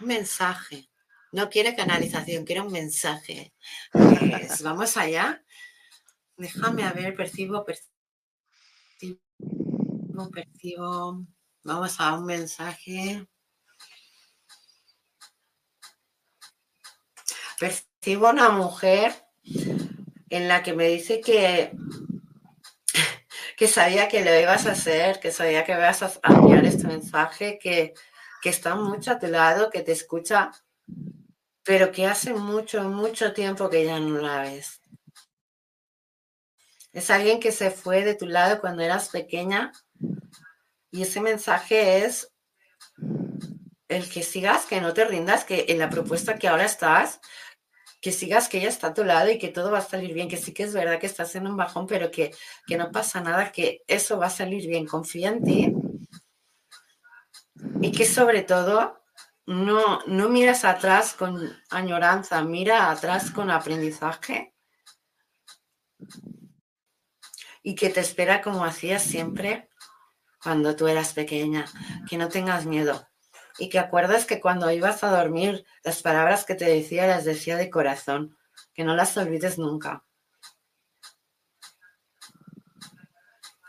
Un 0.00 0.08
mensaje. 0.08 0.88
No 1.32 1.48
quiere 1.48 1.76
canalización, 1.76 2.44
quiere 2.44 2.60
un 2.60 2.72
mensaje. 2.72 3.54
Pues, 3.92 4.62
vamos 4.62 4.96
allá. 4.96 5.42
Déjame 6.36 6.82
a 6.84 6.92
ver, 6.92 7.14
percibo, 7.14 7.64
percibo 7.64 7.92
percibo. 10.30 11.26
Vamos 11.64 12.00
a 12.00 12.14
un 12.14 12.26
mensaje. 12.26 13.26
Percibo 17.58 18.30
una 18.30 18.50
mujer 18.50 19.14
en 20.28 20.48
la 20.48 20.62
que 20.62 20.72
me 20.74 20.88
dice 20.88 21.20
que, 21.20 21.72
que 23.56 23.68
sabía 23.68 24.08
que 24.08 24.24
lo 24.24 24.38
ibas 24.38 24.66
a 24.66 24.72
hacer, 24.72 25.20
que 25.20 25.30
sabía 25.30 25.64
que 25.64 25.72
ibas 25.72 26.02
a 26.02 26.12
enviar 26.24 26.64
este 26.64 26.86
mensaje, 26.86 27.58
que, 27.60 27.94
que 28.42 28.48
está 28.48 28.74
mucho 28.74 29.12
a 29.12 29.18
tu 29.18 29.26
lado, 29.26 29.70
que 29.70 29.82
te 29.82 29.92
escucha, 29.92 30.50
pero 31.62 31.92
que 31.92 32.06
hace 32.06 32.34
mucho, 32.34 32.82
mucho 32.84 33.32
tiempo 33.32 33.70
que 33.70 33.84
ya 33.84 33.98
no 34.00 34.18
la 34.18 34.42
ves. 34.42 34.80
Es 36.92 37.10
alguien 37.10 37.40
que 37.40 37.52
se 37.52 37.70
fue 37.70 38.04
de 38.04 38.14
tu 38.14 38.26
lado 38.26 38.60
cuando 38.60 38.82
eras 38.82 39.08
pequeña 39.08 39.72
y 40.90 41.02
ese 41.02 41.20
mensaje 41.20 42.04
es 42.04 42.32
el 43.88 44.10
que 44.10 44.22
sigas, 44.22 44.66
que 44.66 44.80
no 44.80 44.92
te 44.92 45.04
rindas, 45.04 45.44
que 45.44 45.66
en 45.68 45.78
la 45.78 45.88
propuesta 45.88 46.38
que 46.38 46.48
ahora 46.48 46.64
estás, 46.64 47.20
que 48.02 48.10
sigas 48.10 48.48
que 48.48 48.58
ella 48.58 48.68
está 48.68 48.88
a 48.88 48.94
tu 48.94 49.04
lado 49.04 49.30
y 49.30 49.38
que 49.38 49.48
todo 49.48 49.70
va 49.70 49.78
a 49.78 49.82
salir 49.82 50.12
bien, 50.12 50.28
que 50.28 50.36
sí 50.36 50.52
que 50.52 50.64
es 50.64 50.74
verdad 50.74 50.98
que 50.98 51.06
estás 51.06 51.36
en 51.36 51.46
un 51.46 51.56
bajón, 51.56 51.86
pero 51.86 52.10
que, 52.10 52.34
que 52.66 52.76
no 52.76 52.90
pasa 52.90 53.20
nada, 53.20 53.52
que 53.52 53.84
eso 53.86 54.18
va 54.18 54.26
a 54.26 54.30
salir 54.30 54.66
bien, 54.66 54.86
confía 54.86 55.28
en 55.28 55.44
ti. 55.44 55.72
Y 57.80 57.92
que 57.92 58.04
sobre 58.04 58.42
todo 58.42 59.00
no, 59.46 60.00
no 60.06 60.28
miras 60.28 60.64
atrás 60.64 61.14
con 61.14 61.56
añoranza, 61.70 62.42
mira 62.42 62.90
atrás 62.90 63.30
con 63.30 63.52
aprendizaje. 63.52 64.52
Y 67.62 67.76
que 67.76 67.88
te 67.88 68.00
espera 68.00 68.42
como 68.42 68.64
hacías 68.64 69.04
siempre 69.04 69.70
cuando 70.42 70.74
tú 70.74 70.88
eras 70.88 71.12
pequeña, 71.12 71.66
que 72.10 72.18
no 72.18 72.28
tengas 72.28 72.66
miedo 72.66 73.11
y 73.58 73.68
que 73.68 73.78
acuerdas 73.78 74.24
que 74.24 74.40
cuando 74.40 74.70
ibas 74.70 75.04
a 75.04 75.10
dormir 75.10 75.64
las 75.84 76.02
palabras 76.02 76.44
que 76.44 76.54
te 76.54 76.64
decía 76.64 77.06
las 77.06 77.24
decía 77.24 77.56
de 77.56 77.70
corazón, 77.70 78.36
que 78.74 78.84
no 78.84 78.94
las 78.94 79.16
olvides 79.16 79.58
nunca. 79.58 80.04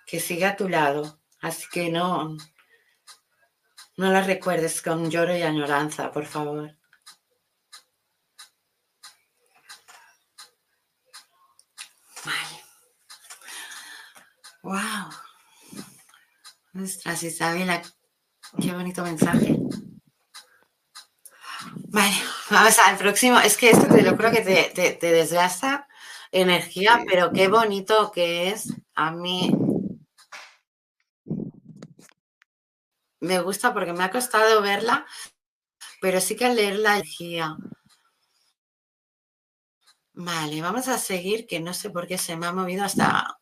Que 0.06 0.20
siga 0.20 0.50
a 0.50 0.56
tu 0.56 0.70
lado, 0.70 1.20
así 1.42 1.66
que 1.72 1.90
no, 1.90 2.38
no 3.98 4.12
las 4.12 4.28
recuerdes 4.28 4.82
con 4.82 5.10
lloro 5.10 5.36
y 5.36 5.42
añoranza, 5.42 6.12
por 6.12 6.26
favor. 6.26 6.76
Vale. 12.26 12.64
Wow. 14.64 15.10
Ostras, 16.84 17.22
Isabela, 17.24 17.82
qué 18.62 18.72
bonito 18.74 19.04
mensaje. 19.04 19.58
Vale, 21.94 22.16
vamos 22.50 22.80
al 22.80 22.98
próximo. 22.98 23.40
Es 23.40 23.58
que 23.58 23.70
esto 23.70 23.88
te 23.88 24.02
lo 24.02 24.18
creo 24.18 24.32
que 24.32 24.42
te, 24.42 25.08
desgasta 25.08 25.88
energía, 26.32 27.04
pero 27.08 27.32
qué 27.32 27.48
bonito 27.48 28.12
que 28.12 28.50
es. 28.50 28.74
A 28.96 29.12
mí 29.12 29.52
me 33.20 33.40
gusta 33.42 33.74
porque 33.74 33.94
me 33.94 34.04
ha 34.04 34.12
costado 34.12 34.62
verla, 34.62 35.06
pero 36.02 36.20
sí 36.20 36.36
que 36.36 36.54
leer 36.54 36.78
la 36.80 36.96
energía. 36.96 37.56
Vale, 40.16 40.62
vamos 40.62 40.88
a 40.88 40.98
seguir, 40.98 41.48
que 41.48 41.60
no 41.60 41.74
sé 41.74 41.90
por 41.90 42.08
qué 42.08 42.18
se 42.18 42.36
me 42.36 42.46
ha 42.48 42.54
movido 42.54 42.84
hasta 42.84 43.38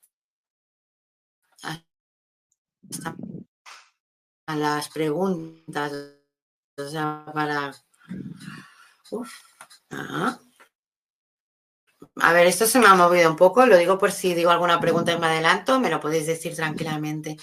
a 4.46 4.56
las 4.56 4.90
preguntas. 4.90 5.92
O 6.78 6.88
sea, 6.90 7.26
para. 7.34 7.74
Ah. 9.92 10.40
A 12.16 12.34
ver, 12.34 12.48
esto 12.48 12.66
se 12.66 12.80
me 12.80 12.88
ha 12.88 12.96
movido 12.96 13.30
un 13.30 13.36
poco, 13.36 13.66
lo 13.66 13.78
digo 13.78 13.98
por 13.98 14.12
si 14.12 14.34
digo 14.34 14.52
alguna 14.52 14.80
pregunta 14.80 15.12
y 15.12 15.20
me 15.20 15.28
adelanto, 15.28 15.80
me 15.80 15.90
lo 15.90 16.00
podéis 16.00 16.28
decir 16.28 16.56
tranquilamente. 16.56 17.38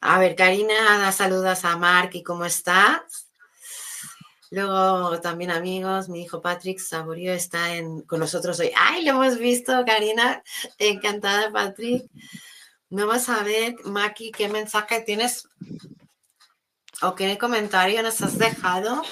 A 0.00 0.18
ver, 0.18 0.36
Karina, 0.36 1.10
saludas 1.12 1.64
a 1.64 1.76
Mark 1.76 2.10
y 2.12 2.22
cómo 2.22 2.44
estás. 2.44 3.28
Luego 4.50 5.20
también 5.20 5.50
amigos, 5.50 6.08
mi 6.08 6.22
hijo 6.22 6.40
Patrick 6.40 6.78
Saborío 6.78 7.32
está 7.32 7.74
en, 7.74 8.02
con 8.02 8.20
nosotros 8.20 8.58
hoy. 8.60 8.70
¡Ay, 8.76 9.04
lo 9.04 9.10
hemos 9.10 9.38
visto, 9.38 9.84
Karina! 9.84 10.42
Encantada, 10.78 11.50
Patrick. 11.52 12.10
Vamos 12.88 13.28
a 13.28 13.42
ver, 13.42 13.76
Maki, 13.84 14.32
qué 14.32 14.48
mensaje 14.48 15.02
tienes 15.02 15.46
o 17.02 17.14
qué 17.14 17.38
comentario 17.38 18.02
nos 18.02 18.20
has 18.22 18.38
dejado. 18.38 19.02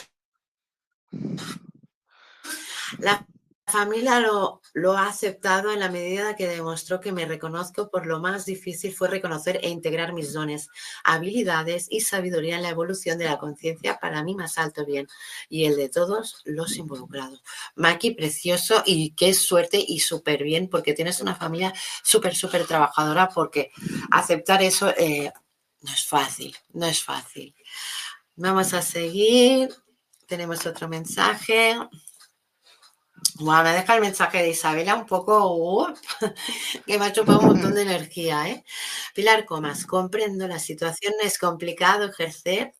La 2.99 3.27
familia 3.69 4.21
lo, 4.21 4.61
ha 4.97 5.09
aceptado 5.09 5.73
en 5.73 5.81
la 5.81 5.91
medida 5.91 6.37
que 6.37 6.47
demostró 6.47 7.01
que 7.01 7.11
me 7.11 7.27
reconozco 7.27 7.91
por 7.91 8.07
lo 8.07 8.21
más 8.21 8.47
difícil 8.47 8.95
fue 8.95 9.09
reconocer 9.09 9.59
e 9.63 9.69
integrar 9.69 10.13
mis 10.13 10.33
dones, 10.33 10.69
habilidades 11.03 11.89
y 11.91 12.01
sabiduría 12.01 12.57
en 12.57 12.63
la 12.63 12.69
evolución 12.69 13.19
de 13.19 13.25
la 13.25 13.39
conciencia 13.39 13.99
para 13.99 14.23
mí 14.23 14.37
más 14.37 14.57
alto 14.59 14.87
bien 14.87 15.09
y 15.49 15.65
el 15.65 15.77
de 15.77 15.89
todos 15.89 16.43
los 16.45 16.77
involucrados. 16.77 17.43
Maki, 17.75 18.13
precioso 18.13 18.85
y 18.87 19.11
qué 19.11 19.35
suerte 19.35 19.85
y 19.87 19.99
súper 19.99 20.45
bien 20.45 20.69
porque 20.69 20.95
tienes 20.95 21.21
una 21.21 21.35
familia 21.35 21.75
súper, 22.05 22.37
súper 22.37 22.67
trabajadora 22.67 23.31
porque 23.31 23.73
aceptar 24.13 24.63
eso 24.63 24.91
eh, 24.97 25.33
no 25.83 25.93
es 25.93 26.07
fácil, 26.07 26.57
no 26.73 26.87
es 26.87 27.03
fácil. 27.03 27.55
Vamos 28.39 28.75
a 28.75 28.83
seguir. 28.83 29.75
Tenemos 30.27 30.67
otro 30.67 30.89
mensaje. 30.89 31.75
Bueno, 33.37 33.63
me 33.63 33.73
deja 33.73 33.95
el 33.95 34.03
mensaje 34.03 34.43
de 34.43 34.51
Isabela 34.51 34.95
un 34.95 35.07
poco 35.07 35.89
que 36.87 36.99
me 36.99 37.07
ha 37.07 37.13
chupado 37.13 37.41
un 37.41 37.47
montón 37.47 37.75
de 37.75 37.83
energía. 37.83 38.47
¿eh? 38.49 38.65
Pilar 39.15 39.47
Comas, 39.47 39.87
comprendo, 39.87 40.47
la 40.47 40.59
situación 40.59 41.15
es 41.23 41.39
complicado 41.39 42.05
ejercer, 42.05 42.75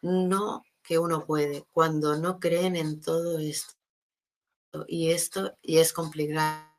no 0.00 0.64
que 0.82 0.98
uno 0.98 1.26
puede, 1.26 1.66
cuando 1.72 2.16
no 2.16 2.38
creen 2.40 2.74
en 2.76 3.00
todo 3.02 3.38
esto. 3.38 3.74
Y 4.88 5.10
esto, 5.10 5.58
y 5.60 5.78
es 5.78 5.92
complicado. 5.92 6.70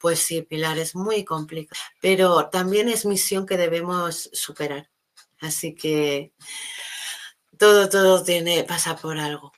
Pues 0.00 0.18
sí, 0.18 0.42
Pilar, 0.42 0.78
es 0.78 0.96
muy 0.96 1.24
complicado, 1.24 1.80
pero 2.00 2.48
también 2.48 2.88
es 2.88 3.06
misión 3.06 3.46
que 3.46 3.56
debemos 3.56 4.30
superar. 4.32 4.91
Así 5.42 5.74
que 5.74 6.32
todo, 7.58 7.88
todo 7.88 8.22
tiene, 8.22 8.62
pasa 8.62 8.96
por 8.96 9.18
algo. 9.18 9.52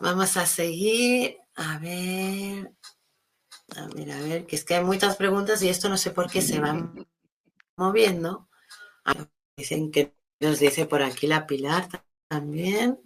Vamos 0.00 0.36
a 0.36 0.46
seguir. 0.46 1.38
A 1.54 1.78
ver. 1.78 2.72
A 3.76 3.86
ver, 3.94 4.10
a 4.10 4.20
ver, 4.20 4.46
que 4.46 4.56
es 4.56 4.64
que 4.64 4.74
hay 4.74 4.84
muchas 4.84 5.16
preguntas 5.16 5.62
y 5.62 5.68
esto 5.68 5.88
no 5.88 5.96
sé 5.96 6.10
por 6.10 6.28
qué 6.28 6.42
se 6.42 6.58
van 6.58 7.06
moviendo. 7.76 8.48
Ah, 9.04 9.28
dicen 9.56 9.92
que 9.92 10.12
nos 10.40 10.58
dice 10.58 10.86
por 10.86 11.02
aquí 11.02 11.28
la 11.28 11.46
Pilar 11.46 11.88
también. 12.26 12.98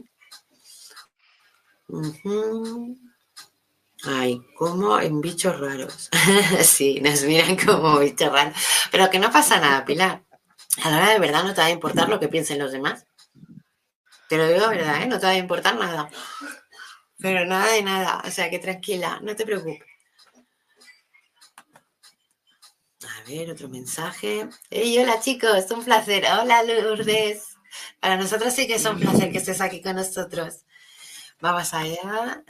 Ay, 4.05 4.41
como 4.57 4.99
en 4.99 5.21
bichos 5.21 5.61
raros. 5.61 6.09
sí, 6.63 7.01
nos 7.03 7.25
miran 7.25 7.57
como 7.57 7.99
bichos 7.99 8.33
raros. 8.33 8.57
Pero 8.91 9.11
que 9.11 9.19
no 9.19 9.31
pasa 9.31 9.61
nada, 9.61 9.85
Pilar. 9.85 10.25
A 10.83 10.91
la 10.91 10.97
hora 10.97 11.11
de 11.11 11.18
verdad 11.18 11.45
no 11.45 11.55
te 11.55 11.61
va 11.61 11.66
a 11.66 11.70
importar 11.70 12.09
lo 12.09 12.18
que 12.18 12.29
piensen 12.29 12.59
los 12.59 12.72
demás. 12.72 13.05
Te 14.29 14.37
lo 14.37 14.49
digo 14.49 14.68
de 14.68 14.77
verdad, 14.77 15.03
¿eh? 15.03 15.07
No 15.07 15.18
te 15.18 15.27
va 15.27 15.33
a 15.33 15.37
importar 15.37 15.77
nada. 15.77 16.11
Pero 17.18 17.47
nada 17.47 17.72
de 17.72 17.83
nada. 17.83 18.22
O 18.25 18.31
sea 18.31 18.51
que 18.51 18.59
tranquila, 18.59 19.20
no 19.22 19.37
te 19.37 19.47
preocupes. 19.47 19.89
A 23.03 23.29
ver, 23.29 23.51
otro 23.51 23.68
mensaje. 23.68 24.49
Hey, 24.70 24.99
hola 24.99 25.20
chicos, 25.20 25.70
un 25.70 25.85
placer. 25.85 26.25
Hola 26.41 26.62
Lourdes. 26.62 27.57
Para 28.01 28.16
nosotros 28.16 28.53
sí 28.53 28.66
que 28.66 28.75
es 28.75 28.85
un 28.85 28.99
placer 28.99 29.31
que 29.31 29.39
estés 29.39 29.61
aquí 29.61 29.81
con 29.83 29.97
nosotros. 29.97 30.64
Vamos 31.41 31.72
allá. 31.75 32.45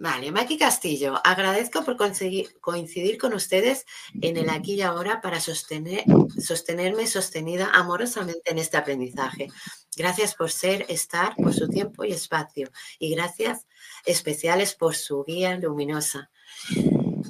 Vale, 0.00 0.32
Maki 0.32 0.56
Castillo, 0.56 1.20
agradezco 1.22 1.84
por 1.84 1.98
conseguir, 1.98 2.58
coincidir 2.62 3.18
con 3.18 3.34
ustedes 3.34 3.84
en 4.22 4.38
el 4.38 4.48
aquí 4.48 4.72
y 4.72 4.80
ahora 4.80 5.20
para 5.20 5.40
sostener, 5.40 6.04
sostenerme 6.38 7.06
sostenida 7.06 7.70
amorosamente 7.74 8.50
en 8.50 8.56
este 8.56 8.78
aprendizaje. 8.78 9.48
Gracias 9.94 10.34
por 10.34 10.50
ser, 10.50 10.86
estar, 10.88 11.36
por 11.36 11.52
su 11.52 11.68
tiempo 11.68 12.02
y 12.04 12.12
espacio. 12.12 12.70
Y 12.98 13.14
gracias 13.14 13.66
especiales 14.06 14.74
por 14.74 14.96
su 14.96 15.22
guía 15.22 15.58
luminosa. 15.58 16.30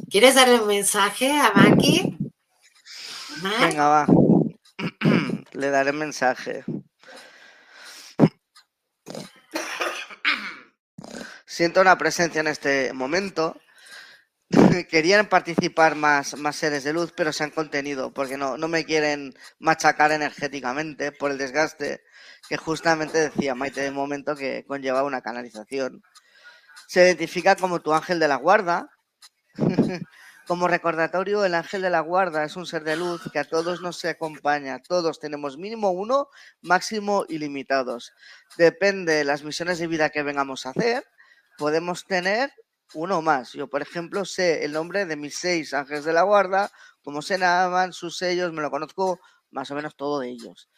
¿Quieres 0.08 0.36
darle 0.36 0.60
un 0.60 0.68
mensaje 0.68 1.32
a 1.32 1.50
Maki? 1.52 2.18
Venga, 3.42 3.88
va. 3.88 4.06
Le 5.54 5.70
daré 5.70 5.90
mensaje. 5.90 6.64
Siento 11.60 11.82
una 11.82 11.98
presencia 11.98 12.40
en 12.40 12.46
este 12.46 12.90
momento. 12.94 13.60
Querían 14.88 15.28
participar 15.28 15.94
más, 15.94 16.34
más 16.38 16.56
seres 16.56 16.84
de 16.84 16.94
luz, 16.94 17.12
pero 17.14 17.34
se 17.34 17.44
han 17.44 17.50
contenido 17.50 18.14
porque 18.14 18.38
no, 18.38 18.56
no 18.56 18.66
me 18.66 18.86
quieren 18.86 19.34
machacar 19.58 20.10
energéticamente 20.10 21.12
por 21.12 21.30
el 21.30 21.36
desgaste 21.36 22.00
que 22.48 22.56
justamente 22.56 23.28
decía 23.28 23.54
Maite 23.54 23.82
de 23.82 23.90
momento 23.90 24.34
que 24.34 24.64
conlleva 24.66 25.02
una 25.02 25.20
canalización. 25.20 26.02
Se 26.88 27.02
identifica 27.02 27.56
como 27.56 27.80
tu 27.80 27.92
ángel 27.92 28.18
de 28.20 28.28
la 28.28 28.36
guarda. 28.36 28.88
como 30.46 30.66
recordatorio, 30.66 31.44
el 31.44 31.54
ángel 31.54 31.82
de 31.82 31.90
la 31.90 32.00
guarda 32.00 32.42
es 32.42 32.56
un 32.56 32.64
ser 32.64 32.84
de 32.84 32.96
luz 32.96 33.20
que 33.30 33.38
a 33.38 33.44
todos 33.44 33.82
nos 33.82 34.02
acompaña. 34.06 34.78
Todos 34.78 35.20
tenemos 35.20 35.58
mínimo 35.58 35.90
uno, 35.90 36.30
máximo 36.62 37.26
ilimitados. 37.28 38.14
Depende 38.56 39.12
de 39.12 39.24
las 39.24 39.44
misiones 39.44 39.78
de 39.78 39.88
vida 39.88 40.08
que 40.08 40.22
vengamos 40.22 40.64
a 40.64 40.70
hacer 40.70 41.04
podemos 41.60 42.06
tener 42.06 42.50
uno 42.94 43.20
más. 43.20 43.52
Yo, 43.52 43.68
por 43.68 43.82
ejemplo, 43.82 44.24
sé 44.24 44.64
el 44.64 44.72
nombre 44.72 45.04
de 45.04 45.14
mis 45.14 45.38
seis 45.38 45.74
ángeles 45.74 46.06
de 46.06 46.14
la 46.14 46.22
guarda, 46.22 46.72
cómo 47.02 47.20
se 47.20 47.38
llaman, 47.38 47.92
sus 47.92 48.16
sellos, 48.16 48.50
me 48.54 48.62
lo 48.62 48.70
conozco 48.70 49.20
más 49.50 49.70
o 49.70 49.74
menos 49.74 49.94
todo 49.94 50.20
de 50.20 50.30
ellos. 50.30 50.70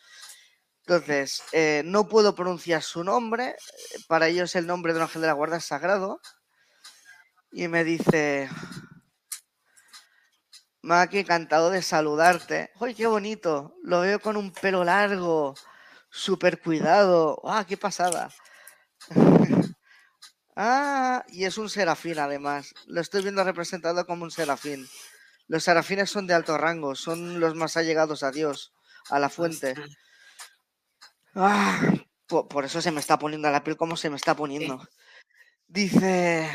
Entonces, 0.84 1.40
eh, 1.52 1.82
no 1.84 2.08
puedo 2.08 2.34
pronunciar 2.34 2.82
su 2.82 3.04
nombre, 3.04 3.54
para 4.08 4.26
ellos 4.26 4.56
el 4.56 4.66
nombre 4.66 4.92
de 4.92 4.98
un 4.98 5.04
ángel 5.04 5.22
de 5.22 5.28
la 5.28 5.34
guarda 5.34 5.58
es 5.58 5.64
sagrado. 5.64 6.20
Y 7.52 7.68
me 7.68 7.84
dice, 7.84 8.50
Maki, 10.82 11.18
encantado 11.20 11.70
de 11.70 11.80
saludarte. 11.80 12.72
¡Ay, 12.80 12.94
qué 12.96 13.06
bonito! 13.06 13.76
Lo 13.84 14.00
veo 14.00 14.18
con 14.18 14.36
un 14.36 14.50
pelo 14.52 14.82
largo, 14.82 15.54
súper 16.10 16.60
cuidado. 16.60 17.40
¡Ah, 17.44 17.64
qué 17.68 17.76
pasada! 17.76 18.30
Ah, 20.56 21.24
y 21.28 21.44
es 21.44 21.58
un 21.58 21.68
serafín 21.70 22.18
además. 22.18 22.74
Lo 22.86 23.00
estoy 23.00 23.22
viendo 23.22 23.42
representado 23.42 24.06
como 24.06 24.24
un 24.24 24.30
serafín. 24.30 24.86
Los 25.48 25.64
serafines 25.64 26.10
son 26.10 26.26
de 26.26 26.34
alto 26.34 26.56
rango, 26.58 26.94
son 26.94 27.40
los 27.40 27.54
más 27.54 27.76
allegados 27.76 28.22
a 28.22 28.30
Dios, 28.30 28.72
a 29.10 29.18
la 29.18 29.28
fuente. 29.28 29.74
Ah, 31.34 31.80
por, 32.26 32.64
eso 32.64 32.80
se 32.80 32.90
me 32.90 33.00
está 33.00 33.18
poniendo 33.18 33.50
la 33.50 33.64
piel 33.64 33.76
como 33.76 33.96
se 33.96 34.10
me 34.10 34.16
está 34.16 34.34
poniendo. 34.34 34.86
Dice... 35.66 36.50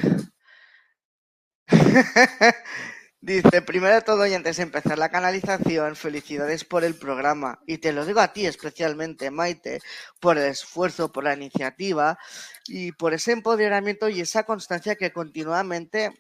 Dice, 3.20 3.63
primero 3.63 3.95
de 3.95 4.01
todo 4.03 4.28
y 4.28 4.36
antes 4.36 4.57
de 4.57 4.63
empezar 4.63 4.99
la 4.99 5.09
canalización, 5.09 5.95
felicidades 5.95 6.63
por 6.63 6.84
el 6.84 6.93
programa. 6.95 7.59
Y 7.65 7.80
te 7.80 7.91
lo 7.91 8.05
digo 8.05 8.20
a 8.20 8.32
ti 8.32 8.45
especialmente, 8.45 9.32
Maite, 9.32 9.80
por 10.20 10.38
el 10.38 10.45
esfuerzo, 10.45 11.11
por 11.11 11.24
la 11.24 11.34
iniciativa 11.34 12.20
y 12.68 12.91
por 12.91 13.15
ese 13.15 13.32
empoderamiento 13.32 14.07
y 14.07 14.22
esa 14.22 14.43
constancia 14.43 14.95
que 14.95 15.11
continuamente 15.11 16.11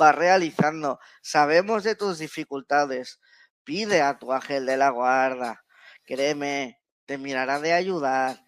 va 0.00 0.10
realizando. 0.10 0.98
Sabemos 1.22 1.84
de 1.84 1.94
tus 1.94 2.18
dificultades. 2.18 3.20
Pide 3.62 4.02
a 4.02 4.18
tu 4.18 4.32
ángel 4.32 4.66
de 4.66 4.76
la 4.76 4.90
guarda. 4.90 5.64
Créeme, 6.04 6.80
te 7.04 7.16
mirará 7.16 7.60
de 7.60 7.72
ayudar. 7.72 8.42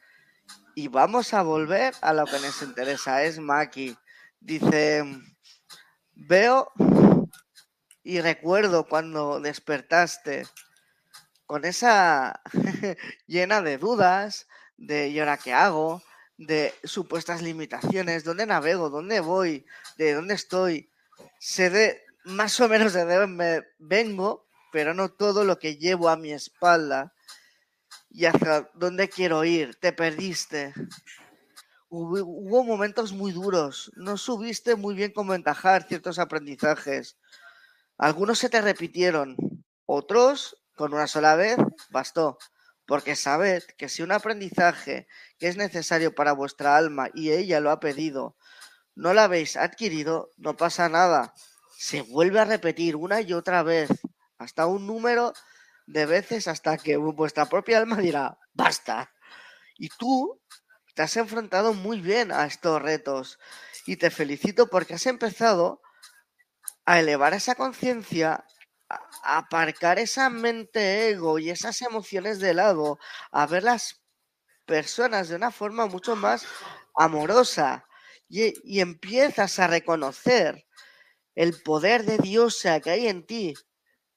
Y 0.75 0.89
vamos 0.89 1.33
a 1.35 1.43
volver 1.43 1.95
a 2.01 2.13
lo 2.13 2.25
que 2.25 2.41
nos 2.41 2.63
interesa, 2.63 3.23
es 3.23 3.39
Maki. 3.39 3.97
Dice, 4.41 5.05
veo 6.15 6.73
y 8.09 8.23
recuerdo 8.23 8.89
cuando 8.89 9.39
despertaste 9.39 10.47
con 11.45 11.67
esa 11.67 12.41
llena 13.27 13.61
de 13.61 13.77
dudas, 13.77 14.49
de 14.79 15.09
¿y 15.09 15.21
ahora 15.21 15.37
qué 15.37 15.53
hago? 15.53 16.03
De 16.39 16.73
supuestas 16.85 17.43
limitaciones, 17.43 18.25
¿dónde 18.25 18.47
navego? 18.47 18.89
¿Dónde 18.89 19.21
voy? 19.21 19.67
¿De 19.99 20.15
dónde 20.15 20.33
estoy? 20.33 20.91
Sé 21.39 21.69
de 21.69 22.01
más 22.25 22.59
o 22.61 22.69
menos 22.71 22.95
de 22.95 23.05
dónde 23.05 23.67
vengo, 23.79 24.47
pero 24.73 24.95
no 24.95 25.11
todo 25.11 25.45
lo 25.45 25.59
que 25.59 25.77
llevo 25.77 26.09
a 26.09 26.17
mi 26.17 26.33
espalda 26.33 27.13
y 28.09 28.25
hacia 28.25 28.71
dónde 28.73 29.11
quiero 29.11 29.45
ir. 29.45 29.77
Te 29.77 29.93
perdiste. 29.93 30.73
Hubo, 31.91 32.25
hubo 32.25 32.65
momentos 32.65 33.13
muy 33.13 33.33
duros. 33.33 33.93
No 33.97 34.17
subiste 34.17 34.77
muy 34.77 34.95
bien 34.95 35.13
cómo 35.13 35.35
encajar 35.35 35.87
ciertos 35.87 36.19
aprendizajes. 36.19 37.19
Algunos 37.99 38.39
se 38.39 38.49
te 38.49 38.61
repitieron, 38.61 39.37
otros 39.85 40.63
con 40.77 40.95
una 40.95 41.09
sola 41.09 41.35
vez 41.35 41.57
bastó, 41.91 42.39
porque 42.87 43.17
sabed 43.17 43.65
que 43.77 43.89
si 43.89 44.03
un 44.03 44.13
aprendizaje 44.13 45.09
que 45.37 45.49
es 45.49 45.57
necesario 45.57 46.15
para 46.15 46.33
vuestra 46.33 46.77
alma 46.77 47.09
y 47.13 47.33
ella 47.33 47.59
lo 47.59 47.73
ha 47.73 47.81
pedido, 47.81 48.37
no 48.95 49.15
lo 49.15 49.21
habéis 49.21 49.57
adquirido, 49.57 50.31
no 50.37 50.57
pasa 50.57 50.89
nada. 50.89 51.35
Se 51.77 52.03
vuelve 52.03 52.39
a 52.39 52.45
repetir 52.45 52.95
una 52.95 53.21
y 53.21 53.33
otra 53.33 53.65
vez, 53.65 53.89
hasta 54.39 54.67
un 54.67 54.87
número 54.87 55.33
de 55.89 56.07
veces 56.07 56.47
hasta 56.47 56.79
que 56.79 56.97
vuestra 56.97 57.47
propia 57.47 57.79
alma 57.79 57.97
dirá, 57.97 58.39
basta. 58.53 59.11
Y 59.77 59.89
tú 59.89 60.41
te 60.95 61.03
has 61.03 61.17
enfrentado 61.17 61.75
muy 61.75 62.01
bien 62.01 62.31
a 62.31 62.47
estos 62.47 62.81
retos 62.81 63.41
y 63.87 63.97
te 63.97 64.11
felicito 64.11 64.69
porque 64.69 64.95
has 64.95 65.07
empezado 65.07 65.83
a 66.89 67.01
elevar 67.01 67.35
esa 67.35 67.55
conciencia, 67.55 68.47
a 68.89 69.37
aparcar 69.37 69.99
esa 69.99 70.31
mente 70.31 71.11
ego 71.11 71.39
y 71.39 71.51
esas 71.51 71.83
emociones 71.83 72.39
de 72.39 72.55
lado, 72.55 72.99
a 73.31 73.47
ver 73.47 73.63
las 73.65 74.01
personas 74.65 75.29
de 75.29 75.37
una 75.37 75.51
forma 75.51 75.85
mucho 75.85 76.17
más 76.17 76.47
amorosa 76.97 77.87
y, 78.27 78.81
empiezas 78.81 79.59
a 79.59 79.67
reconocer 79.67 80.67
el 81.35 81.61
poder 81.61 82.07
de 82.07 82.17
Dios 82.17 82.63
que 82.83 82.91
hay 82.91 83.09
en 83.09 83.27
ti. 83.27 83.53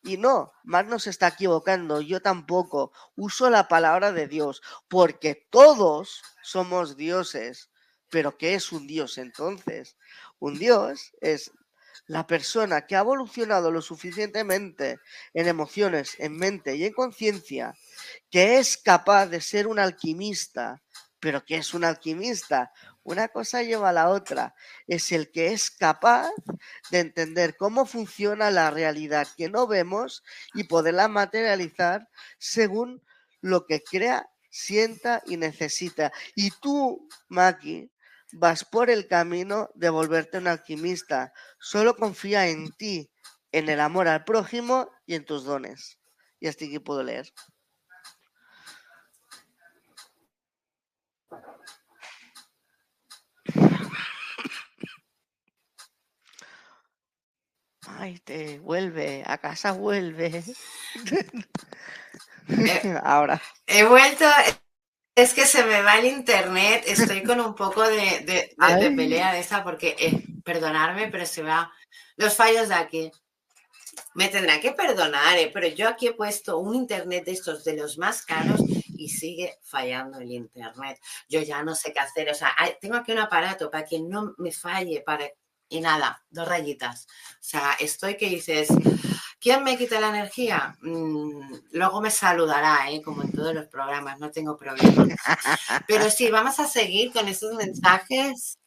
Y 0.04 0.16
no, 0.16 0.54
Magnus 0.64 1.08
está 1.08 1.28
equivocando, 1.28 2.00
yo 2.00 2.22
tampoco. 2.22 2.94
Uso 3.18 3.50
la 3.50 3.68
palabra 3.68 4.14
de 4.14 4.30
Dios, 4.30 4.62
porque 4.88 5.46
todos 5.52 6.22
somos 6.42 6.96
dioses. 6.96 7.70
Pero 8.10 8.38
¿qué 8.38 8.54
es 8.56 8.72
un 8.72 8.88
dios 8.88 9.18
entonces? 9.18 9.98
Un 10.40 10.58
dios 10.58 11.12
es 11.20 11.52
la 12.12 12.28
persona 12.28 12.86
que 12.86 12.97
ha 12.97 12.99
evolucionado 12.99 13.72
lo 13.72 13.82
suficientemente 13.82 14.99
en 15.34 15.47
emociones, 15.47 16.20
en 16.20 16.36
mente 16.36 16.76
y 16.76 16.84
en 16.84 16.91
conciencia, 16.91 17.74
que 18.30 18.57
es 18.57 18.76
capaz 18.76 19.28
de 19.28 19.39
ser 19.39 19.66
un 19.66 19.80
alquimista, 19.80 20.82
pero 21.22 21.45
que 21.45 21.55
es 21.55 21.74
un 21.74 21.86
alquimista, 21.86 22.74
una 23.03 23.30
cosa 23.30 23.64
lleva 23.64 23.89
a 23.89 23.93
la 23.93 24.09
otra, 24.09 24.53
es 24.88 25.14
el 25.14 25.32
que 25.32 25.53
es 25.53 25.72
capaz 25.72 26.30
de 26.89 26.99
entender 26.99 27.55
cómo 27.55 27.86
funciona 27.86 28.51
la 28.51 28.72
realidad 28.72 29.26
que 29.38 29.47
no 29.47 29.66
vemos 29.66 30.22
y 30.53 30.66
poderla 30.66 31.07
materializar 31.07 32.09
según 32.38 33.01
lo 33.39 33.66
que 33.66 33.84
crea, 33.84 34.30
sienta 34.49 35.24
y 35.26 35.38
necesita. 35.38 36.12
Y 36.36 36.51
tú, 36.59 37.07
Maki, 37.30 37.89
vas 38.34 38.66
por 38.66 38.90
el 38.90 39.08
camino 39.08 39.70
de 39.76 39.90
volverte 39.90 40.38
un 40.38 40.48
alquimista. 40.48 41.34
Solo 41.60 41.96
confía 41.96 42.48
en 42.48 42.72
ti, 42.72 43.12
en 43.52 43.70
el 43.70 43.80
amor 43.80 44.08
al 44.08 44.24
prójimo 44.24 44.90
y 45.06 45.16
en 45.16 45.26
tus 45.26 45.44
dones. 45.44 46.00
Y 46.40 46.48
hasta 46.48 46.66
aquí 46.66 46.80
puedo 46.80 47.04
leer. 47.04 47.32
te 58.20 58.60
vuelve, 58.60 59.24
a 59.26 59.38
casa 59.38 59.74
vuelve. 59.74 60.44
Eh, 62.48 63.00
Ahora. 63.04 63.42
He 63.68 63.84
vuelto, 63.86 64.26
es 65.22 65.34
que 65.36 65.46
se 65.46 65.64
me 65.64 65.82
va 65.84 66.00
el 66.00 66.06
internet, 66.06 66.84
estoy 66.88 67.24
con 67.24 67.40
un 67.40 67.54
poco 67.54 67.84
de, 67.84 68.22
de, 68.22 68.56
pelea 68.96 69.34
de 69.34 69.40
esa 69.40 69.64
porque, 69.64 69.96
eh, 70.00 70.24
perdonarme, 70.44 71.10
pero 71.10 71.26
se 71.28 71.44
va 71.44 71.72
los 72.18 72.36
fallos 72.36 72.70
de 72.70 72.76
aquí. 72.76 73.12
Me 74.16 74.30
tendrán 74.30 74.60
que 74.60 74.72
perdonar, 74.72 75.38
¿eh? 75.38 75.52
pero 75.54 75.68
yo 75.68 75.88
aquí 75.88 76.08
he 76.08 76.14
puesto 76.14 76.58
un 76.58 76.76
internet 76.76 77.26
de 77.26 77.34
estos 77.34 77.64
de 77.64 77.78
los 77.78 77.98
más 77.98 78.24
caros 78.24 78.62
y 78.96 79.10
sigue 79.10 79.60
fallando 79.62 80.20
el 80.20 80.32
internet. 80.32 81.00
Yo 81.30 81.42
ya 81.42 81.62
no 81.62 81.76
sé 81.76 81.94
qué 81.94 82.00
hacer. 82.00 82.30
O 82.30 82.34
sea, 82.34 82.56
tengo 82.80 82.96
aquí 82.96 83.12
un 83.12 83.20
aparato 83.20 83.70
para 83.70 83.86
que 83.86 84.00
no 84.00 84.34
me 84.38 84.52
falle, 84.52 85.02
para 85.02 85.30
y 85.70 85.82
nada, 85.82 86.24
dos 86.30 86.48
rayitas. 86.48 87.06
O 87.34 87.44
sea, 87.44 87.78
estoy 87.80 88.18
que 88.18 88.28
dices, 88.28 88.70
¿quién 89.42 89.64
me 89.64 89.78
quita 89.78 90.00
la 90.00 90.10
energía? 90.10 90.78
Mm, 90.82 91.54
luego 91.72 92.00
me 92.00 92.12
saludará, 92.12 92.89
¿eh? 92.92 93.02
como 93.02 93.24
en 93.24 93.32
todos 93.32 93.54
los 93.54 93.66
programas, 93.68 94.20
no 94.20 94.30
tengo 94.30 94.56
problema. 94.56 95.08
Pero 95.88 96.10
sí, 96.10 96.30
vamos 96.30 96.60
a 96.60 96.68
seguir 96.68 97.12
con 97.12 97.28
estos 97.28 97.56
mensajes. 97.56 98.60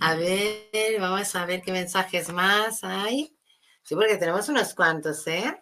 a 0.00 0.14
ver, 0.14 0.98
vamos 0.98 1.34
a 1.36 1.44
ver 1.44 1.60
qué 1.62 1.70
mensajes 1.70 2.32
más 2.32 2.82
hay. 2.82 3.36
Sí, 3.82 3.94
porque 3.94 4.16
tenemos 4.16 4.48
unos 4.48 4.74
cuantos, 4.74 5.26
¿eh? 5.26 5.54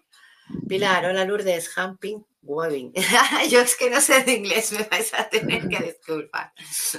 Pilar, 0.69 1.05
hola 1.07 1.25
Lourdes, 1.25 1.77
Humping 1.77 2.25
Webbing. 2.43 2.93
Yo 3.51 3.61
es 3.61 3.75
que 3.75 3.91
no 3.91 4.01
sé 4.01 4.23
de 4.23 4.35
inglés, 4.35 4.71
me 4.71 4.85
vais 4.85 5.13
a 5.15 5.29
tener 5.29 5.69
que 5.69 5.83
disculpar. 5.83 6.53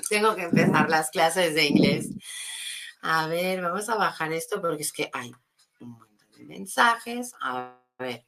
Tengo 0.09 0.35
que 0.35 0.43
empezar 0.43 0.89
las 0.89 1.09
clases 1.09 1.55
de 1.55 1.65
inglés. 1.65 2.09
A 3.01 3.27
ver, 3.27 3.61
vamos 3.61 3.87
a 3.87 3.95
bajar 3.95 4.33
esto 4.33 4.61
porque 4.61 4.83
es 4.83 4.91
que 4.91 5.09
hay 5.13 5.31
mensajes. 6.47 7.33
A 7.41 7.77
ver, 7.99 8.25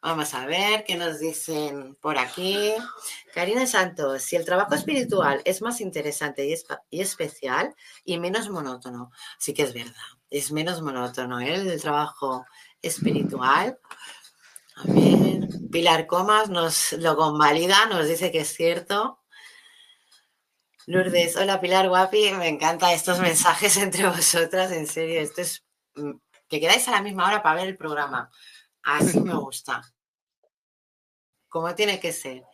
vamos 0.00 0.32
a 0.34 0.46
ver 0.46 0.84
qué 0.84 0.96
nos 0.96 1.18
dicen 1.18 1.96
por 1.96 2.18
aquí. 2.18 2.72
Karina 3.34 3.66
Santos, 3.66 4.22
si 4.22 4.36
el 4.36 4.44
trabajo 4.44 4.74
espiritual 4.74 5.42
es 5.44 5.60
más 5.60 5.80
interesante 5.80 6.46
y, 6.46 6.54
y 6.90 7.00
especial 7.00 7.74
y 8.04 8.18
menos 8.18 8.48
monótono, 8.48 9.10
sí 9.38 9.52
que 9.52 9.62
es 9.62 9.74
verdad, 9.74 9.92
es 10.30 10.52
menos 10.52 10.80
monótono 10.80 11.40
¿eh? 11.40 11.54
el 11.54 11.80
trabajo 11.80 12.46
espiritual. 12.80 13.78
A 14.76 14.82
ver, 14.84 15.48
Pilar 15.70 16.06
Comas 16.06 16.48
nos 16.48 16.92
lo 16.92 17.16
convalida, 17.16 17.86
nos 17.86 18.08
dice 18.08 18.30
que 18.32 18.40
es 18.40 18.54
cierto. 18.54 19.20
Lourdes, 20.86 21.36
hola 21.36 21.62
Pilar 21.62 21.88
Guapi, 21.88 22.32
me 22.32 22.48
encantan 22.48 22.90
estos 22.90 23.18
mensajes 23.18 23.76
entre 23.78 24.06
vosotras, 24.06 24.70
en 24.72 24.86
serio, 24.86 25.20
esto 25.20 25.40
es 25.40 25.64
que 26.48 26.60
quedáis 26.60 26.86
a 26.88 26.92
la 26.92 27.02
misma 27.02 27.26
hora 27.26 27.42
para 27.42 27.56
ver 27.56 27.68
el 27.68 27.76
programa. 27.76 28.30
Así 28.82 29.20
me 29.20 29.34
gusta. 29.34 29.82
Como 31.48 31.74
tiene 31.74 32.00
que 32.00 32.12
ser. 32.12 32.44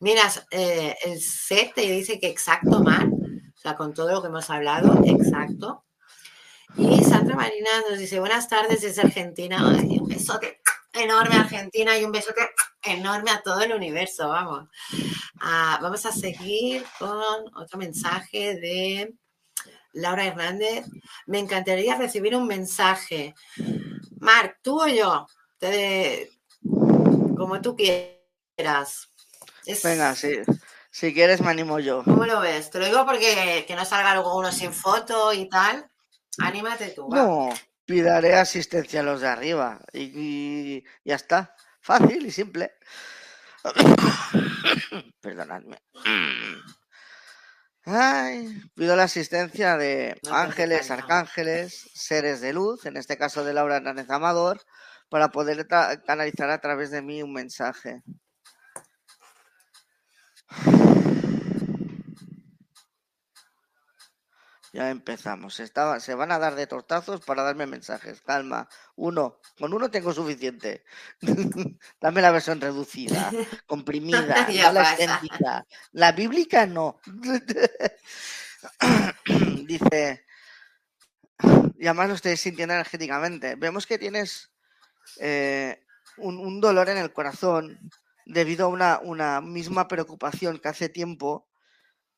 Mira, 0.00 0.30
eh, 0.50 0.96
el 1.04 1.20
set 1.20 1.74
te 1.74 1.82
dice 1.82 2.20
que 2.20 2.28
exacto 2.28 2.82
mal, 2.82 3.10
o 3.12 3.58
sea, 3.58 3.76
con 3.76 3.94
todo 3.94 4.12
lo 4.12 4.22
que 4.22 4.28
hemos 4.28 4.48
hablado, 4.50 5.00
exacto. 5.04 5.84
Y 6.76 7.02
Sandra 7.02 7.36
Marina 7.36 7.70
nos 7.88 7.98
dice, 7.98 8.20
buenas 8.20 8.48
tardes 8.48 8.82
desde 8.82 9.02
Argentina. 9.02 9.66
un 9.66 10.08
besote 10.08 10.60
enorme 10.92 11.36
a 11.36 11.40
Argentina 11.40 11.98
y 11.98 12.04
un 12.04 12.12
besote 12.12 12.48
enorme 12.82 13.30
a 13.30 13.42
todo 13.42 13.62
el 13.62 13.72
universo, 13.72 14.28
vamos. 14.28 14.68
Ah, 15.40 15.78
vamos 15.80 16.04
a 16.06 16.12
seguir 16.12 16.84
con 16.98 17.18
otro 17.54 17.78
mensaje 17.78 18.56
de 18.56 19.14
Laura 19.96 20.24
Hernández. 20.24 20.86
Me 21.26 21.38
encantaría 21.38 21.96
recibir 21.96 22.36
un 22.36 22.46
mensaje. 22.46 23.34
Marc, 24.20 24.58
tú 24.62 24.80
o 24.80 24.86
yo, 24.86 25.26
como 27.36 27.60
tú 27.60 27.76
quieras. 27.76 29.08
Venga, 29.82 30.14
sí. 30.14 30.40
Si 30.90 31.12
quieres, 31.12 31.40
me 31.40 31.50
animo 31.50 31.78
yo. 31.78 32.02
¿Cómo 32.04 32.24
lo 32.24 32.40
ves? 32.40 32.70
Te 32.70 32.78
lo 32.78 32.86
digo 32.86 33.04
porque 33.04 33.64
que 33.66 33.76
no 33.76 33.84
salga 33.84 34.14
luego 34.14 34.36
uno 34.38 34.50
sin 34.50 34.72
foto 34.72 35.32
y 35.32 35.48
tal. 35.48 35.90
Anímate 36.38 36.88
tú. 36.90 37.08
No, 37.10 37.50
pidaré 37.84 38.34
asistencia 38.34 39.00
a 39.00 39.02
los 39.02 39.20
de 39.20 39.28
arriba 39.28 39.80
y, 39.92 40.82
ya 41.04 41.16
está. 41.16 41.54
Fácil 41.80 42.26
y 42.26 42.30
simple. 42.30 42.72
Perdonadme. 45.20 45.78
Ay, 47.88 48.48
pido 48.74 48.96
la 48.96 49.04
asistencia 49.04 49.76
de 49.76 50.20
ángeles, 50.28 50.90
arcángeles, 50.90 51.88
seres 51.94 52.40
de 52.40 52.52
luz, 52.52 52.84
en 52.84 52.96
este 52.96 53.16
caso 53.16 53.44
de 53.44 53.54
Laura 53.54 53.76
Hernández 53.76 54.10
Amador, 54.10 54.60
para 55.08 55.28
poder 55.28 55.68
canalizar 56.04 56.50
a 56.50 56.60
través 56.60 56.90
de 56.90 57.00
mí 57.00 57.22
un 57.22 57.32
mensaje. 57.32 58.02
Ya 64.76 64.90
empezamos. 64.90 65.54
se 65.54 66.14
van 66.14 66.32
a 66.32 66.38
dar 66.38 66.54
de 66.54 66.66
tortazos 66.66 67.22
para 67.22 67.42
darme 67.42 67.64
mensajes. 67.64 68.20
Calma. 68.20 68.68
Uno. 68.96 69.40
Con 69.58 69.72
uno 69.72 69.90
tengo 69.90 70.12
suficiente. 70.12 70.84
Dame 71.98 72.20
la 72.20 72.30
versión 72.30 72.60
reducida, 72.60 73.30
comprimida, 73.66 74.46
la 74.50 74.92
extendida. 74.92 75.66
La 75.92 76.12
bíblica 76.12 76.66
no. 76.66 77.00
Dice. 79.66 80.26
Y 81.78 81.86
además 81.86 82.08
lo 82.08 82.14
estoy 82.16 82.36
sintiendo 82.36 82.74
energéticamente. 82.74 83.54
Vemos 83.54 83.86
que 83.86 83.98
tienes 83.98 84.52
eh, 85.20 85.82
un, 86.18 86.60
dolor 86.60 86.90
en 86.90 86.98
el 86.98 87.14
corazón 87.14 87.78
debido 88.26 88.66
a 88.66 88.68
una, 88.68 88.98
una 88.98 89.40
misma 89.40 89.88
preocupación 89.88 90.58
que 90.58 90.68
hace 90.68 90.90
tiempo 90.90 91.48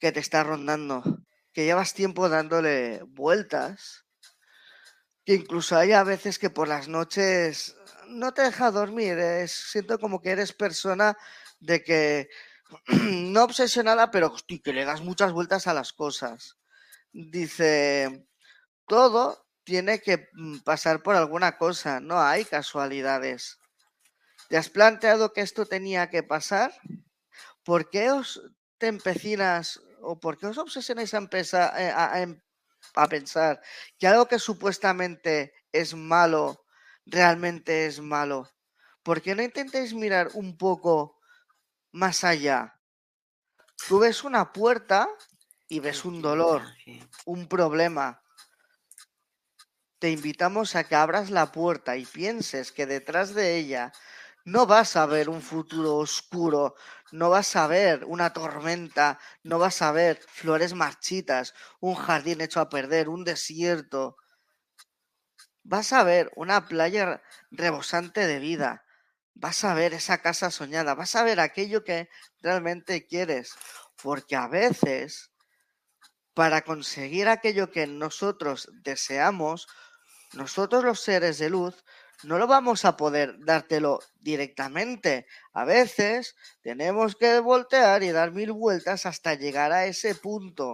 que 0.00 0.10
te 0.10 0.18
está 0.18 0.42
rondando 0.42 1.04
que 1.52 1.64
llevas 1.64 1.94
tiempo 1.94 2.28
dándole 2.28 3.02
vueltas, 3.04 4.04
que 5.24 5.34
incluso 5.34 5.76
hay 5.76 5.92
a 5.92 6.04
veces 6.04 6.38
que 6.38 6.50
por 6.50 6.68
las 6.68 6.88
noches 6.88 7.76
no 8.08 8.32
te 8.32 8.42
deja 8.42 8.70
dormir, 8.70 9.18
siento 9.48 9.98
como 9.98 10.20
que 10.20 10.30
eres 10.30 10.52
persona 10.52 11.16
de 11.60 11.82
que 11.82 12.28
no 12.86 13.44
obsesionada, 13.44 14.10
pero 14.10 14.34
que 14.64 14.72
le 14.72 14.84
das 14.84 15.02
muchas 15.02 15.32
vueltas 15.32 15.66
a 15.66 15.74
las 15.74 15.92
cosas. 15.92 16.56
Dice, 17.12 18.26
todo 18.86 19.46
tiene 19.64 20.00
que 20.00 20.28
mm, 20.32 20.58
pasar 20.60 21.02
por 21.02 21.14
alguna 21.14 21.58
cosa, 21.58 22.00
no 22.00 22.20
hay 22.20 22.44
casualidades. 22.44 23.58
¿Te 24.48 24.56
has 24.56 24.70
planteado 24.70 25.32
que 25.32 25.42
esto 25.42 25.66
tenía 25.66 26.08
que 26.08 26.22
pasar? 26.22 26.72
¿Por 27.64 27.90
qué 27.90 28.10
os 28.10 28.40
te 28.78 28.86
empecinas 28.86 29.82
o 30.02 30.18
por 30.18 30.38
qué 30.38 30.46
os 30.46 30.58
obsesionáis 30.58 31.14
a, 31.14 31.18
empezar, 31.18 31.74
eh, 31.76 31.92
em, 32.22 32.40
a, 32.94 33.08
pensar 33.08 33.60
que 33.98 34.06
algo 34.06 34.26
que 34.26 34.38
supuestamente 34.38 35.52
es 35.72 35.94
malo, 35.94 36.64
realmente 37.06 37.86
es 37.86 38.00
malo? 38.00 38.48
¿Por 39.02 39.22
qué 39.22 39.34
no 39.34 39.42
intentáis 39.42 39.94
mirar 39.94 40.30
un 40.34 40.56
poco 40.56 41.18
más 41.92 42.24
allá? 42.24 42.80
Tú 43.86 44.00
ves 44.00 44.24
una 44.24 44.52
puerta 44.52 45.08
y 45.68 45.80
ves 45.80 46.04
un 46.04 46.20
dolor, 46.20 46.62
un 47.24 47.48
problema. 47.48 48.22
Te 49.98 50.10
invitamos 50.10 50.76
a 50.76 50.84
que 50.84 50.94
abras 50.94 51.30
la 51.30 51.52
puerta 51.52 51.96
y 51.96 52.06
pienses 52.06 52.72
que 52.72 52.86
detrás 52.86 53.34
de 53.34 53.56
ella 53.56 53.92
no 54.48 54.66
vas 54.66 54.96
a 54.96 55.04
ver 55.04 55.28
un 55.28 55.42
futuro 55.42 55.96
oscuro, 55.96 56.74
no 57.12 57.28
vas 57.28 57.54
a 57.54 57.66
ver 57.66 58.04
una 58.06 58.32
tormenta, 58.32 59.18
no 59.42 59.58
vas 59.58 59.82
a 59.82 59.92
ver 59.92 60.20
flores 60.26 60.72
marchitas, 60.72 61.52
un 61.80 61.94
jardín 61.94 62.40
hecho 62.40 62.60
a 62.60 62.70
perder, 62.70 63.10
un 63.10 63.24
desierto. 63.24 64.16
Vas 65.64 65.92
a 65.92 66.02
ver 66.02 66.30
una 66.34 66.66
playa 66.66 67.22
rebosante 67.50 68.26
de 68.26 68.38
vida. 68.38 68.84
Vas 69.34 69.64
a 69.64 69.74
ver 69.74 69.92
esa 69.92 70.18
casa 70.22 70.50
soñada. 70.50 70.94
Vas 70.94 71.14
a 71.14 71.24
ver 71.24 71.40
aquello 71.40 71.84
que 71.84 72.08
realmente 72.40 73.06
quieres. 73.06 73.52
Porque 74.02 74.34
a 74.34 74.48
veces, 74.48 75.30
para 76.32 76.62
conseguir 76.62 77.28
aquello 77.28 77.70
que 77.70 77.86
nosotros 77.86 78.70
deseamos, 78.82 79.68
nosotros 80.32 80.84
los 80.84 81.00
seres 81.00 81.38
de 81.38 81.50
luz 81.50 81.84
no 82.24 82.38
lo 82.38 82.46
vamos 82.48 82.84
a 82.84 82.96
poder 82.96 83.36
dártelo 83.44 84.00
directamente. 84.20 85.26
A 85.52 85.64
veces 85.64 86.34
tenemos 86.62 87.14
que 87.14 87.38
voltear 87.38 88.02
y 88.02 88.10
dar 88.10 88.32
mil 88.32 88.52
vueltas 88.52 89.06
hasta 89.06 89.34
llegar 89.34 89.72
a 89.72 89.86
ese 89.86 90.14
punto. 90.14 90.72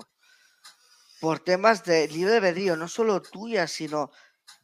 Por 1.21 1.41
temas 1.41 1.85
de 1.85 2.09
libre 2.09 2.37
albedrío, 2.37 2.77
no 2.77 2.89
solo 2.89 3.21
tuya, 3.21 3.67
sino 3.67 4.11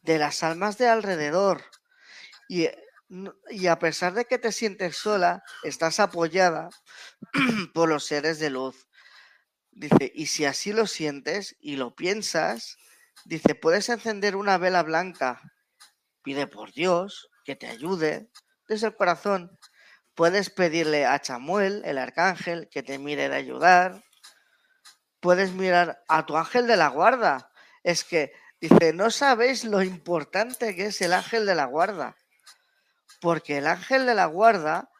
de 0.01 0.17
las 0.17 0.43
almas 0.43 0.77
de 0.77 0.87
alrededor. 0.87 1.63
Y, 2.49 2.67
y 3.49 3.67
a 3.67 3.77
pesar 3.77 4.13
de 4.13 4.25
que 4.25 4.39
te 4.39 4.51
sientes 4.51 4.97
sola, 4.97 5.43
estás 5.63 5.99
apoyada 5.99 6.69
por 7.73 7.89
los 7.89 8.05
seres 8.05 8.39
de 8.39 8.49
luz. 8.49 8.87
Dice, 9.71 10.11
y 10.13 10.25
si 10.25 10.45
así 10.45 10.73
lo 10.73 10.87
sientes 10.87 11.55
y 11.59 11.75
lo 11.75 11.95
piensas, 11.95 12.77
dice, 13.23 13.53
puedes 13.55 13.87
encender 13.89 14.35
una 14.35 14.57
vela 14.57 14.83
blanca 14.83 15.41
Pide 16.23 16.47
por 16.47 16.71
Dios 16.71 17.29
que 17.43 17.55
te 17.55 17.67
ayude 17.67 18.29
desde 18.67 18.87
el 18.87 18.95
corazón. 18.95 19.57
Puedes 20.15 20.49
pedirle 20.49 21.05
a 21.05 21.19
Chamuel, 21.19 21.81
el 21.85 21.97
arcángel, 21.97 22.69
que 22.69 22.83
te 22.83 22.99
mire 22.99 23.29
de 23.29 23.35
ayudar. 23.35 24.03
Puedes 25.19 25.51
mirar 25.51 26.03
a 26.07 26.25
tu 26.25 26.37
ángel 26.37 26.67
de 26.67 26.77
la 26.77 26.89
guarda. 26.89 27.51
Es 27.83 28.03
que 28.03 28.33
Dice, 28.61 28.93
no 28.93 29.09
sabéis 29.09 29.63
lo 29.63 29.81
importante 29.81 30.75
que 30.75 30.85
es 30.85 31.01
el 31.01 31.13
ángel 31.13 31.47
de 31.47 31.55
la 31.55 31.65
guarda. 31.65 32.15
Porque 33.19 33.57
el 33.57 33.65
ángel 33.65 34.05
de 34.05 34.13
la 34.13 34.27
guarda, 34.27 34.91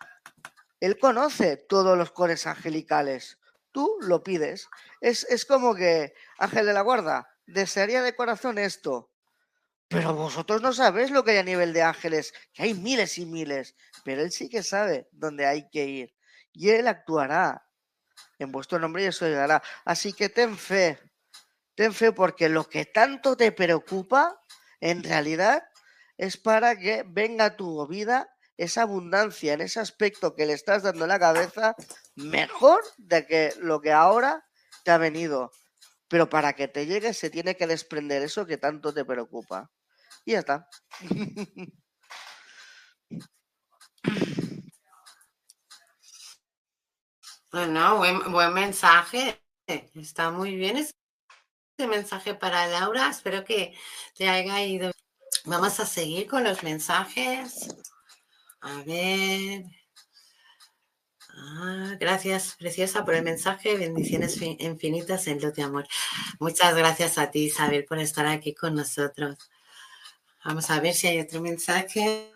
él 0.80 0.98
conoce 0.98 1.58
todos 1.58 1.96
los 1.96 2.12
cores 2.12 2.48
angelicales. 2.48 3.38
Tú 3.72 3.98
lo 4.02 4.24
pides. 4.24 4.68
Es, 5.00 5.26
es 5.30 5.46
como 5.46 5.76
que, 5.76 6.16
ángel 6.40 6.66
de 6.66 6.74
la 6.74 6.82
guarda, 6.82 7.30
desearía 7.46 8.02
de 8.02 8.16
corazón 8.16 8.58
esto. 8.58 9.11
Pero 9.92 10.14
vosotros 10.14 10.62
no 10.62 10.72
sabéis 10.72 11.12
lo 11.12 11.26
que 11.26 11.32
hay 11.32 11.40
a 11.40 11.44
nivel 11.44 11.74
de 11.74 11.82
ángeles, 11.82 12.34
que 12.54 12.64
hay 12.64 12.74
miles 12.74 13.18
y 13.18 13.26
miles, 13.26 13.76
pero 14.06 14.22
él 14.22 14.32
sí 14.32 14.48
que 14.48 14.64
sabe 14.64 15.10
dónde 15.12 15.46
hay 15.46 15.70
que 15.70 15.86
ir. 15.86 16.16
Y 16.54 16.70
él 16.70 16.88
actuará 16.88 17.68
en 18.40 18.54
vuestro 18.54 18.80
nombre 18.80 19.04
y 19.04 19.08
eso 19.08 19.28
llegará. 19.28 19.62
Así 19.84 20.14
que 20.14 20.30
ten 20.30 20.58
fe, 20.58 20.98
ten 21.76 21.94
fe 21.94 22.14
porque 22.14 22.48
lo 22.48 22.70
que 22.70 22.86
tanto 22.86 23.36
te 23.36 23.52
preocupa, 23.52 24.40
en 24.80 25.04
realidad, 25.04 25.62
es 26.18 26.38
para 26.38 26.78
que 26.78 27.04
venga 27.06 27.46
a 27.46 27.58
tu 27.58 27.86
vida 27.86 28.30
esa 28.56 28.84
abundancia 28.84 29.52
en 29.52 29.60
ese 29.60 29.82
aspecto 29.82 30.36
que 30.36 30.46
le 30.46 30.54
estás 30.54 30.84
dando 30.84 31.04
en 31.04 31.10
la 31.10 31.20
cabeza 31.20 31.76
mejor 32.16 32.82
de 32.98 33.26
que 33.26 33.54
lo 33.60 33.82
que 33.82 33.92
ahora 33.92 34.48
te 34.86 34.92
ha 34.92 34.98
venido. 34.98 35.52
Pero 36.08 36.30
para 36.30 36.54
que 36.54 36.70
te 36.70 36.86
llegue 36.86 37.14
se 37.14 37.30
tiene 37.30 37.58
que 37.58 37.68
desprender 37.68 38.22
eso 38.22 38.46
que 38.46 38.58
tanto 38.58 38.94
te 38.94 39.04
preocupa. 39.04 39.70
Y 40.26 40.34
ya 40.34 40.40
está. 40.40 40.68
Bueno, 47.52 47.98
buen, 47.98 48.54
mensaje. 48.54 49.42
Está 49.68 50.32
muy 50.32 50.56
bien 50.56 50.78
ese 50.78 50.94
mensaje 51.88 52.34
para 52.34 52.68
Laura. 52.68 53.10
Espero 53.10 53.44
que 53.44 53.76
te 54.16 54.30
haya 54.30 54.64
ido. 54.64 54.92
Vamos 55.46 55.80
a 55.82 55.86
seguir 55.86 56.28
con 56.28 56.46
los 56.46 56.64
mensajes. 56.64 57.68
A 58.62 58.84
ver. 58.84 59.66
Ah, 61.34 61.96
gracias, 62.00 62.56
preciosa, 62.58 63.04
por 63.04 63.16
el 63.16 63.24
mensaje. 63.24 63.76
Bendiciones 63.76 64.42
infinitas 64.42 65.28
en 65.28 65.42
lo 65.42 65.52
de 65.52 65.64
amor. 65.64 65.88
Muchas 66.40 66.74
gracias 66.76 67.18
a 67.18 67.32
ti, 67.32 67.46
Isabel, 67.46 67.84
por 67.84 68.00
estar 68.00 68.28
aquí 68.28 68.54
con 68.54 68.76
nosotros. 68.76 69.38
Vamos 70.44 70.70
a 70.70 70.80
ver 70.80 70.94
si 70.94 71.08
hay 71.08 71.20
otro 71.20 71.42
mensaje. 71.42 72.32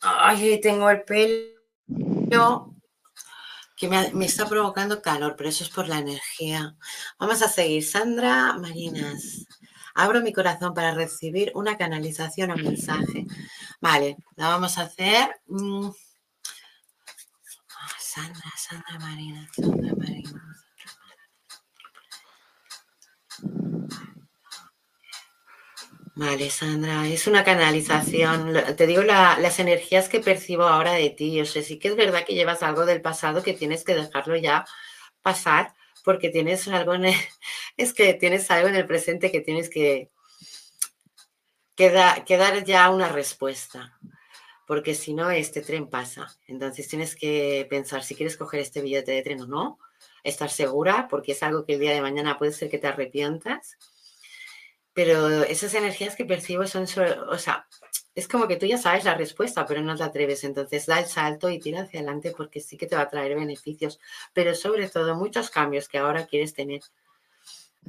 Ay, 0.00 0.60
tengo 0.60 0.88
el 0.90 1.02
pelo 1.02 2.76
que 3.76 3.88
me, 3.88 4.24
está 4.24 4.48
provocando 4.48 5.02
calor, 5.02 5.34
pero 5.36 5.50
eso 5.50 5.64
es 5.64 5.70
por 5.70 5.88
la 5.88 5.98
energía. 5.98 6.76
Vamos 7.18 7.42
a 7.42 7.48
seguir. 7.48 7.84
Sandra 7.84 8.54
Marinas. 8.54 9.46
Abro 9.94 10.20
mi 10.22 10.32
corazón 10.32 10.74
para 10.74 10.92
recibir 10.92 11.52
una 11.54 11.76
canalización 11.76 12.50
o 12.50 12.56
mensaje. 12.56 13.26
Vale, 13.80 14.16
la 14.36 14.48
vamos 14.48 14.78
a 14.78 14.82
hacer. 14.82 15.40
Mm. 15.46 15.90
Sandra, 17.98 18.52
Sandra 18.56 18.98
Marinas, 18.98 19.50
Sandra 19.54 19.94
Marinas. 19.94 20.55
Vale, 26.18 26.48
Sandra, 26.48 27.06
es 27.06 27.26
una 27.26 27.44
canalización. 27.44 28.54
Te 28.74 28.86
digo 28.86 29.02
las 29.02 29.58
energías 29.58 30.08
que 30.08 30.20
percibo 30.20 30.62
ahora 30.62 30.92
de 30.92 31.10
ti. 31.10 31.38
O 31.42 31.44
sea, 31.44 31.62
sí 31.62 31.78
que 31.78 31.88
es 31.88 31.96
verdad 31.96 32.24
que 32.24 32.32
llevas 32.34 32.62
algo 32.62 32.86
del 32.86 33.02
pasado 33.02 33.42
que 33.42 33.52
tienes 33.52 33.84
que 33.84 33.94
dejarlo 33.94 34.34
ya 34.36 34.64
pasar 35.20 35.74
porque 36.04 36.30
tienes 36.30 36.68
algo 36.68 36.94
en 36.94 37.04
el, 37.06 37.14
es 37.76 37.92
que 37.92 38.14
tienes 38.14 38.50
algo 38.50 38.68
en 38.68 38.76
el 38.76 38.86
presente 38.86 39.30
que 39.30 39.42
tienes 39.42 39.68
que, 39.68 40.10
que, 41.74 41.92
que 42.24 42.36
dar 42.38 42.64
ya 42.64 42.88
una 42.88 43.10
respuesta. 43.10 43.98
Porque 44.66 44.94
si 44.94 45.12
no, 45.12 45.30
este 45.30 45.60
tren 45.60 45.90
pasa. 45.90 46.34
Entonces 46.46 46.88
tienes 46.88 47.14
que 47.14 47.66
pensar 47.68 48.02
si 48.02 48.14
quieres 48.14 48.38
coger 48.38 48.60
este 48.60 48.80
billete 48.80 49.12
de 49.12 49.22
tren 49.22 49.42
o 49.42 49.46
no, 49.46 49.78
estar 50.24 50.48
segura, 50.48 51.08
porque 51.10 51.32
es 51.32 51.42
algo 51.42 51.66
que 51.66 51.74
el 51.74 51.80
día 51.80 51.92
de 51.92 52.00
mañana 52.00 52.38
puede 52.38 52.52
ser 52.52 52.70
que 52.70 52.78
te 52.78 52.86
arrepientas 52.86 53.76
pero 54.96 55.42
esas 55.42 55.74
energías 55.74 56.16
que 56.16 56.24
percibo 56.24 56.66
son, 56.66 56.84
o 57.28 57.36
sea, 57.36 57.68
es 58.14 58.26
como 58.26 58.48
que 58.48 58.56
tú 58.56 58.64
ya 58.64 58.78
sabes 58.78 59.04
la 59.04 59.14
respuesta, 59.14 59.66
pero 59.66 59.82
no 59.82 59.94
te 59.94 60.02
atreves. 60.02 60.42
Entonces 60.42 60.86
da 60.86 60.98
el 60.98 61.04
salto 61.04 61.50
y 61.50 61.58
tira 61.58 61.82
hacia 61.82 62.00
adelante 62.00 62.32
porque 62.34 62.60
sí 62.60 62.78
que 62.78 62.86
te 62.86 62.96
va 62.96 63.02
a 63.02 63.10
traer 63.10 63.36
beneficios, 63.36 64.00
pero 64.32 64.54
sobre 64.54 64.88
todo 64.88 65.14
muchos 65.14 65.50
cambios 65.50 65.86
que 65.86 65.98
ahora 65.98 66.26
quieres 66.26 66.54
tener. 66.54 66.80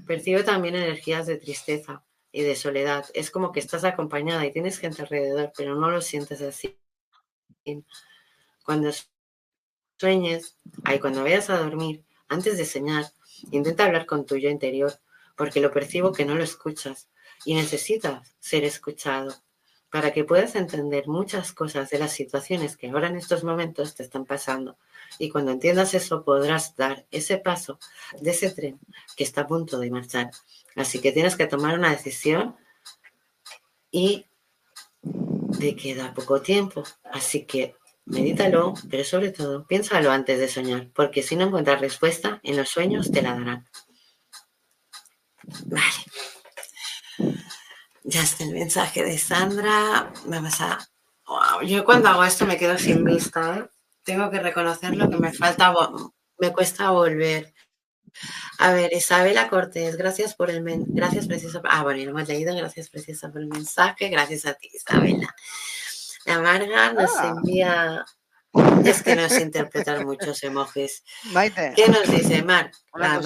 Percibo 0.05 0.43
también 0.43 0.75
energías 0.75 1.27
de 1.27 1.37
tristeza 1.37 2.03
y 2.33 2.41
de 2.41 2.57
soledad. 2.57 3.05
Es 3.13 3.31
como 3.31 3.53
que 3.53 3.61
estás 3.61 3.85
acompañada 3.85 4.45
y 4.45 4.51
tienes 4.51 4.77
gente 4.77 5.01
alrededor, 5.01 5.53
pero 5.55 5.75
no 5.75 5.89
lo 5.89 6.01
sientes 6.01 6.41
así. 6.41 6.77
Cuando 8.65 8.91
sueñes, 9.97 10.57
ahí 10.83 10.99
cuando 10.99 11.23
vayas 11.23 11.49
a 11.49 11.57
dormir, 11.57 12.03
antes 12.27 12.57
de 12.57 12.65
soñar, 12.65 13.05
intenta 13.51 13.85
hablar 13.85 14.05
con 14.05 14.25
tu 14.25 14.35
yo 14.35 14.49
interior 14.49 14.99
porque 15.37 15.61
lo 15.61 15.71
percibo 15.71 16.11
que 16.11 16.25
no 16.25 16.35
lo 16.35 16.43
escuchas 16.43 17.07
y 17.45 17.53
necesitas 17.53 18.35
ser 18.39 18.65
escuchado 18.65 19.33
para 19.89 20.11
que 20.11 20.25
puedas 20.25 20.55
entender 20.55 21.07
muchas 21.07 21.53
cosas 21.53 21.89
de 21.89 21.99
las 21.99 22.11
situaciones 22.11 22.75
que 22.75 22.89
ahora 22.89 23.07
en 23.07 23.15
estos 23.15 23.45
momentos 23.45 23.95
te 23.95 24.03
están 24.03 24.25
pasando. 24.25 24.77
Y 25.17 25.29
cuando 25.29 25.51
entiendas 25.51 25.93
eso 25.93 26.23
podrás 26.23 26.75
dar 26.75 27.05
ese 27.09 27.37
paso 27.37 27.79
de 28.19 28.31
ese 28.31 28.49
tren 28.51 28.79
que 29.15 29.23
está 29.23 29.41
a 29.41 29.47
punto 29.47 29.79
de 29.79 29.89
marchar. 29.89 30.31
Así 30.75 30.99
que 30.99 31.13
tienes 31.13 31.37
que 31.37 31.47
tomar 31.47 31.79
una 31.79 31.91
decisión 31.91 32.57
y 33.91 34.25
te 35.57 35.75
queda 35.75 36.13
poco 36.13 36.41
tiempo. 36.41 36.83
Así 37.03 37.45
que 37.45 37.75
medítalo, 38.05 38.73
pero 38.89 39.03
sobre 39.03 39.31
todo 39.31 39.65
piénsalo 39.65 40.11
antes 40.11 40.39
de 40.39 40.49
soñar, 40.49 40.89
porque 40.93 41.23
si 41.23 41.35
no 41.35 41.45
encuentras 41.45 41.79
respuesta, 41.79 42.41
en 42.43 42.57
los 42.57 42.69
sueños 42.69 43.11
te 43.11 43.21
la 43.21 43.33
darán. 43.33 43.65
Vale. 45.65 47.33
Ya 48.03 48.23
está 48.23 48.43
el 48.43 48.51
mensaje 48.51 49.03
de 49.03 49.17
Sandra. 49.17 50.11
Vamos 50.25 50.61
a. 50.61 50.79
Yo 51.65 51.83
cuando 51.83 52.09
hago 52.09 52.23
esto 52.23 52.45
me 52.45 52.57
quedo 52.57 52.77
sin 52.77 53.03
vista, 53.03 53.57
¿eh? 53.57 53.65
Tengo 54.03 54.31
que 54.31 54.39
reconocerlo 54.39 55.09
que 55.09 55.17
me 55.17 55.33
falta, 55.33 55.73
me 56.39 56.53
cuesta 56.53 56.91
volver. 56.91 57.53
A 58.59 58.71
ver, 58.71 58.93
Isabela 58.93 59.49
Cortés, 59.49 59.97
gracias 59.97 60.33
por 60.33 60.49
el 60.49 60.61
men 60.61 60.85
gracias 60.87 61.27
preciosa. 61.27 61.61
Ah, 61.65 61.83
bueno, 61.83 62.03
lo 62.05 62.11
hemos 62.11 62.27
leído, 62.27 62.55
gracias 62.55 62.89
preciosa 62.89 63.29
por 63.29 63.41
el 63.41 63.47
mensaje, 63.47 64.09
gracias 64.09 64.45
a 64.45 64.53
ti, 64.53 64.69
Isabela. 64.73 65.35
La 66.25 66.39
Marga 66.39 66.93
nos 66.93 67.15
ah. 67.17 67.33
envía. 67.35 68.05
Es 68.85 69.03
que 69.03 69.15
nos 69.15 69.37
interpretan 69.39 70.05
muchos 70.05 70.41
emojis. 70.43 71.03
Maite. 71.25 71.73
¿Qué 71.75 71.89
nos 71.89 72.09
dice 72.09 72.41
Mar? 72.41 72.71
La 72.93 73.19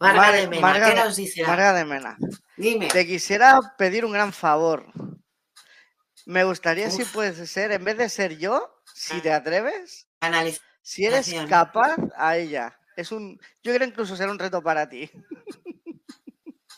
Marga. 0.00 0.20
Marga 0.20 0.36
de 0.36 0.48
Mena, 0.48 0.86
¿qué 0.86 0.94
nos 0.94 1.16
dice? 1.16 1.46
Marga 1.46 1.72
de 1.72 1.84
Mena. 1.84 2.16
Dime. 2.56 2.88
Te 2.88 3.06
quisiera 3.06 3.58
pedir 3.76 4.04
un 4.04 4.12
gran 4.12 4.32
favor. 4.32 4.86
Me 6.26 6.44
gustaría, 6.44 6.90
si 6.90 7.04
puedes 7.04 7.50
ser, 7.50 7.72
en 7.72 7.84
vez 7.84 7.96
de 7.96 8.08
ser 8.08 8.36
yo, 8.38 8.82
si 8.92 9.20
te 9.20 9.32
atreves, 9.32 10.08
si 10.82 11.06
eres 11.06 11.34
capaz, 11.48 11.96
a 12.16 12.36
ella. 12.36 12.78
Es 12.96 13.12
un, 13.12 13.40
yo 13.62 13.74
creo 13.74 13.88
incluso 13.88 14.16
ser 14.16 14.28
un 14.28 14.38
reto 14.38 14.62
para 14.62 14.88
ti. 14.88 15.10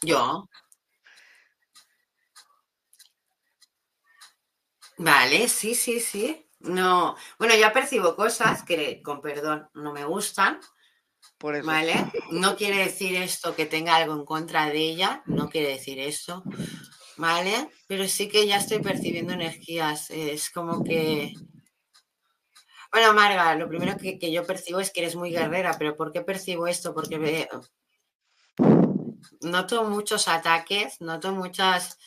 Yo. 0.02 0.48
Vale, 4.98 5.48
sí, 5.48 5.74
sí, 5.74 5.98
sí. 5.98 6.46
No, 6.60 7.16
bueno, 7.38 7.54
ya 7.54 7.72
percibo 7.72 8.14
cosas 8.14 8.62
que, 8.62 9.02
con 9.02 9.22
perdón, 9.22 9.68
no 9.74 9.92
me 9.92 10.04
gustan, 10.04 10.60
¿Vale? 11.41 11.95
No 12.30 12.55
quiere 12.55 12.84
decir 12.84 13.16
esto 13.16 13.55
que 13.55 13.64
tenga 13.64 13.97
algo 13.97 14.14
en 14.14 14.26
contra 14.26 14.66
de 14.66 14.78
ella, 14.78 15.22
no 15.24 15.49
quiere 15.49 15.68
decir 15.68 15.99
eso, 15.99 16.43
¿vale? 17.16 17.70
Pero 17.86 18.07
sí 18.07 18.28
que 18.28 18.47
ya 18.47 18.57
estoy 18.57 18.80
percibiendo 18.80 19.32
energías, 19.32 20.11
es 20.11 20.51
como 20.51 20.84
que... 20.84 21.32
Bueno, 22.93 23.14
Marga, 23.14 23.55
lo 23.55 23.68
primero 23.68 23.97
que, 23.97 24.18
que 24.18 24.30
yo 24.32 24.45
percibo 24.45 24.80
es 24.80 24.91
que 24.91 25.01
eres 25.01 25.16
muy 25.16 25.30
guerrera, 25.30 25.76
pero 25.78 25.97
¿por 25.97 26.12
qué 26.12 26.20
percibo 26.20 26.66
esto? 26.66 26.93
Porque 26.93 27.16
veo... 27.18 27.62
noto 29.41 29.84
muchos 29.84 30.28
ataques, 30.28 31.01
noto 31.01 31.32
muchas, 31.32 31.99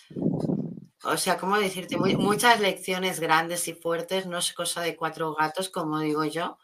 o 1.04 1.18
sea, 1.18 1.38
¿cómo 1.38 1.58
decirte? 1.58 1.98
muchas 1.98 2.60
lecciones 2.60 3.20
grandes 3.20 3.68
y 3.68 3.74
fuertes, 3.74 4.28
no 4.28 4.38
es 4.38 4.54
cosa 4.54 4.82
de 4.82 4.96
cuatro 4.96 5.34
gatos, 5.34 5.70
como 5.70 6.00
digo 6.00 6.24
yo, 6.26 6.60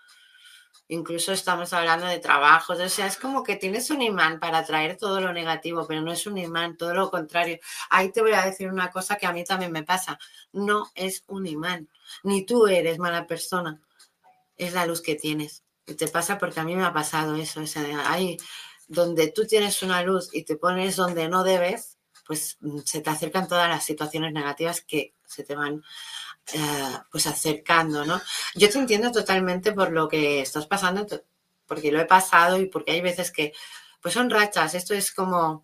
incluso 0.89 1.31
estamos 1.31 1.71
hablando 1.71 2.07
de 2.07 2.19
trabajos, 2.19 2.79
o 2.79 2.89
sea, 2.89 3.07
es 3.07 3.17
como 3.17 3.43
que 3.43 3.55
tienes 3.55 3.89
un 3.91 4.01
imán 4.01 4.39
para 4.39 4.59
atraer 4.59 4.97
todo 4.97 5.21
lo 5.21 5.31
negativo, 5.31 5.85
pero 5.87 6.01
no 6.01 6.11
es 6.11 6.27
un 6.27 6.37
imán, 6.37 6.77
todo 6.77 6.93
lo 6.93 7.09
contrario. 7.11 7.59
Ahí 7.89 8.11
te 8.11 8.21
voy 8.21 8.33
a 8.33 8.45
decir 8.45 8.69
una 8.69 8.91
cosa 8.91 9.15
que 9.15 9.27
a 9.27 9.31
mí 9.31 9.43
también 9.43 9.71
me 9.71 9.83
pasa, 9.83 10.19
no 10.51 10.89
es 10.95 11.23
un 11.27 11.45
imán, 11.45 11.89
ni 12.23 12.45
tú 12.45 12.67
eres 12.67 12.97
mala 12.99 13.27
persona, 13.27 13.79
es 14.57 14.73
la 14.73 14.85
luz 14.85 15.01
que 15.01 15.15
tienes. 15.15 15.63
Y 15.85 15.93
te 15.93 16.07
pasa 16.07 16.37
porque 16.37 16.59
a 16.59 16.63
mí 16.63 16.75
me 16.75 16.85
ha 16.85 16.93
pasado 16.93 17.35
eso, 17.35 17.61
o 17.61 17.67
sea, 17.67 18.11
ahí 18.11 18.37
donde 18.87 19.31
tú 19.31 19.45
tienes 19.45 19.83
una 19.83 20.01
luz 20.01 20.29
y 20.33 20.43
te 20.43 20.57
pones 20.57 20.95
donde 20.95 21.29
no 21.29 21.43
debes, 21.43 21.99
pues 22.25 22.57
mm, 22.61 22.79
se 22.85 23.01
te 23.01 23.09
acercan 23.11 23.47
todas 23.47 23.69
las 23.69 23.85
situaciones 23.85 24.33
negativas 24.33 24.81
que 24.81 25.13
se 25.25 25.43
te 25.43 25.55
van 25.55 25.83
eh, 26.53 26.97
pues 27.11 27.27
acercando, 27.27 28.05
¿no? 28.05 28.21
Yo 28.55 28.69
te 28.69 28.77
entiendo 28.77 29.11
totalmente 29.11 29.71
por 29.71 29.91
lo 29.91 30.07
que 30.07 30.41
estás 30.41 30.65
pasando, 30.67 31.05
porque 31.65 31.91
lo 31.91 31.99
he 31.99 32.05
pasado 32.05 32.59
y 32.59 32.65
porque 32.67 32.91
hay 32.91 33.01
veces 33.01 33.31
que, 33.31 33.53
pues 34.01 34.13
son 34.13 34.29
rachas, 34.29 34.73
esto 34.73 34.93
es 34.93 35.11
como, 35.11 35.61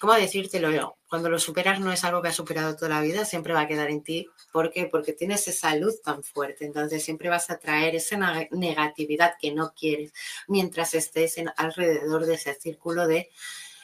¿cómo 0.00 0.14
decírtelo 0.14 0.70
yo? 0.70 0.96
Cuando 1.08 1.28
lo 1.28 1.38
superas 1.38 1.80
no 1.80 1.92
es 1.92 2.04
algo 2.04 2.22
que 2.22 2.28
has 2.28 2.36
superado 2.36 2.76
toda 2.76 2.90
la 2.90 3.00
vida, 3.00 3.24
siempre 3.24 3.52
va 3.52 3.62
a 3.62 3.68
quedar 3.68 3.90
en 3.90 4.02
ti. 4.02 4.28
¿Por 4.52 4.70
qué? 4.70 4.86
Porque 4.86 5.12
tienes 5.12 5.46
esa 5.48 5.74
luz 5.76 6.00
tan 6.02 6.22
fuerte, 6.22 6.64
entonces 6.64 7.04
siempre 7.04 7.28
vas 7.28 7.50
a 7.50 7.58
traer 7.58 7.94
esa 7.96 8.16
negatividad 8.50 9.34
que 9.40 9.52
no 9.52 9.72
quieres 9.74 10.12
mientras 10.46 10.94
estés 10.94 11.38
en, 11.38 11.50
alrededor 11.56 12.26
de 12.26 12.34
ese 12.34 12.54
círculo 12.54 13.06
de, 13.06 13.30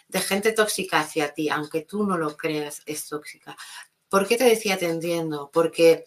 de 0.09 0.20
gente 0.20 0.53
tóxica 0.53 1.01
hacia 1.01 1.35
ti, 1.35 1.49
aunque 1.49 1.83
tú 1.83 2.07
no 2.07 2.16
lo 2.16 2.37
creas, 2.37 2.83
es 2.87 3.07
tóxica. 3.09 3.57
¿Por 4.15 4.29
qué 4.29 4.37
te 4.37 4.45
decía 4.45 4.79
te 4.79 4.87
entiendo? 4.87 5.51
Porque 5.53 6.05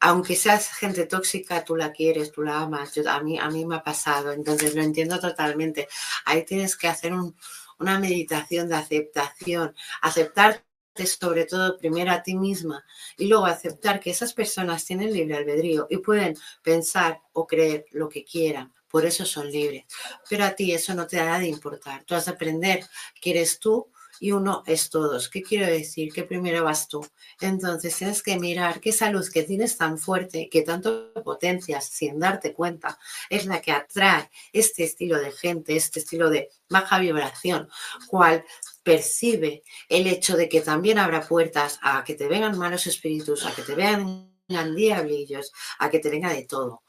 aunque 0.00 0.36
seas 0.36 0.68
gente 0.70 1.04
tóxica, 1.04 1.62
tú 1.62 1.76
la 1.76 1.92
quieres, 1.92 2.32
tú 2.32 2.42
la 2.42 2.60
amas. 2.60 2.94
Yo, 2.94 3.06
a, 3.10 3.20
mí, 3.20 3.38
a 3.38 3.50
mí 3.50 3.66
me 3.66 3.76
ha 3.76 3.82
pasado, 3.82 4.32
entonces 4.32 4.74
lo 4.74 4.80
entiendo 4.80 5.20
totalmente. 5.20 5.86
Ahí 6.24 6.46
tienes 6.46 6.78
que 6.78 6.88
hacer 6.88 7.12
una 7.12 7.98
meditación 7.98 8.70
de 8.70 8.76
aceptación, 8.76 9.76
aceptarte 10.00 10.64
sobre 11.04 11.44
todo 11.44 11.76
primero 11.76 12.10
a 12.12 12.22
ti 12.22 12.36
misma 12.36 12.86
y 13.18 13.26
luego 13.26 13.44
aceptar 13.44 14.00
que 14.00 14.12
esas 14.12 14.32
personas 14.32 14.86
tienen 14.86 15.12
libre 15.12 15.36
albedrío 15.36 15.86
y 15.90 15.98
pueden 15.98 16.34
pensar 16.62 17.20
o 17.34 17.46
creer 17.46 17.84
lo 17.90 18.08
que 18.08 18.24
quieran. 18.24 18.72
Por 18.88 19.04
eso 19.04 19.26
son 19.26 19.50
libres. 19.50 19.84
Pero 20.26 20.46
a 20.46 20.52
ti 20.52 20.72
eso 20.72 20.94
no 20.94 21.06
te 21.06 21.18
da 21.18 21.38
de 21.38 21.48
importar. 21.48 22.02
Tú 22.04 22.14
vas 22.14 22.28
a 22.28 22.30
aprender 22.30 22.82
que 23.20 23.32
eres 23.32 23.58
tú 23.58 23.92
y 24.22 24.30
uno 24.30 24.62
es 24.66 24.88
todos. 24.88 25.28
¿Qué 25.28 25.42
quiero 25.42 25.66
decir? 25.66 26.12
Que 26.12 26.22
primero 26.22 26.62
vas 26.62 26.86
tú. 26.86 27.04
Entonces 27.40 27.96
tienes 27.96 28.22
que 28.22 28.38
mirar 28.38 28.80
que 28.80 28.90
esa 28.90 29.10
luz 29.10 29.28
que 29.30 29.42
tienes 29.42 29.76
tan 29.76 29.98
fuerte, 29.98 30.48
que 30.48 30.62
tanto 30.62 31.12
potencias 31.24 31.86
sin 31.86 32.20
darte 32.20 32.54
cuenta, 32.54 33.00
es 33.28 33.46
la 33.46 33.60
que 33.60 33.72
atrae 33.72 34.30
este 34.52 34.84
estilo 34.84 35.18
de 35.18 35.32
gente, 35.32 35.74
este 35.74 35.98
estilo 35.98 36.30
de 36.30 36.50
baja 36.70 37.00
vibración, 37.00 37.68
cual 38.06 38.44
percibe 38.84 39.64
el 39.88 40.06
hecho 40.06 40.36
de 40.36 40.48
que 40.48 40.60
también 40.60 41.00
habrá 41.00 41.26
puertas 41.26 41.80
a 41.82 42.04
que 42.04 42.14
te 42.14 42.28
vengan 42.28 42.56
malos 42.56 42.86
espíritus, 42.86 43.44
a 43.44 43.52
que 43.52 43.62
te 43.62 43.74
vean 43.74 44.30
diablillos, 44.46 45.50
a 45.80 45.90
que 45.90 45.98
te 45.98 46.10
venga 46.10 46.32
de 46.32 46.44
todo. 46.44 46.84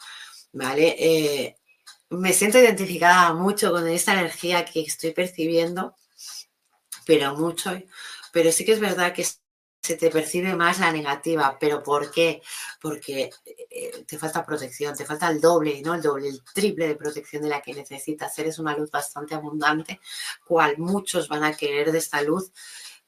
¿Vale? 0.51 0.95
Eh, 0.99 1.55
me 2.11 2.31
siento 2.31 2.59
identificada 2.59 3.34
mucho 3.34 3.71
con 3.71 3.88
esta 3.88 4.13
energía 4.13 4.65
que 4.65 4.81
estoy 4.81 5.13
percibiendo 5.13 5.95
pero 7.06 7.36
mucho. 7.36 7.72
Pero 8.32 8.51
sí 8.51 8.66
que 8.66 8.74
es 8.74 8.80
verdad 8.80 9.14
que 9.14 9.26
se 9.84 9.97
te 9.97 10.10
percibe 10.10 10.56
más 10.56 10.80
la 10.80 10.91
negativa. 10.91 11.58
¿Pero 11.60 11.84
por 11.84 12.10
qué? 12.10 12.41
Porque 12.82 13.30
eh, 13.70 14.04
te 14.08 14.18
falta 14.18 14.45
protección, 14.45 14.95
te 14.95 15.06
falta 15.06 15.30
el 15.30 15.41
doble, 15.41 15.82
¿no? 15.82 15.93
El 15.93 16.01
doble, 16.01 16.30
el 16.30 16.41
triple 16.54 16.88
de 16.88 16.95
protección 16.95 17.43
de 17.43 17.49
la 17.49 17.62
que 17.62 17.74
necesitas. 17.74 18.38
Eres 18.39 18.60
una 18.60 18.78
luz 18.78 18.89
bastante 18.89 19.36
abundante, 19.36 19.99
cual 20.45 20.78
muchos 20.78 21.28
van 21.28 21.43
a 21.43 21.56
querer 21.56 21.91
de 21.91 21.97
esta 21.97 22.22
luz, 22.22 22.51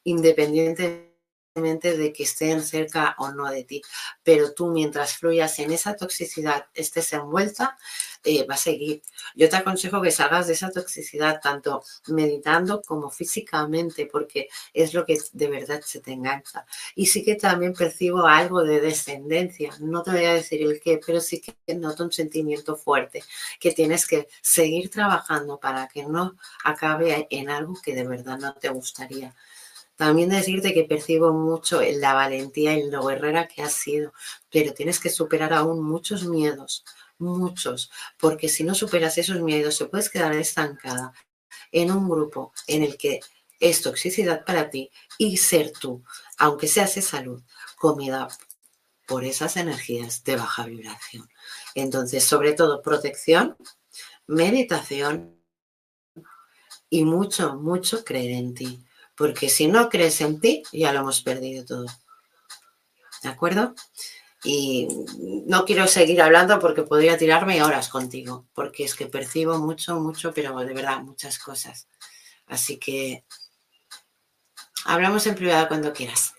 independientemente 0.03 1.14
de 1.55 2.11
que 2.11 2.23
estén 2.23 2.61
cerca 2.61 3.15
o 3.17 3.31
no 3.31 3.49
de 3.49 3.63
ti. 3.63 3.81
Pero 4.23 4.53
tú 4.53 4.67
mientras 4.67 5.17
fluyas 5.17 5.57
en 5.59 5.71
esa 5.71 5.95
toxicidad, 5.95 6.65
estés 6.73 7.13
envuelta, 7.13 7.77
eh, 8.25 8.45
va 8.45 8.55
a 8.55 8.57
seguir. 8.57 9.01
Yo 9.35 9.47
te 9.49 9.55
aconsejo 9.55 10.01
que 10.01 10.11
salgas 10.11 10.47
de 10.47 10.53
esa 10.53 10.69
toxicidad 10.69 11.39
tanto 11.41 11.81
meditando 12.07 12.81
como 12.81 13.09
físicamente, 13.09 14.05
porque 14.05 14.49
es 14.73 14.93
lo 14.93 15.05
que 15.05 15.17
de 15.31 15.47
verdad 15.47 15.81
se 15.85 16.01
te 16.01 16.11
engancha. 16.11 16.65
Y 16.93 17.05
sí 17.05 17.23
que 17.23 17.35
también 17.35 17.73
percibo 17.73 18.27
algo 18.27 18.63
de 18.63 18.81
descendencia. 18.81 19.71
No 19.79 20.03
te 20.03 20.11
voy 20.11 20.25
a 20.25 20.33
decir 20.33 20.61
el 20.61 20.81
qué, 20.81 20.99
pero 21.05 21.21
sí 21.21 21.39
que 21.39 21.75
noto 21.75 22.03
un 22.03 22.11
sentimiento 22.11 22.75
fuerte 22.75 23.23
que 23.61 23.71
tienes 23.71 24.05
que 24.07 24.27
seguir 24.41 24.89
trabajando 24.89 25.57
para 25.59 25.87
que 25.87 26.03
no 26.05 26.35
acabe 26.65 27.27
en 27.29 27.49
algo 27.49 27.75
que 27.81 27.95
de 27.95 28.05
verdad 28.05 28.37
no 28.39 28.53
te 28.55 28.69
gustaría. 28.69 29.33
También 29.95 30.29
decirte 30.29 30.73
que 30.73 30.83
percibo 30.83 31.31
mucho 31.31 31.81
la 31.81 32.13
valentía 32.13 32.73
y 32.77 32.89
lo 32.89 33.05
guerrera 33.05 33.47
que 33.47 33.61
has 33.61 33.73
sido, 33.73 34.13
pero 34.51 34.73
tienes 34.73 34.99
que 34.99 35.09
superar 35.09 35.53
aún 35.53 35.81
muchos 35.81 36.25
miedos, 36.25 36.83
muchos, 37.17 37.89
porque 38.19 38.49
si 38.49 38.63
no 38.63 38.75
superas 38.75 39.17
esos 39.17 39.39
miedos, 39.39 39.75
se 39.75 39.85
puedes 39.85 40.09
quedar 40.09 40.33
estancada 40.33 41.13
en 41.71 41.91
un 41.91 42.09
grupo 42.09 42.51
en 42.67 42.83
el 42.83 42.97
que 42.97 43.21
es 43.59 43.81
toxicidad 43.81 44.43
para 44.43 44.69
ti 44.69 44.91
y 45.17 45.37
ser 45.37 45.71
tú, 45.71 46.03
aunque 46.37 46.67
seas 46.67 46.95
de 46.95 47.01
salud, 47.01 47.41
comida 47.77 48.27
por 49.07 49.23
esas 49.23 49.55
energías 49.55 50.23
de 50.23 50.35
baja 50.35 50.65
vibración. 50.65 51.29
Entonces, 51.73 52.23
sobre 52.25 52.53
todo, 52.53 52.81
protección, 52.81 53.55
meditación 54.27 55.39
y 56.89 57.05
mucho, 57.05 57.55
mucho 57.55 58.03
creer 58.03 58.31
en 58.31 58.53
ti 58.53 58.84
porque 59.15 59.49
si 59.49 59.67
no 59.67 59.89
crees 59.89 60.21
en 60.21 60.39
ti, 60.39 60.63
ya 60.71 60.91
lo 60.91 60.99
hemos 60.99 61.21
perdido 61.21 61.65
todo. 61.65 61.85
¿De 63.23 63.29
acuerdo? 63.29 63.73
Y 64.43 64.87
no 65.47 65.65
quiero 65.65 65.87
seguir 65.87 66.21
hablando 66.21 66.59
porque 66.59 66.83
podría 66.83 67.17
tirarme 67.17 67.63
horas 67.63 67.89
contigo, 67.89 68.45
porque 68.53 68.83
es 68.83 68.93
que 68.93 69.07
percibo 69.07 69.57
mucho, 69.57 69.99
mucho, 69.99 70.33
pero 70.33 70.57
de 70.59 70.73
verdad, 70.73 70.99
muchas 70.99 71.39
cosas. 71.39 71.87
Así 72.45 72.77
que 72.77 73.25
hablamos 74.85 75.25
en 75.25 75.35
privado 75.35 75.67
cuando 75.67 75.93
quieras. 75.93 76.33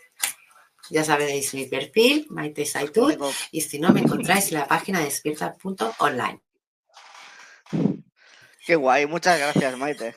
Ya 0.89 1.03
sabéis 1.03 1.53
mi 1.55 1.66
perfil, 1.66 2.27
Maite 2.31 2.64
Saitud, 2.64 3.16
y 3.51 3.61
si 3.62 3.81
no, 3.81 3.91
me 3.91 4.01
encontráis 4.01 4.53
en 4.53 4.59
la 4.61 4.68
página 4.68 5.01
despierta.online. 5.01 6.41
Qué 8.64 8.77
guay, 8.77 9.07
muchas 9.07 9.39
gracias, 9.39 9.77
Maite. 9.77 10.14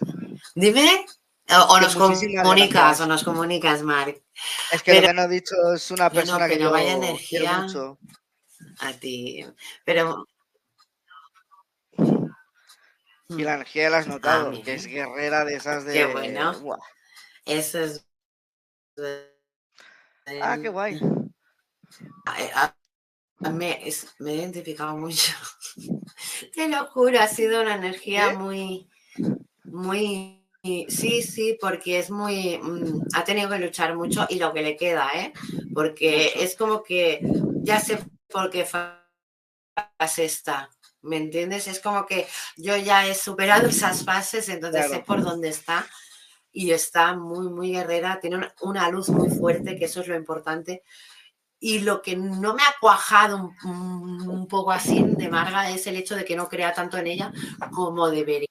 Dime. 0.54 1.06
O, 1.52 1.80
nos 1.80 1.96
comunicas, 1.96 3.02
o 3.02 3.08
nos 3.08 3.24
comunicas, 3.24 3.82
Marc. 3.82 4.22
Es 4.72 4.84
que 4.84 5.02
lo 5.02 5.08
que 5.08 5.14
no 5.14 5.24
he 5.24 5.28
dicho 5.28 5.56
es 5.74 5.90
una 5.90 6.10
persona 6.12 6.48
que, 6.48 6.58
no 6.58 6.70
vaya 6.70 6.94
energía 6.94 7.62
mucho. 7.62 7.98
a 8.80 8.94
ti. 8.94 9.46
Pero. 9.84 10.28
Y 13.30 13.44
la 13.44 13.56
energía 13.56 13.90
la 13.90 13.98
has 13.98 14.08
notado, 14.08 14.52
ah, 14.54 14.62
que 14.64 14.76
es 14.76 14.86
guerrera 14.86 15.44
de 15.44 15.56
esas 15.56 15.86
de. 15.86 15.94
Qué 15.94 16.06
bueno. 16.06 16.54
Eso 17.46 17.80
es. 17.80 18.06
Ah, 20.42 20.58
qué 20.62 20.70
guay. 20.70 21.00
me, 23.40 23.92
me 24.20 24.32
he 24.32 24.36
identificado 24.36 24.96
mucho. 24.98 25.34
Te 26.54 26.70
lo 26.70 26.86
juro, 26.88 27.20
ha 27.20 27.28
sido 27.28 27.62
una 27.62 27.76
energía 27.76 28.34
muy, 28.34 28.88
muy 29.64 30.39
Sí, 30.64 31.22
sí, 31.22 31.58
porque 31.62 32.00
es 32.00 32.12
muy, 32.12 32.58
mm, 32.58 33.04
ha 33.16 33.24
tenido 33.24 33.50
que 33.50 33.60
luchar 33.60 33.96
mucho 33.96 34.26
y 34.30 34.40
lo 34.40 34.52
que 34.54 34.62
le 34.62 34.76
queda, 34.76 35.10
¿eh? 35.16 35.32
Porque 35.74 36.34
es 36.36 36.56
como 36.58 36.84
que 36.84 37.22
ya 37.64 37.80
sé 37.80 38.00
por 38.30 38.50
qué 38.50 38.66
fase 38.66 40.26
está, 40.26 40.70
¿me 41.02 41.18
entiendes? 41.18 41.68
Es 41.68 41.80
como 41.80 42.06
que 42.06 42.28
yo 42.58 42.76
ya 42.78 43.08
he 43.08 43.16
superado 43.16 43.68
esas 43.68 44.04
fases, 44.04 44.50
entonces 44.50 44.90
sé 44.90 45.00
por 45.00 45.22
dónde 45.24 45.50
está 45.50 45.88
y 46.52 46.72
está 46.72 47.16
muy, 47.16 47.50
muy 47.50 47.72
guerrera, 47.72 48.20
tiene 48.22 48.50
una 48.62 48.90
luz 48.90 49.10
muy 49.10 49.30
fuerte, 49.30 49.78
que 49.78 49.86
eso 49.86 50.02
es 50.02 50.08
lo 50.08 50.16
importante. 50.16 50.84
Y 51.60 51.80
lo 51.80 52.02
que 52.02 52.16
no 52.18 52.54
me 52.56 52.64
ha 52.64 52.76
cuajado 52.82 53.54
un, 53.66 54.30
un 54.30 54.48
poco 54.48 54.72
así 54.72 55.04
de 55.04 55.30
Marga 55.30 55.72
es 55.72 55.88
el 55.88 55.98
hecho 55.98 56.16
de 56.16 56.26
que 56.26 56.36
no 56.36 56.50
crea 56.50 56.74
tanto 56.74 56.98
en 56.98 57.08
ella 57.08 57.34
como 57.74 58.10
debería. 58.10 58.48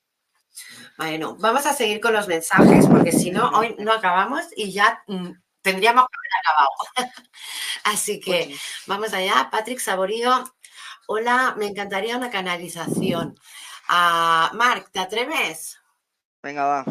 Bueno, 0.99 1.37
vamos 1.37 1.65
a 1.65 1.73
seguir 1.73 2.01
con 2.01 2.13
los 2.13 2.27
mensajes 2.27 2.85
porque 2.89 3.13
si 3.13 3.31
no, 3.31 3.51
hoy 3.51 3.77
no 3.79 3.93
acabamos 3.93 4.47
y 4.57 4.73
ya 4.73 5.05
mm, 5.07 5.31
tendríamos 5.63 6.05
que 6.07 6.17
haber 6.19 6.33
acabado. 6.43 6.71
Así 7.85 8.19
que 8.19 8.57
vamos 8.89 9.15
allá. 9.15 9.49
Patrick 9.49 9.79
Saborío, 9.79 10.43
hola, 11.07 11.55
me 11.57 11.67
encantaría 11.67 12.17
una 12.17 12.33
canalización. 12.33 13.37
Uh, 13.89 14.57
Marc, 14.57 14.91
¿te 14.91 14.99
atreves? 14.99 15.79
Venga, 16.43 16.65
va. 16.65 16.85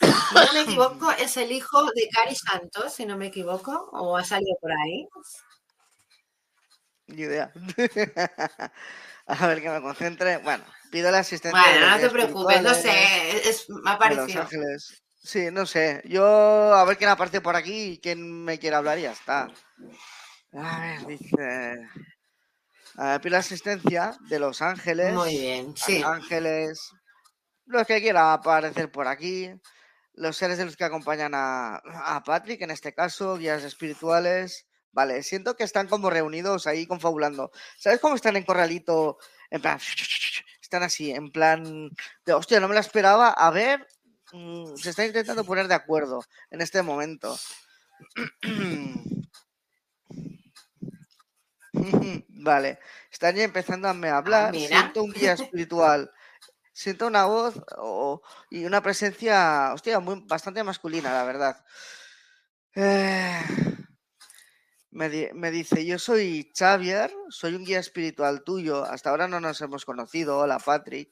Si 0.00 0.34
no 0.34 0.52
me 0.52 0.60
equivoco, 0.62 1.12
es 1.12 1.36
el 1.36 1.52
hijo 1.52 1.84
de 1.84 2.08
Cari 2.12 2.34
Santos, 2.34 2.94
si 2.94 3.06
no 3.06 3.16
me 3.16 3.28
equivoco, 3.28 3.90
o 3.92 4.16
ha 4.16 4.24
salido 4.24 4.56
por 4.60 4.72
ahí. 4.72 5.06
Ni 7.06 7.22
idea. 7.22 7.52
a 9.38 9.46
ver 9.46 9.62
que 9.62 9.70
me 9.70 9.80
concentre. 9.80 10.38
Bueno, 10.38 10.64
pido 10.90 11.10
la 11.10 11.18
asistencia. 11.20 11.60
Bueno, 11.60 11.90
no 11.90 11.98
te 12.00 12.10
preocupes, 12.10 12.62
no 12.62 12.74
sé, 12.74 13.48
es, 13.48 13.68
me 13.68 13.90
ha 13.90 13.98
parecido. 13.98 14.46
Sí, 15.22 15.48
no 15.52 15.66
sé. 15.66 16.02
Yo 16.06 16.74
a 16.74 16.84
ver 16.84 16.96
quién 16.96 17.10
aparece 17.10 17.40
por 17.40 17.54
aquí 17.54 17.92
y 17.92 17.98
quién 18.00 18.44
me 18.44 18.58
quiere 18.58 18.76
hablar 18.76 18.98
y 18.98 19.02
ya 19.02 19.12
está. 19.12 19.48
A 20.52 20.80
ver, 20.80 21.06
dice. 21.06 21.76
pido 23.22 23.30
la 23.32 23.38
asistencia 23.38 24.16
de 24.28 24.38
Los 24.38 24.62
Ángeles. 24.62 25.12
Muy 25.14 25.38
bien, 25.38 25.76
sí. 25.76 26.02
Ángeles. 26.02 26.90
Los 27.66 27.86
que 27.86 28.00
quieran 28.00 28.32
aparecer 28.32 28.90
por 28.90 29.06
aquí. 29.08 29.50
los 30.14 30.36
seres 30.36 30.58
de 30.58 30.64
los 30.64 30.76
que 30.76 30.84
acompañan 30.84 31.32
a, 31.34 31.76
a 31.76 32.22
Patrick, 32.22 32.62
en 32.62 32.70
este 32.70 32.92
caso, 32.94 33.36
guías 33.36 33.62
espirituales. 33.62 34.66
Vale, 34.92 35.22
siento 35.22 35.54
que 35.56 35.64
están 35.64 35.88
como 35.88 36.10
reunidos 36.10 36.66
ahí 36.66 36.86
confabulando. 36.86 37.52
¿Sabes 37.78 38.00
cómo 38.00 38.16
están 38.16 38.36
en 38.36 38.44
corralito? 38.44 39.18
En 39.50 39.62
plan, 39.62 39.78
están 40.60 40.82
así, 40.82 41.10
en 41.10 41.30
plan 41.30 41.90
de 42.24 42.32
hostia, 42.32 42.60
no 42.60 42.68
me 42.68 42.74
la 42.74 42.80
esperaba. 42.80 43.30
A 43.30 43.50
ver, 43.50 43.86
mm, 44.32 44.76
se 44.76 44.90
está 44.90 45.04
intentando 45.04 45.44
poner 45.44 45.68
de 45.68 45.74
acuerdo 45.74 46.24
en 46.50 46.60
este 46.60 46.82
momento. 46.82 47.38
Vale, 52.28 52.78
están 53.10 53.36
ya 53.36 53.44
empezando 53.44 53.88
a 53.88 53.94
me 53.94 54.08
hablar. 54.08 54.54
Siento 54.54 55.02
un 55.02 55.12
guía 55.12 55.34
espiritual. 55.34 56.10
Siento 56.72 57.06
una 57.06 57.26
voz 57.26 57.54
y 58.48 58.64
una 58.64 58.80
presencia, 58.82 59.72
hostia, 59.74 60.00
muy, 60.00 60.24
bastante 60.26 60.64
masculina, 60.64 61.12
la 61.12 61.24
verdad. 61.24 61.64
Eh, 62.74 63.42
me, 64.90 65.30
me, 65.34 65.50
dice, 65.50 65.84
yo 65.86 65.98
soy 65.98 66.50
Xavier, 66.56 67.12
soy 67.28 67.54
un 67.54 67.64
guía 67.64 67.78
espiritual 67.78 68.42
tuyo. 68.42 68.84
Hasta 68.84 69.10
ahora 69.10 69.28
no 69.28 69.40
nos 69.40 69.60
hemos 69.60 69.84
conocido. 69.84 70.38
Hola, 70.38 70.58
Patrick. 70.58 71.10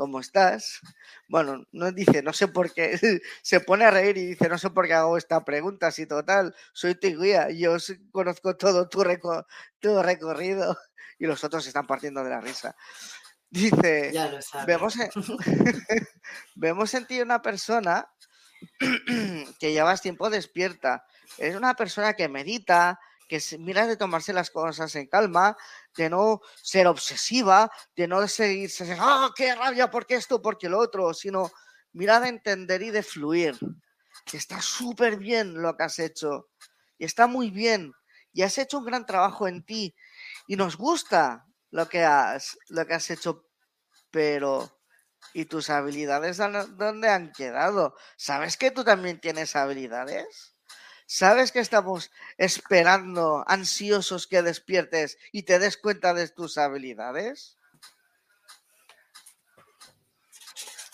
¿Cómo 0.00 0.18
estás? 0.18 0.80
Bueno, 1.28 1.62
no 1.72 1.92
dice, 1.92 2.22
no 2.22 2.32
sé 2.32 2.48
por 2.48 2.72
qué, 2.72 2.98
se 3.42 3.60
pone 3.60 3.84
a 3.84 3.90
reír 3.90 4.16
y 4.16 4.28
dice, 4.28 4.48
no 4.48 4.56
sé 4.56 4.70
por 4.70 4.86
qué 4.86 4.94
hago 4.94 5.18
esta 5.18 5.44
pregunta, 5.44 5.90
si 5.90 6.06
total, 6.06 6.54
soy 6.72 6.94
tu 6.94 7.20
guía, 7.20 7.50
yo 7.50 7.76
conozco 8.10 8.56
todo 8.56 8.88
tu, 8.88 9.04
recorrido 10.02 10.78
y 11.18 11.26
los 11.26 11.44
otros 11.44 11.66
están 11.66 11.86
partiendo 11.86 12.24
de 12.24 12.30
la 12.30 12.40
risa. 12.40 12.74
Dice, 13.50 14.10
vemos 14.66 14.98
en, 14.98 15.10
vemos 16.54 16.94
en 16.94 17.06
ti 17.06 17.20
una 17.20 17.42
persona 17.42 18.08
que 19.60 19.72
llevas 19.72 20.00
tiempo 20.00 20.30
despierta, 20.30 21.04
es 21.36 21.54
una 21.54 21.74
persona 21.74 22.14
que 22.14 22.26
medita, 22.26 22.98
que 23.30 23.40
mira 23.60 23.86
de 23.86 23.96
tomarse 23.96 24.32
las 24.32 24.50
cosas 24.50 24.92
en 24.96 25.06
calma, 25.06 25.56
de 25.96 26.10
no 26.10 26.40
ser 26.60 26.88
obsesiva, 26.88 27.70
de 27.94 28.08
no 28.08 28.26
seguirse, 28.26 28.96
ah, 28.98 29.30
qué 29.36 29.54
rabia, 29.54 29.88
porque 29.88 30.16
esto, 30.16 30.42
porque 30.42 30.68
lo 30.68 30.80
otro, 30.80 31.14
sino 31.14 31.48
mira 31.92 32.18
de 32.18 32.28
entender 32.28 32.82
y 32.82 32.90
de 32.90 33.04
fluir. 33.04 33.56
Está 34.32 34.60
súper 34.60 35.16
bien 35.16 35.62
lo 35.62 35.76
que 35.76 35.84
has 35.84 36.00
hecho 36.00 36.48
y 36.98 37.04
está 37.04 37.28
muy 37.28 37.50
bien 37.50 37.92
y 38.32 38.42
has 38.42 38.58
hecho 38.58 38.78
un 38.78 38.86
gran 38.86 39.06
trabajo 39.06 39.46
en 39.46 39.64
ti 39.64 39.94
y 40.48 40.56
nos 40.56 40.76
gusta 40.76 41.46
lo 41.70 41.88
que 41.88 42.02
has, 42.02 42.58
lo 42.68 42.84
que 42.84 42.94
has 42.94 43.10
hecho, 43.10 43.44
pero 44.10 44.76
¿y 45.34 45.44
tus 45.44 45.70
habilidades 45.70 46.38
dónde 46.38 47.08
han 47.08 47.30
quedado? 47.30 47.94
¿Sabes 48.16 48.56
que 48.56 48.72
tú 48.72 48.82
también 48.82 49.20
tienes 49.20 49.54
habilidades? 49.54 50.56
¿Sabes 51.12 51.50
que 51.50 51.58
estamos 51.58 52.12
esperando, 52.38 53.42
ansiosos 53.48 54.28
que 54.28 54.42
despiertes 54.42 55.18
y 55.32 55.42
te 55.42 55.58
des 55.58 55.76
cuenta 55.76 56.14
de 56.14 56.28
tus 56.28 56.56
habilidades? 56.56 57.58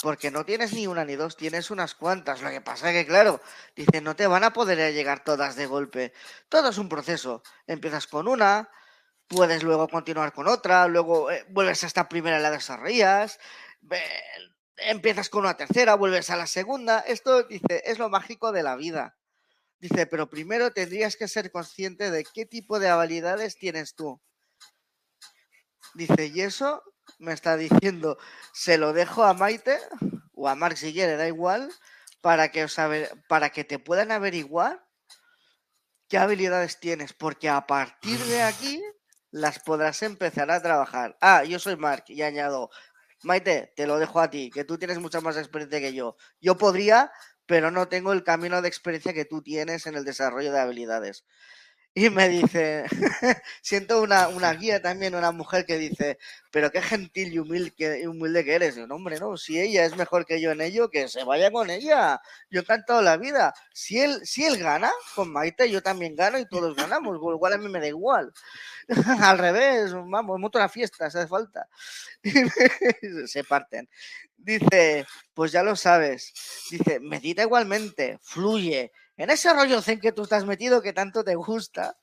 Porque 0.01 0.31
no 0.31 0.47
tienes 0.47 0.73
ni 0.73 0.87
una 0.87 1.05
ni 1.05 1.17
dos, 1.17 1.37
tienes 1.37 1.71
unas 1.71 1.95
cuantas. 1.95 2.41
Lo 2.41 2.49
que 2.49 2.63
pasa 2.63 2.89
es 2.89 2.97
que, 2.97 3.07
claro, 3.07 3.43
dice, 3.75 4.01
no 4.01 4.17
te 4.17 4.27
van 4.27 4.43
a 4.43 4.55
poder 4.55 4.95
llegar 4.95 5.23
todas 5.23 5.55
de 5.55 5.67
golpe. 5.67 6.15
Todo 6.49 6.71
es 6.71 6.79
un 6.79 6.89
proceso. 6.89 7.43
Empiezas 7.67 8.07
con 8.07 8.27
una, 8.27 8.71
puedes 9.29 9.63
luego 9.63 9.87
continuar 9.87 10.33
con 10.33 10.49
otra, 10.49 10.89
luego 10.89 11.31
eh, 11.31 11.45
vuelves 11.51 11.85
a 11.85 11.89
esta 11.89 12.09
primera 12.09 12.39
y 12.39 12.43
la 12.43 12.51
desarrollas, 12.51 13.39
empiezas 14.79 15.29
con 15.29 15.43
una 15.43 15.59
tercera, 15.59 15.95
vuelves 15.95 16.31
a 16.31 16.37
la 16.37 16.47
segunda. 16.47 17.01
Esto, 17.01 17.43
dice, 17.43 17.83
es 17.85 17.99
lo 17.99 18.09
mágico 18.09 18.51
de 18.51 18.63
la 18.63 18.77
vida. 18.77 19.15
Dice, 19.79 20.07
pero 20.07 20.31
primero 20.31 20.73
tendrías 20.73 21.17
que 21.17 21.29
ser 21.29 21.51
consciente 21.51 22.11
de 22.11 22.25
qué 22.25 22.47
tipo 22.47 22.79
de 22.79 22.89
habilidades 22.89 23.57
tienes 23.59 23.95
tú. 23.95 24.21
Dice, 25.95 26.27
y 26.27 26.41
eso 26.41 26.83
me 27.19 27.33
está 27.33 27.57
diciendo, 27.57 28.19
se 28.53 28.79
lo 28.79 28.93
dejo 28.93 29.25
a 29.25 29.35
Maite 29.35 29.79
o 30.33 30.49
a 30.49 30.55
Mark 30.55 30.77
si 30.77 30.93
quiere, 30.93 31.17
da 31.17 31.27
igual, 31.27 31.71
para 32.21 32.51
que, 32.51 32.65
os 32.65 32.77
para 33.29 33.51
que 33.51 33.65
te 33.65 33.79
puedan 33.79 34.11
averiguar 34.11 34.87
qué 36.09 36.19
habilidades 36.19 36.81
tienes, 36.81 37.13
porque 37.13 37.49
a 37.49 37.67
partir 37.67 38.19
de 38.19 38.43
aquí 38.43 38.83
las 39.31 39.59
podrás 39.59 40.03
empezar 40.03 40.51
a 40.51 40.63
trabajar. 40.63 41.17
Ah, 41.21 41.45
yo 41.45 41.59
soy 41.59 41.77
Mark 41.77 42.05
y 42.09 42.23
añado, 42.23 42.71
Maite, 43.23 43.73
te 43.77 43.87
lo 43.87 43.99
dejo 43.99 44.21
a 44.21 44.31
ti, 44.31 44.51
que 44.51 44.65
tú 44.65 44.79
tienes 44.79 44.99
mucha 44.99 45.21
más 45.21 45.37
experiencia 45.37 45.81
que 45.81 45.95
yo. 45.95 46.17
Yo 46.41 46.57
podría, 46.57 47.11
pero 47.47 47.71
no 47.71 47.89
tengo 47.89 48.13
el 48.13 48.25
camino 48.25 48.63
de 48.63 48.69
experiencia 48.69 49.15
que 49.15 49.25
tú 49.25 49.43
tienes 49.43 49.87
en 49.87 49.95
el 49.97 50.05
desarrollo 50.05 50.53
de 50.53 50.61
habilidades. 50.61 51.25
Y 51.99 52.11
me 52.11 52.29
dice, 52.29 52.85
siento 53.63 54.03
una, 54.03 54.29
una, 54.29 54.53
guía 54.53 54.83
también, 54.83 55.15
una 55.15 55.33
mujer 55.33 55.65
que 55.65 55.79
dice, 55.79 56.19
pero 56.51 56.71
qué 56.71 56.83
gentil 56.83 57.33
y 57.33 57.39
humilde 57.39 57.71
que, 57.75 58.07
humilde 58.07 58.45
que 58.45 58.55
eres. 58.55 58.77
no, 58.77 58.95
hombre, 58.95 59.19
no, 59.19 59.39
si 59.39 59.59
ella 59.59 59.87
es 59.87 59.97
mejor 59.97 60.27
que 60.27 60.39
yo 60.39 60.51
en 60.51 60.61
ello, 60.61 60.91
que 60.91 61.09
se 61.09 61.25
vaya 61.25 61.51
con 61.51 61.71
ella. 61.71 62.21
Yo 62.51 62.61
he 62.61 62.65
cantado 62.67 63.01
la 63.01 63.17
vida. 63.17 63.55
Si 63.73 63.99
él, 63.99 64.21
si 64.25 64.45
él 64.45 64.59
gana 64.59 64.93
con 65.15 65.33
Maite, 65.33 65.71
yo 65.71 65.83
también 65.83 66.15
gano 66.15 66.39
y 66.39 66.47
todos 66.47 66.77
ganamos. 66.77 67.17
Igual 67.17 67.55
a 67.55 67.57
mí 67.57 67.71
me 67.71 67.81
da 67.81 67.87
igual. 67.87 68.31
Al 69.23 69.39
revés, 69.39 69.95
vamos, 69.95 70.39
monto 70.39 70.59
una 70.59 70.69
fiesta, 70.69 71.11
se 71.11 71.21
hace 71.21 71.29
falta. 71.29 71.67
se 73.27 73.43
parten. 73.45 73.89
Dice, 74.37 75.07
pues 75.35 75.53
ya 75.53 75.63
lo 75.63 75.77
sabes. 75.77 76.33
Dice, 76.71 77.01
medita 77.01 77.43
igualmente, 77.43 78.19
fluye. 78.23 78.93
En 79.17 79.31
ese 79.31 79.53
rollo 79.53 79.81
zen 79.81 80.01
que 80.01 80.13
tú 80.13 80.23
estás 80.23 80.45
metido 80.45 80.83
que 80.83 80.93
tanto 80.93 81.25
te 81.25 81.35
gusta, 81.35 81.97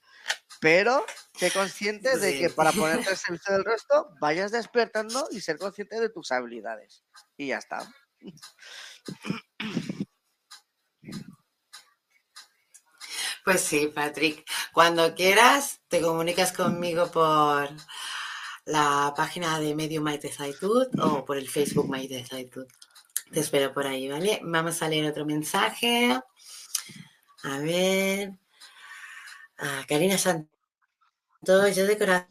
pero 0.60 1.06
sé 1.36 1.52
consciente 1.52 2.18
de 2.18 2.40
que 2.40 2.50
para 2.50 2.72
ponerte 2.74 3.10
al 3.10 3.18
servicio 3.18 3.54
del 3.54 3.66
resto 3.66 4.10
vayas 4.20 4.52
despertando 4.52 5.28
y 5.32 5.42
ser 5.42 5.58
consciente 5.58 6.00
de 6.00 6.10
tus 6.10 6.32
habilidades. 6.32 7.04
Y 7.38 7.48
ya 7.48 7.58
está. 7.58 7.88
Pues 13.44 13.62
sí, 13.62 13.92
Patrick. 13.94 14.46
Cuando 14.72 15.14
quieras, 15.16 15.82
te 15.90 16.02
comunicas 16.02 16.54
conmigo 16.54 17.12
por 17.12 17.70
la 18.66 19.14
página 19.16 19.59
de 19.59 19.76
Medio 19.76 20.01
Maite 20.01 20.32
Zaitud 20.32 20.88
o 20.99 21.26
por 21.26 21.38
el 21.38 21.49
Facebook 21.49 21.89
Maite 21.89 22.26
Zaitud. 22.26 22.66
Te 23.32 23.39
espero 23.39 23.74
por 23.74 23.88
ahí, 23.88 24.09
¿vale? 24.09 24.39
Vamos 24.43 24.82
a 24.82 24.89
leer 24.89 25.05
otro 25.05 25.26
mensaje. 25.26 26.20
A 27.43 27.57
ver. 27.59 28.34
Ah, 29.57 29.84
Karina 29.88 30.18
Santos, 30.18 30.49
yo 31.76 31.86
de 31.86 31.97
corazón 31.97 32.28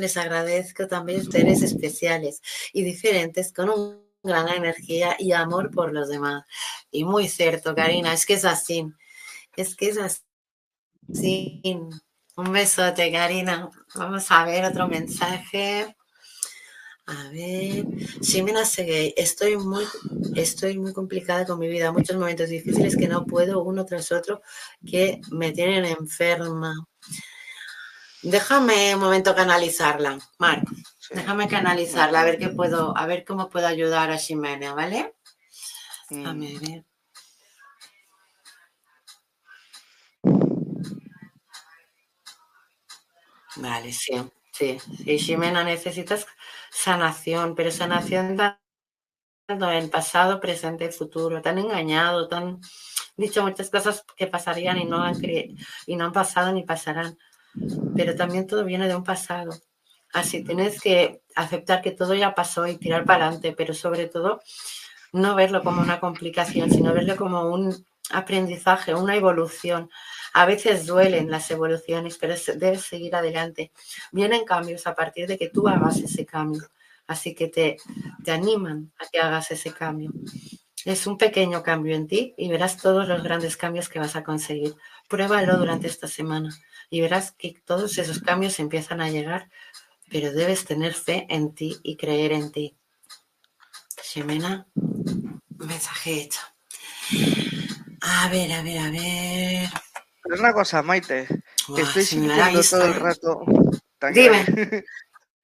les 0.00 0.16
agradezco 0.16 0.86
también 0.86 1.20
ustedes 1.20 1.62
especiales 1.62 2.40
y 2.72 2.82
diferentes 2.82 3.52
con 3.52 3.70
un 3.70 4.02
gran 4.22 4.48
energía 4.48 5.16
y 5.18 5.32
amor 5.32 5.70
por 5.70 5.92
los 5.92 6.08
demás. 6.08 6.44
Y 6.90 7.04
muy 7.04 7.28
cierto, 7.28 7.74
Karina, 7.74 8.12
es 8.12 8.26
que 8.26 8.34
es 8.34 8.44
así. 8.44 8.92
Es 9.56 9.76
que 9.76 9.88
es 9.88 9.98
así. 9.98 11.60
Un 12.42 12.52
besote, 12.52 13.12
Karina. 13.12 13.70
Vamos 13.94 14.28
a 14.32 14.44
ver 14.44 14.64
otro 14.64 14.88
mensaje. 14.88 15.94
A 17.06 17.28
ver, 17.30 17.84
Ximena 18.20 18.64
Seguey, 18.64 19.14
estoy 19.16 19.56
muy, 19.56 19.84
estoy 20.34 20.76
muy 20.76 20.92
complicada 20.92 21.46
con 21.46 21.60
mi 21.60 21.68
vida, 21.68 21.92
muchos 21.92 22.16
momentos 22.16 22.48
difíciles 22.48 22.96
que 22.96 23.06
no 23.06 23.26
puedo 23.26 23.62
uno 23.62 23.84
tras 23.84 24.10
otro, 24.10 24.42
que 24.84 25.20
me 25.30 25.52
tienen 25.52 25.84
enferma. 25.84 26.74
Déjame 28.22 28.94
un 28.96 29.00
momento 29.00 29.36
canalizarla, 29.36 30.18
Marco. 30.38 30.72
Déjame 31.10 31.46
canalizarla, 31.46 32.22
a 32.22 32.24
ver 32.24 32.38
qué 32.38 32.48
puedo, 32.48 32.96
a 32.96 33.06
ver 33.06 33.24
cómo 33.24 33.50
puedo 33.50 33.68
ayudar 33.68 34.10
a 34.10 34.18
Ximena, 34.18 34.74
¿vale? 34.74 35.14
A 36.26 36.32
ver. 36.32 36.84
Vale, 43.56 43.92
sí, 43.92 44.14
sí. 44.52 44.78
Sí, 45.04 45.18
Ximena, 45.18 45.64
necesitas 45.64 46.26
sanación, 46.70 47.54
pero 47.54 47.70
sanación 47.70 48.36
tanto 48.36 49.70
en 49.72 49.90
pasado, 49.90 50.40
presente 50.40 50.86
y 50.86 50.92
futuro. 50.92 51.42
Te 51.42 51.48
han 51.50 51.58
engañado, 51.58 52.28
te 52.28 52.36
han 52.36 52.60
dicho 53.16 53.42
muchas 53.42 53.70
cosas 53.70 54.04
que 54.16 54.26
pasarían 54.26 54.78
y 54.78 54.84
no 54.86 55.02
han, 55.02 55.16
y 55.86 55.96
no 55.96 56.06
han 56.06 56.12
pasado 56.12 56.52
ni 56.52 56.64
pasarán. 56.64 57.18
Pero 57.94 58.16
también 58.16 58.46
todo 58.46 58.64
viene 58.64 58.88
de 58.88 58.96
un 58.96 59.04
pasado. 59.04 59.52
Así 60.14 60.44
tienes 60.44 60.80
que 60.80 61.22
aceptar 61.36 61.82
que 61.82 61.92
todo 61.92 62.14
ya 62.14 62.34
pasó 62.34 62.66
y 62.66 62.78
tirar 62.78 63.06
para 63.06 63.26
adelante, 63.26 63.54
pero 63.56 63.74
sobre 63.74 64.08
todo 64.08 64.40
no 65.12 65.34
verlo 65.34 65.62
como 65.64 65.82
una 65.82 66.00
complicación, 66.00 66.70
sino 66.70 66.92
verlo 66.94 67.16
como 67.16 67.46
un 67.52 67.86
aprendizaje, 68.10 68.94
una 68.94 69.16
evolución. 69.16 69.90
A 70.34 70.46
veces 70.46 70.86
duelen 70.86 71.30
las 71.30 71.50
evoluciones, 71.50 72.18
pero 72.18 72.34
debes 72.56 72.82
seguir 72.82 73.14
adelante. 73.14 73.72
Vienen 74.12 74.44
cambios 74.44 74.86
a 74.86 74.94
partir 74.94 75.26
de 75.26 75.38
que 75.38 75.48
tú 75.48 75.68
hagas 75.68 75.98
ese 75.98 76.24
cambio. 76.24 76.68
Así 77.06 77.34
que 77.34 77.48
te, 77.48 77.76
te 78.24 78.30
animan 78.30 78.92
a 78.98 79.06
que 79.06 79.20
hagas 79.20 79.50
ese 79.50 79.72
cambio. 79.72 80.10
Es 80.84 81.06
un 81.06 81.16
pequeño 81.16 81.62
cambio 81.62 81.94
en 81.94 82.08
ti 82.08 82.34
y 82.36 82.48
verás 82.48 82.76
todos 82.76 83.06
los 83.06 83.22
grandes 83.22 83.56
cambios 83.56 83.88
que 83.88 84.00
vas 84.00 84.16
a 84.16 84.24
conseguir. 84.24 84.74
Pruébalo 85.08 85.56
durante 85.58 85.86
esta 85.86 86.08
semana 86.08 86.50
y 86.90 87.00
verás 87.00 87.32
que 87.32 87.54
todos 87.64 87.98
esos 87.98 88.20
cambios 88.20 88.58
empiezan 88.58 89.00
a 89.00 89.10
llegar, 89.10 89.48
pero 90.10 90.32
debes 90.32 90.64
tener 90.64 90.94
fe 90.94 91.26
en 91.28 91.54
ti 91.54 91.76
y 91.82 91.96
creer 91.96 92.32
en 92.32 92.50
ti. 92.50 92.76
Ximena, 94.02 94.66
mensaje 95.58 96.22
hecho. 96.22 96.40
A 98.00 98.28
ver, 98.28 98.52
a 98.52 98.62
ver, 98.62 98.78
a 98.78 98.90
ver. 98.90 99.91
Es 100.24 100.40
una 100.40 100.52
cosa, 100.52 100.82
Maite, 100.82 101.26
que 101.74 101.82
estoy 101.82 102.04
sintiendo 102.04 102.62
todo 102.62 102.84
el 102.84 102.94
rato. 102.94 103.44
Dime. 104.12 104.84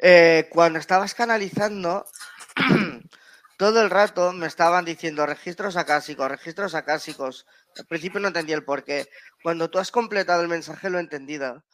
Eh, 0.01 0.49
cuando 0.53 0.79
estabas 0.79 1.13
canalizando, 1.13 2.07
todo 3.59 3.83
el 3.83 3.91
rato 3.91 4.33
me 4.33 4.47
estaban 4.47 4.85
diciendo 4.85 5.27
registros 5.27 5.77
acásicos, 5.77 6.31
registros 6.31 6.77
acásicos. 6.77 7.47
Al 7.77 7.85
principio 7.87 8.21
no 8.21 8.29
entendí 8.29 8.53
el 8.53 8.65
por 8.65 8.85
qué. 8.85 9.09
Cuando 9.43 9.69
tú 9.69 9.81
has 9.81 9.91
completado 9.91 10.41
el 10.41 10.47
mensaje 10.47 10.89
lo 10.89 10.99
he 10.99 11.01
entendido. 11.01 11.65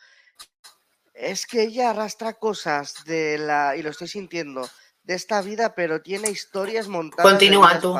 Es 1.12 1.46
que 1.46 1.64
ella 1.64 1.90
arrastra 1.90 2.32
cosas 2.32 3.04
de 3.04 3.36
la, 3.36 3.76
y 3.76 3.82
lo 3.82 3.90
estoy 3.90 4.08
sintiendo, 4.08 4.70
de 5.02 5.12
esta 5.12 5.42
vida, 5.42 5.74
pero 5.74 6.00
tiene 6.00 6.30
historias 6.30 6.88
montadas. 6.88 7.30
Continúa 7.30 7.78
tú. 7.78 7.94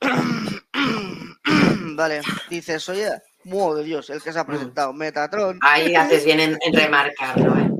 vale, 1.98 2.22
dices, 2.48 2.88
oye, 2.88 3.10
mudo 3.44 3.74
de 3.74 3.84
Dios, 3.84 4.08
el 4.08 4.22
que 4.22 4.32
se 4.32 4.38
ha 4.38 4.44
mm. 4.44 4.46
presentado, 4.46 4.92
Metatron. 4.92 5.58
Ahí 5.62 5.94
haces 5.96 6.24
bien 6.24 6.40
en, 6.40 6.72
remarcarlo, 6.72 7.58
¿eh? 7.58 7.70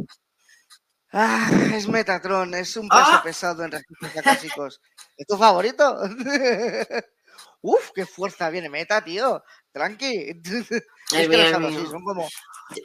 Ah, 1.12 1.48
es 1.72 1.88
Metatron, 1.88 2.52
es 2.54 2.76
un 2.76 2.88
peso 2.88 3.02
¡Ah! 3.06 3.22
pesado 3.22 3.64
en 3.64 3.70
registros 3.70 4.16
acásicos. 4.16 4.80
¿Es 5.16 5.26
tu 5.26 5.38
favorito? 5.38 6.00
Uf, 7.62 7.90
qué 7.94 8.04
fuerza 8.04 8.50
viene 8.50 8.68
Meta, 8.68 9.02
tío. 9.02 9.42
Tranqui. 9.72 10.40
Es, 10.44 11.28
que 11.28 11.42
así, 11.42 11.86
son 11.86 12.04
como, 12.04 12.28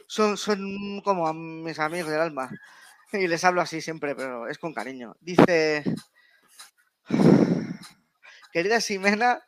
son, 0.06 0.36
son 0.36 1.00
como 1.02 1.32
mis 1.34 1.78
amigos 1.78 2.10
del 2.10 2.20
alma. 2.20 2.48
Y 3.12 3.26
les 3.26 3.44
hablo 3.44 3.60
así 3.60 3.80
siempre, 3.80 4.14
pero 4.14 4.48
es 4.48 4.58
con 4.58 4.72
cariño. 4.72 5.16
Dice, 5.20 5.84
querida 8.52 8.80
Ximena, 8.80 9.44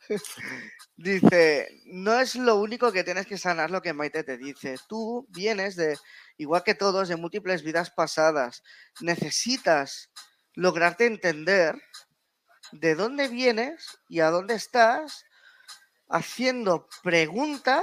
dice, 0.97 1.83
no 1.85 2.19
es 2.19 2.35
lo 2.37 2.57
único 2.57 2.91
que 2.91 3.05
tienes 3.05 3.27
que 3.27 3.39
sanar 3.39 3.71
lo 3.71 3.83
que 3.83 3.93
Maite 3.93 4.25
te 4.25 4.37
dice. 4.37 4.77
Tú 4.89 5.27
vienes 5.31 5.77
de, 5.77 5.97
igual 6.39 6.63
que 6.65 6.75
todos, 6.75 7.09
de 7.09 7.17
múltiples 7.17 7.63
vidas 7.63 7.91
pasadas. 7.91 8.63
Necesitas 9.01 10.11
lograrte 10.55 11.07
entender 11.07 11.81
de 12.73 12.95
dónde 12.95 13.29
vienes 13.29 13.99
y 14.09 14.21
a 14.21 14.31
dónde 14.31 14.55
estás 14.55 15.25
haciendo 16.09 16.89
preguntas 17.03 17.83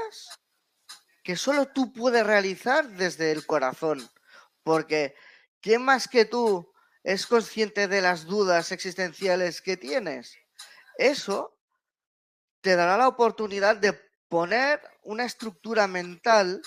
que 1.23 1.35
solo 1.35 1.67
tú 1.67 1.93
puedes 1.93 2.25
realizar 2.25 2.87
desde 2.89 3.31
el 3.31 3.45
corazón. 3.45 4.09
Porque 4.63 5.15
¿quién 5.61 5.83
más 5.83 6.07
que 6.07 6.25
tú 6.25 6.73
es 7.03 7.27
consciente 7.27 7.87
de 7.87 8.01
las 8.01 8.25
dudas 8.25 8.71
existenciales 8.71 9.61
que 9.61 9.77
tienes? 9.77 10.35
Eso 10.97 11.57
te 12.63 12.77
dará 12.77 12.97
la 12.97 13.09
oportunidad 13.09 13.75
de 13.75 13.93
poner 14.29 14.81
una 15.03 15.25
estructura 15.25 15.85
mental 15.85 16.61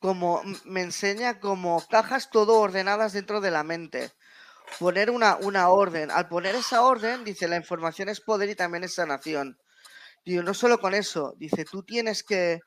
como 0.00 0.42
me 0.64 0.82
enseña 0.82 1.40
como 1.40 1.84
cajas 1.88 2.30
todo 2.30 2.60
ordenadas 2.60 3.14
dentro 3.14 3.40
de 3.40 3.50
la 3.50 3.64
mente. 3.64 4.12
Poner 4.78 5.10
una, 5.10 5.36
una 5.36 5.70
orden. 5.70 6.10
Al 6.10 6.28
poner 6.28 6.54
esa 6.54 6.82
orden, 6.82 7.24
dice, 7.24 7.48
la 7.48 7.56
información 7.56 8.10
es 8.10 8.20
poder 8.20 8.50
y 8.50 8.54
también 8.54 8.84
es 8.84 8.94
sanación. 8.94 9.58
Digo, 10.26 10.42
no 10.42 10.52
solo 10.52 10.78
con 10.78 10.92
eso, 10.92 11.34
dice, 11.38 11.64
tú 11.64 11.82
tienes 11.82 12.22
que 12.22 12.60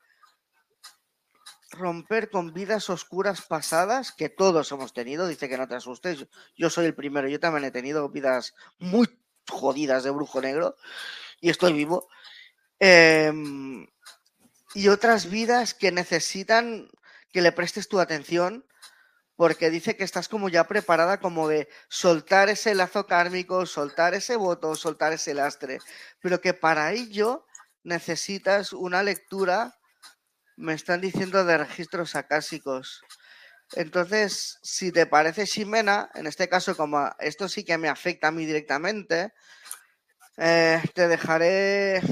romper 1.70 2.28
con 2.28 2.52
vidas 2.52 2.90
oscuras 2.90 3.42
pasadas 3.42 4.10
que 4.10 4.28
todos 4.28 4.72
hemos 4.72 4.92
tenido. 4.92 5.28
Dice 5.28 5.48
que 5.48 5.56
no 5.56 5.68
te 5.68 5.76
asustes, 5.76 6.26
yo 6.56 6.70
soy 6.70 6.86
el 6.86 6.94
primero, 6.96 7.28
yo 7.28 7.38
también 7.38 7.64
he 7.64 7.70
tenido 7.70 8.08
vidas 8.08 8.52
muy 8.80 9.06
jodidas 9.48 10.02
de 10.02 10.10
brujo 10.10 10.40
negro 10.40 10.74
y 11.40 11.50
estoy 11.50 11.72
vivo. 11.72 12.08
Em, 12.84 13.86
y 14.74 14.88
otras 14.88 15.30
vidas 15.30 15.72
que 15.72 15.92
necesitan 15.92 16.90
que 17.32 17.40
le 17.40 17.52
prestes 17.52 17.86
tu 17.86 18.00
atención 18.00 18.66
porque 19.36 19.70
dice 19.70 19.96
que 19.96 20.02
estás 20.02 20.28
como 20.28 20.48
ya 20.48 20.66
preparada 20.66 21.20
como 21.20 21.46
de 21.46 21.68
soltar 21.88 22.48
ese 22.48 22.74
lazo 22.74 23.06
kármico, 23.06 23.66
soltar 23.66 24.14
ese 24.14 24.34
voto, 24.34 24.74
soltar 24.74 25.12
ese 25.12 25.32
lastre, 25.32 25.78
pero 26.20 26.40
que 26.40 26.54
para 26.54 26.90
ello 26.92 27.46
necesitas 27.84 28.72
una 28.72 29.04
lectura, 29.04 29.78
me 30.56 30.74
están 30.74 31.00
diciendo, 31.00 31.44
de 31.44 31.58
registros 31.58 32.16
acásicos. 32.16 33.00
Entonces, 33.74 34.58
si 34.60 34.90
te 34.90 35.06
parece, 35.06 35.46
Ximena, 35.46 36.10
en 36.14 36.26
este 36.26 36.48
caso, 36.48 36.76
como 36.76 37.14
esto 37.20 37.48
sí 37.48 37.64
que 37.64 37.78
me 37.78 37.88
afecta 37.88 38.28
a 38.28 38.32
mí 38.32 38.44
directamente, 38.44 39.32
eh, 40.36 40.82
te 40.94 41.06
dejaré, 41.06 42.02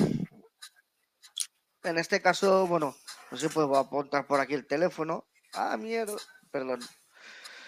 en 1.84 1.98
este 1.98 2.20
caso, 2.20 2.66
bueno, 2.66 2.96
no 3.30 3.38
sé 3.38 3.48
si 3.48 3.54
puedo 3.54 3.76
apuntar 3.76 4.26
por 4.26 4.40
aquí 4.40 4.54
el 4.54 4.66
teléfono. 4.66 5.26
Ah, 5.54 5.76
miedo, 5.76 6.16
perdón. 6.50 6.80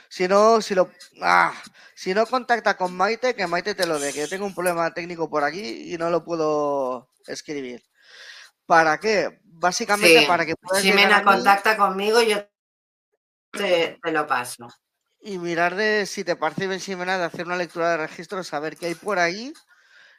Si 0.08 0.28
no, 0.28 0.60
si 0.60 0.74
lo, 0.74 0.90
ah, 1.22 1.54
si 1.94 2.12
no 2.12 2.26
contacta 2.26 2.76
con 2.76 2.94
Maite, 2.94 3.34
que 3.34 3.46
Maite 3.46 3.74
te 3.74 3.86
lo 3.86 3.98
dé, 3.98 4.12
que 4.12 4.20
yo 4.20 4.28
tengo 4.28 4.44
un 4.44 4.54
problema 4.54 4.92
técnico 4.92 5.30
por 5.30 5.42
aquí 5.42 5.92
y 5.92 5.96
no 5.96 6.10
lo 6.10 6.22
puedo 6.22 7.08
escribir. 7.26 7.82
¿Para 8.66 8.98
qué? 8.98 9.40
Básicamente 9.42 10.26
para 10.26 10.44
que 10.44 10.56
puedas. 10.56 10.82
Si 10.82 10.92
me 10.92 11.08
contacta 11.22 11.76
conmigo, 11.76 12.20
yo 12.20 12.46
te, 13.52 13.98
lo 14.04 14.26
paso. 14.26 14.68
Y 15.20 15.38
mirar 15.38 15.76
de 15.76 16.04
si 16.06 16.24
te 16.24 16.36
parece 16.36 16.66
bien, 16.66 16.80
Ximena, 16.80 17.16
de 17.16 17.24
hacer 17.24 17.46
una 17.46 17.56
lectura 17.56 17.92
de 17.92 17.96
registro, 17.98 18.42
saber 18.44 18.76
qué 18.76 18.86
hay 18.86 18.94
por 18.94 19.18
ahí 19.18 19.52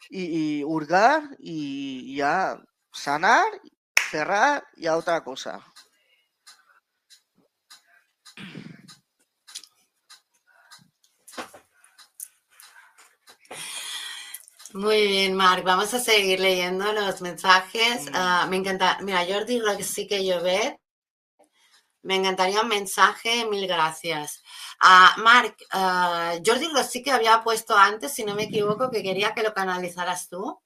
y, 0.09 0.63
hurgar 0.63 1.23
y 1.37 2.15
ya 2.15 2.57
sanar, 2.91 3.45
cerrar 4.13 4.63
y 4.75 4.85
a 4.85 4.95
otra 4.95 5.23
cosa. 5.23 5.59
Muy 14.73 15.07
bien, 15.07 15.33
Marc. 15.35 15.63
Vamos 15.63 15.91
a 15.95 15.99
seguir 15.99 16.39
leyendo 16.39 16.93
los 16.93 17.21
mensajes. 17.21 18.05
Ah, 18.13 18.45
me 18.47 18.57
encanta. 18.57 18.99
Mira, 19.01 19.25
Jordi 19.27 19.57
lo 19.57 19.75
que 19.75 19.83
sí 19.83 20.07
que 20.07 20.23
yo 20.23 20.43
ve. 20.43 20.79
Me 22.03 22.15
encantaría 22.15 22.61
un 22.61 22.67
mensaje, 22.67 23.45
mil 23.45 23.65
gracias. 23.67 24.43
Uh, 24.81 25.21
Marc, 25.21 25.55
uh, 25.73 26.41
Jordi 26.45 26.67
lo 26.71 26.83
sí 26.83 27.01
que 27.01 27.11
había 27.11 27.41
puesto 27.41 27.75
antes, 27.75 28.13
si 28.13 28.23
no 28.25 28.35
me 28.35 28.43
equivoco, 28.43 28.91
que 28.91 29.01
quería 29.01 29.33
que 29.33 29.41
lo 29.41 29.53
canalizaras 29.53 30.27
tú. 30.27 30.59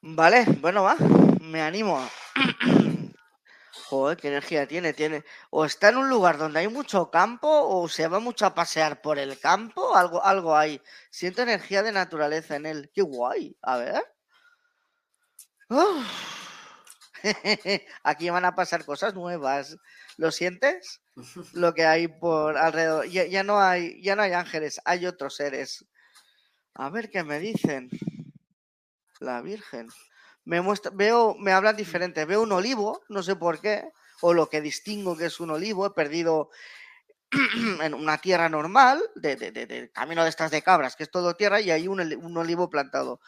Vale, 0.00 0.44
bueno, 0.60 0.82
va, 0.82 0.96
me 1.46 1.62
animo. 1.62 2.08
Joder, 3.88 4.16
qué 4.16 4.28
energía 4.28 4.66
tiene, 4.66 4.92
tiene. 4.92 5.24
O 5.50 5.64
está 5.64 5.90
en 5.90 5.98
un 5.98 6.08
lugar 6.08 6.38
donde 6.38 6.60
hay 6.60 6.68
mucho 6.68 7.10
campo, 7.10 7.48
o 7.48 7.88
se 7.88 8.08
va 8.08 8.18
mucho 8.18 8.46
a 8.46 8.54
pasear 8.54 9.00
por 9.00 9.18
el 9.18 9.38
campo, 9.38 9.94
algo, 9.94 10.24
algo 10.24 10.56
hay. 10.56 10.82
Siento 11.10 11.42
energía 11.42 11.82
de 11.82 11.92
naturaleza 11.92 12.56
en 12.56 12.66
él. 12.66 12.90
Qué 12.92 13.02
guay. 13.02 13.56
A 13.62 13.76
ver. 13.76 14.02
Aquí 18.02 18.30
van 18.30 18.44
a 18.44 18.54
pasar 18.54 18.84
cosas 18.84 19.14
nuevas. 19.14 19.76
¿Lo 20.16 20.32
sientes? 20.32 21.00
Lo 21.52 21.74
que 21.74 21.86
hay 21.86 22.08
por 22.08 22.58
alrededor. 22.58 23.06
Ya, 23.06 23.24
ya, 23.24 23.44
no 23.44 23.60
hay, 23.60 24.02
ya 24.02 24.16
no 24.16 24.22
hay 24.22 24.32
ángeles, 24.32 24.80
hay 24.84 25.06
otros 25.06 25.36
seres. 25.36 25.84
A 26.74 26.90
ver 26.90 27.08
qué 27.10 27.22
me 27.22 27.38
dicen. 27.38 27.88
La 29.20 29.40
Virgen 29.42 29.88
me 30.46 30.60
muestra, 30.60 30.92
veo, 30.94 31.34
me 31.34 31.52
hablan 31.52 31.76
diferente. 31.76 32.24
Veo 32.24 32.42
un 32.42 32.52
olivo, 32.52 33.02
no 33.08 33.22
sé 33.22 33.34
por 33.34 33.60
qué, 33.60 33.90
o 34.20 34.32
lo 34.32 34.48
que 34.48 34.60
distingo 34.60 35.16
que 35.16 35.26
es 35.26 35.40
un 35.40 35.50
olivo. 35.50 35.84
He 35.86 35.90
perdido 35.90 36.50
en 37.82 37.92
una 37.92 38.18
tierra 38.18 38.48
normal, 38.48 39.02
de, 39.16 39.90
camino 39.92 40.22
de 40.22 40.30
estas 40.30 40.52
de 40.52 40.62
cabras, 40.62 40.94
que 40.94 41.02
es 41.02 41.10
todo 41.10 41.34
tierra, 41.34 41.60
y 41.60 41.72
hay 41.72 41.88
un, 41.88 42.00
olivo 42.38 42.70
plantado. 42.70 43.20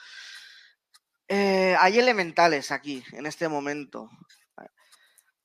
Eh, 1.26 1.76
hay 1.80 1.98
elementales 1.98 2.70
aquí, 2.70 3.04
en 3.12 3.26
este 3.26 3.48
momento. 3.48 4.08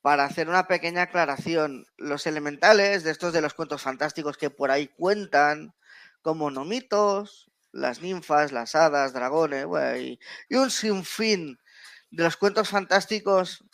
Para 0.02 0.26
hacer 0.26 0.50
una 0.50 0.68
pequeña 0.68 1.04
aclaración, 1.04 1.88
los 1.98 2.28
elementales 2.28 3.04
de 3.04 3.10
estos 3.10 3.34
de 3.34 3.42
los 3.42 3.56
cuentos 3.56 3.82
fantásticos 3.82 4.38
que 4.38 4.52
por 4.52 4.70
ahí 4.70 4.90
cuentan, 4.90 5.74
como 6.22 6.52
nomitos, 6.52 7.50
las 7.72 8.02
ninfas, 8.02 8.52
las 8.52 8.76
hadas, 8.76 9.12
dragones, 9.14 9.66
y 10.50 10.56
un 10.56 10.70
sinfín 10.70 11.58
de 12.14 12.24
los 12.24 12.38
cuentos 12.38 12.70
fantásticos, 12.70 13.66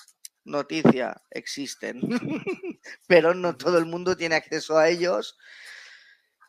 noticia, 0.45 1.22
existen, 1.30 1.99
pero 3.07 3.34
no 3.34 3.57
todo 3.57 3.78
el 3.78 3.86
mundo 3.86 4.16
tiene 4.16 4.36
acceso 4.36 4.78
a 4.78 4.88
ellos. 4.88 5.38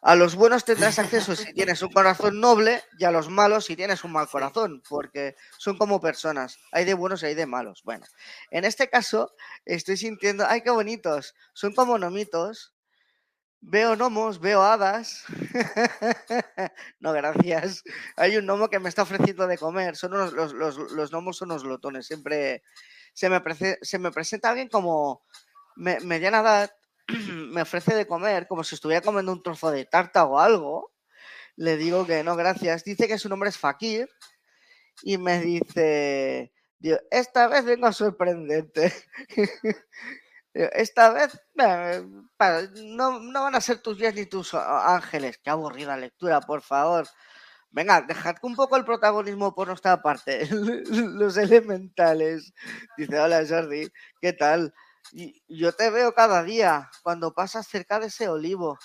A 0.01 0.15
los 0.15 0.37
buenos 0.37 0.65
tendrás 0.65 1.01
acceso 1.01 1.35
si 1.35 1.53
tienes 1.53 1.83
un 1.83 1.91
corazón 1.91 2.41
noble 2.41 2.83
y 2.97 3.05
a 3.05 3.11
los 3.11 3.29
malos 3.29 3.65
si 3.65 3.75
tienes 3.75 4.05
un 4.05 4.13
mal 4.13 4.29
corazón, 4.29 4.83
porque 4.89 5.35
son 5.59 5.77
como 5.77 6.01
personas. 6.01 6.59
Hay 6.71 6.85
de 6.85 6.95
buenos 6.95 7.23
y 7.23 7.27
hay 7.27 7.35
de 7.35 7.47
malos. 7.47 7.83
Bueno, 7.85 8.07
en 8.53 8.65
este 8.65 8.89
caso 8.89 9.35
estoy 9.65 9.97
sintiendo, 9.97 10.47
ay, 10.49 10.63
qué 10.63 10.71
bonitos. 10.71 11.35
Son 11.55 11.75
como 11.75 11.99
nomitos. 11.99 12.73
Veo 13.63 13.95
gnomos, 13.95 14.41
veo 14.41 14.63
hadas. 14.63 15.25
no, 17.01 17.13
gracias. 17.13 17.85
Hay 18.17 18.37
un 18.37 18.47
gnomo 18.47 18.69
que 18.69 18.79
me 18.79 18.89
está 18.89 19.03
ofreciendo 19.03 19.47
de 19.47 19.59
comer. 19.59 19.97
Son 19.97 20.13
los, 20.13 20.33
los, 20.33 20.53
los, 20.53 21.11
gnomos 21.11 21.37
son 21.37 21.51
unos 21.51 21.65
lotones. 21.65 22.07
Siempre 22.07 22.63
se 23.13 23.29
me, 23.29 23.43
se 23.83 23.99
me 23.99 24.11
presenta 24.11 24.51
alguien 24.51 24.69
como 24.69 25.23
mediana 25.77 26.41
edad 26.41 26.71
me 27.51 27.63
ofrece 27.63 27.95
de 27.95 28.07
comer 28.07 28.47
como 28.47 28.65
si 28.65 28.75
estuviera 28.75 29.03
comiendo 29.03 29.33
un 29.33 29.43
trozo 29.43 29.71
de 29.71 29.85
tarta 29.85 30.25
o 30.25 30.39
algo, 30.39 30.93
le 31.57 31.77
digo 31.77 32.07
que 32.07 32.23
no, 32.25 32.37
gracias. 32.37 32.85
Dice 32.85 33.09
que 33.09 33.19
su 33.19 33.29
nombre 33.29 33.49
es 33.49 33.59
Fakir 33.59 34.09
y 35.03 35.19
me 35.19 35.41
dice, 35.41 36.53
esta 37.11 37.49
vez 37.49 37.65
vengo 37.65 37.93
sorprendente. 37.93 38.93
Esta 40.53 41.13
vez 41.13 41.41
no, 41.55 43.21
no, 43.21 43.43
van 43.43 43.55
a 43.55 43.61
ser 43.61 43.81
tus 43.81 43.99
días 43.99 44.15
ni 44.15 44.27
tus 44.27 44.55
ángeles. 44.55 45.39
Qué 45.39 45.51
aburrida 45.51 45.97
lectura, 45.97 46.41
por 46.41 46.63
favor. 46.63 47.07
Venga, 47.71 48.03
dejad 48.03 48.35
un 48.43 48.57
poco 48.57 48.77
el 48.77 48.85
protagonismo 48.85 49.55
por 49.55 49.69
nuestra 49.69 50.03
parte. 50.03 50.49
Los 50.91 51.37
elementales. 51.37 52.53
Dice, 52.97 53.21
hola 53.21 53.45
Jordi, 53.49 53.89
¿qué 54.21 54.33
tal? 54.33 54.75
Yo 55.49 55.73
te 55.73 55.91
veo 55.91 56.13
cada 56.15 56.43
día 56.43 56.91
cuando 57.03 57.33
pasas 57.33 57.69
cerca 57.69 58.01
de 58.01 58.07
ese 58.07 58.29
olivo. 58.29 58.79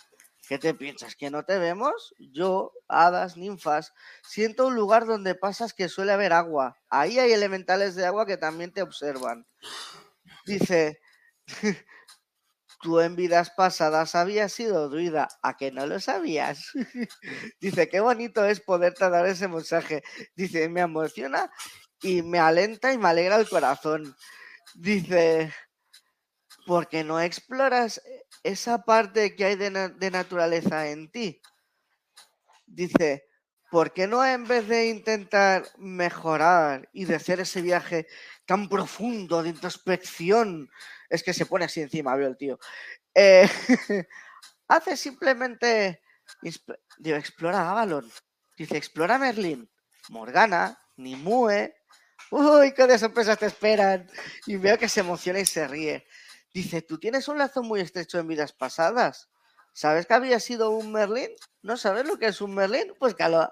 ¿Qué 0.48 0.60
te 0.60 0.76
piensas? 0.76 1.16
¿Que 1.16 1.32
no 1.32 1.44
te 1.44 1.58
vemos? 1.58 2.14
Yo, 2.20 2.72
hadas, 2.88 3.36
ninfas, 3.36 3.94
siento 4.22 4.68
un 4.68 4.76
lugar 4.76 5.08
donde 5.08 5.34
pasas 5.34 5.74
que 5.74 5.90
suele 5.90 6.12
haber 6.12 6.34
agua. 6.34 6.78
Ahí 6.90 7.18
hay 7.18 7.32
elementales 7.32 7.96
de 7.96 8.06
agua 8.06 8.28
que 8.28 8.38
también 8.38 8.72
te 8.72 8.84
observan. 8.84 9.48
Dice, 10.46 11.00
tú 12.82 13.00
en 13.00 13.16
vidas 13.16 13.52
pasadas 13.52 14.16
habías 14.16 14.54
sido 14.54 14.90
druida, 14.90 15.28
¿a 15.42 15.58
que 15.58 15.72
no 15.72 15.86
lo 15.88 16.00
sabías? 16.00 16.72
Dice, 17.60 17.90
qué 17.90 18.00
bonito 18.00 18.46
es 18.46 18.60
poderte 18.60 19.10
dar 19.10 19.26
ese 19.26 19.48
mensaje. 19.48 20.04
Dice, 20.36 20.70
me 20.70 20.82
emociona 20.82 21.52
y 22.02 22.22
me 22.22 22.40
alenta 22.40 22.94
y 22.94 22.98
me 22.98 23.10
alegra 23.10 23.38
el 23.38 23.50
corazón. 23.50 24.16
Dice, 24.76 25.54
porque 26.66 27.04
no 27.04 27.20
exploras 27.20 28.02
esa 28.44 28.84
parte 28.84 29.36
que 29.36 29.46
hay 29.46 29.56
de, 29.56 29.72
naturaleza 30.12 30.90
en 30.90 31.10
ti. 31.10 31.42
Dice, 32.66 33.26
¿por 33.76 33.92
qué 33.92 34.08
no 34.08 34.26
en 34.26 34.48
vez 34.48 34.70
de 34.70 34.88
intentar 34.88 35.68
mejorar 35.78 36.88
y 36.94 37.04
de 37.04 37.16
hacer 37.16 37.42
ese 37.42 37.62
viaje 37.62 38.08
tan 38.46 38.70
profundo 38.70 39.44
de 39.44 39.50
introspección, 39.50 40.70
es 41.10 41.24
que 41.24 41.34
se 41.34 41.46
pone 41.46 41.66
así 41.66 41.82
encima, 41.82 42.16
veo 42.16 42.30
el 42.30 42.38
tío, 42.38 42.58
eh, 43.14 43.50
hace 44.70 44.96
simplemente, 44.96 46.02
digo, 47.00 47.18
explora 47.18 47.70
Avalon, 47.70 48.10
dice, 48.58 48.78
explora 48.78 49.18
Merlin, 49.18 49.70
Morgana, 50.08 50.80
Nimue, 50.96 51.76
uy, 52.32 52.74
qué 52.74 52.88
de 52.88 52.98
sorpresas 52.98 53.38
te 53.38 53.48
esperan, 53.48 54.10
y 54.46 54.56
veo 54.56 54.78
que 54.78 54.88
se 54.88 55.02
emociona 55.02 55.42
y 55.42 55.46
se 55.46 55.68
ríe. 55.68 56.08
Dice, 56.54 56.82
tú 56.82 56.98
tienes 56.98 57.28
un 57.28 57.40
lazo 57.40 57.62
muy 57.62 57.82
estrecho 57.82 58.20
en 58.20 58.30
vidas 58.30 58.54
pasadas. 58.54 59.28
¿Sabes 59.74 60.06
que 60.06 60.14
había 60.14 60.40
sido 60.40 60.70
un 60.70 60.94
Merlín? 60.94 61.32
¿No 61.62 61.76
sabes 61.76 62.06
lo 62.06 62.18
que 62.18 62.28
es 62.28 62.40
un 62.40 62.56
Merlín? 62.56 62.94
Pues 62.98 63.14
que 63.14 63.28
lo, 63.28 63.50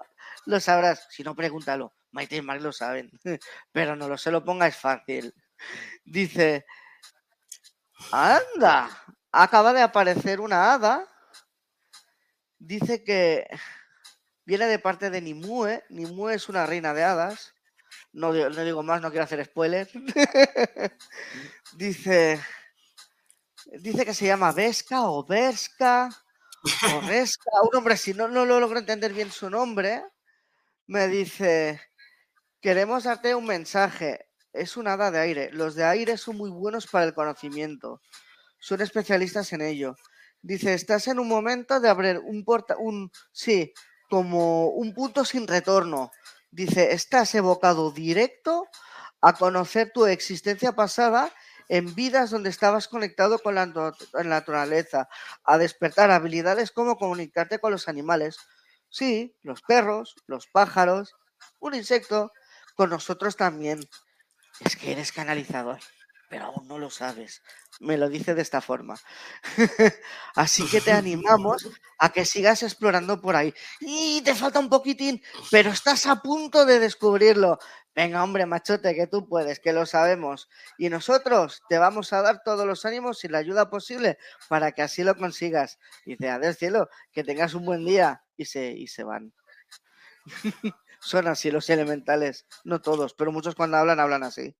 sabrás. 0.60 1.06
Si 1.10 1.22
no, 1.22 1.34
pregúntalo. 1.34 1.94
Maite 2.12 2.36
y 2.36 2.42
Mark 2.42 2.62
lo 2.62 2.72
saben. 2.72 3.10
Pero 3.72 3.96
no 3.96 4.08
lo 4.08 4.16
se 4.16 4.30
lo 4.30 4.44
ponga, 4.44 4.66
es 4.66 4.76
fácil. 4.76 5.34
Dice, 6.04 6.66
anda, 8.12 8.90
acaba 9.32 9.72
de 9.72 9.82
aparecer 9.82 10.40
una 10.40 10.72
hada. 10.72 11.08
Dice 12.58 13.04
que 13.04 13.46
viene 14.44 14.66
de 14.66 14.78
parte 14.78 15.10
de 15.10 15.20
Nimue. 15.20 15.84
Nimue 15.88 16.34
es 16.34 16.48
una 16.48 16.66
reina 16.66 16.94
de 16.94 17.04
hadas. 17.04 17.54
No, 18.12 18.32
no 18.32 18.64
digo 18.64 18.82
más, 18.82 19.00
no 19.00 19.10
quiero 19.10 19.24
hacer 19.24 19.44
spoiler. 19.44 19.88
Dice, 21.76 22.40
dice 23.80 24.04
que 24.04 24.14
se 24.14 24.26
llama 24.26 24.52
Vesca 24.52 25.02
o 25.02 25.24
Vesca 25.24 26.08
o 26.94 27.06
Vesca, 27.06 27.50
un 27.62 27.76
hombre, 27.76 27.96
si 27.96 28.14
no, 28.14 28.28
no 28.28 28.46
lo 28.46 28.60
logro 28.60 28.78
entender 28.78 29.12
bien 29.12 29.30
su 29.30 29.50
nombre, 29.50 30.04
me 30.86 31.08
dice, 31.08 31.80
queremos 32.60 33.04
darte 33.04 33.34
un 33.34 33.46
mensaje, 33.46 34.26
es 34.52 34.76
un 34.76 34.88
hada 34.88 35.10
de 35.10 35.18
aire, 35.18 35.50
los 35.52 35.74
de 35.74 35.84
aire 35.84 36.16
son 36.16 36.36
muy 36.36 36.50
buenos 36.50 36.86
para 36.86 37.04
el 37.04 37.14
conocimiento, 37.14 38.00
son 38.58 38.80
especialistas 38.80 39.52
en 39.52 39.62
ello. 39.62 39.96
Dice, 40.42 40.74
estás 40.74 41.08
en 41.08 41.18
un 41.18 41.28
momento 41.28 41.80
de 41.80 41.88
abrir 41.88 42.18
un 42.18 42.44
porta, 42.44 42.76
un, 42.78 43.10
sí, 43.32 43.72
como 44.10 44.68
un 44.68 44.92
punto 44.92 45.24
sin 45.24 45.48
retorno. 45.48 46.10
Dice, 46.50 46.92
estás 46.92 47.34
evocado 47.34 47.90
directo 47.90 48.68
a 49.20 49.32
conocer 49.32 49.90
tu 49.92 50.04
existencia 50.06 50.72
pasada 50.72 51.32
en 51.68 51.94
vidas 51.94 52.30
donde 52.30 52.50
estabas 52.50 52.88
conectado 52.88 53.38
con 53.38 53.54
la, 53.54 53.66
naturaleza, 54.24 55.08
a 55.44 55.58
despertar 55.58 56.10
habilidades 56.10 56.70
como 56.70 56.96
comunicarte 56.96 57.58
con 57.58 57.72
los 57.72 57.88
animales. 57.88 58.36
Sí, 58.94 59.34
los 59.42 59.60
perros, 59.62 60.14
los 60.28 60.46
pájaros, 60.46 61.16
un 61.58 61.74
insecto, 61.74 62.30
con 62.76 62.90
nosotros 62.90 63.36
también. 63.36 63.80
Es 64.60 64.76
que 64.76 64.92
eres 64.92 65.10
canalizador, 65.10 65.80
pero 66.30 66.44
aún 66.44 66.68
no 66.68 66.78
lo 66.78 66.90
sabes. 66.90 67.42
Me 67.80 67.96
lo 67.96 68.08
dice 68.08 68.36
de 68.36 68.42
esta 68.42 68.60
forma. 68.60 68.94
Así 70.36 70.68
que 70.68 70.80
te 70.80 70.92
animamos 70.92 71.68
a 71.98 72.10
que 72.12 72.24
sigas 72.24 72.62
explorando 72.62 73.20
por 73.20 73.34
ahí. 73.34 73.52
Y 73.80 74.22
te 74.22 74.32
falta 74.36 74.60
un 74.60 74.68
poquitín, 74.68 75.20
pero 75.50 75.70
estás 75.70 76.06
a 76.06 76.22
punto 76.22 76.64
de 76.64 76.78
descubrirlo. 76.78 77.58
Venga, 77.96 78.22
hombre, 78.22 78.46
machote, 78.46 78.94
que 78.94 79.08
tú 79.08 79.28
puedes, 79.28 79.58
que 79.58 79.72
lo 79.72 79.86
sabemos. 79.86 80.48
Y 80.78 80.88
nosotros 80.88 81.62
te 81.68 81.78
vamos 81.78 82.12
a 82.12 82.22
dar 82.22 82.42
todos 82.44 82.64
los 82.64 82.84
ánimos 82.84 83.24
y 83.24 83.28
la 83.28 83.38
ayuda 83.38 83.70
posible 83.70 84.18
para 84.48 84.70
que 84.70 84.82
así 84.82 85.02
lo 85.02 85.16
consigas. 85.16 85.80
Dice, 86.06 86.30
adiós 86.30 86.58
cielo, 86.58 86.88
que 87.12 87.24
tengas 87.24 87.54
un 87.54 87.64
buen 87.66 87.84
día. 87.84 88.23
Y 88.36 88.44
se, 88.44 88.72
y 88.72 88.86
se 88.86 89.04
van. 89.04 89.32
Son 91.00 91.28
así 91.28 91.50
los 91.50 91.68
elementales. 91.70 92.46
No 92.64 92.80
todos, 92.80 93.14
pero 93.14 93.32
muchos 93.32 93.54
cuando 93.54 93.76
hablan, 93.76 94.00
hablan 94.00 94.22
así. 94.22 94.56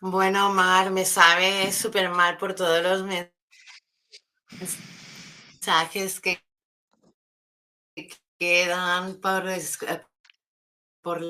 Bueno, 0.00 0.50
Mar, 0.54 0.90
me 0.90 1.04
sabe 1.04 1.70
súper 1.72 2.08
mal 2.08 2.38
por 2.38 2.54
todos 2.54 2.82
los 2.82 3.04
mensajes 5.60 6.20
que 6.20 6.42
quedan 8.38 9.20
por, 9.20 9.44
por 11.02 11.22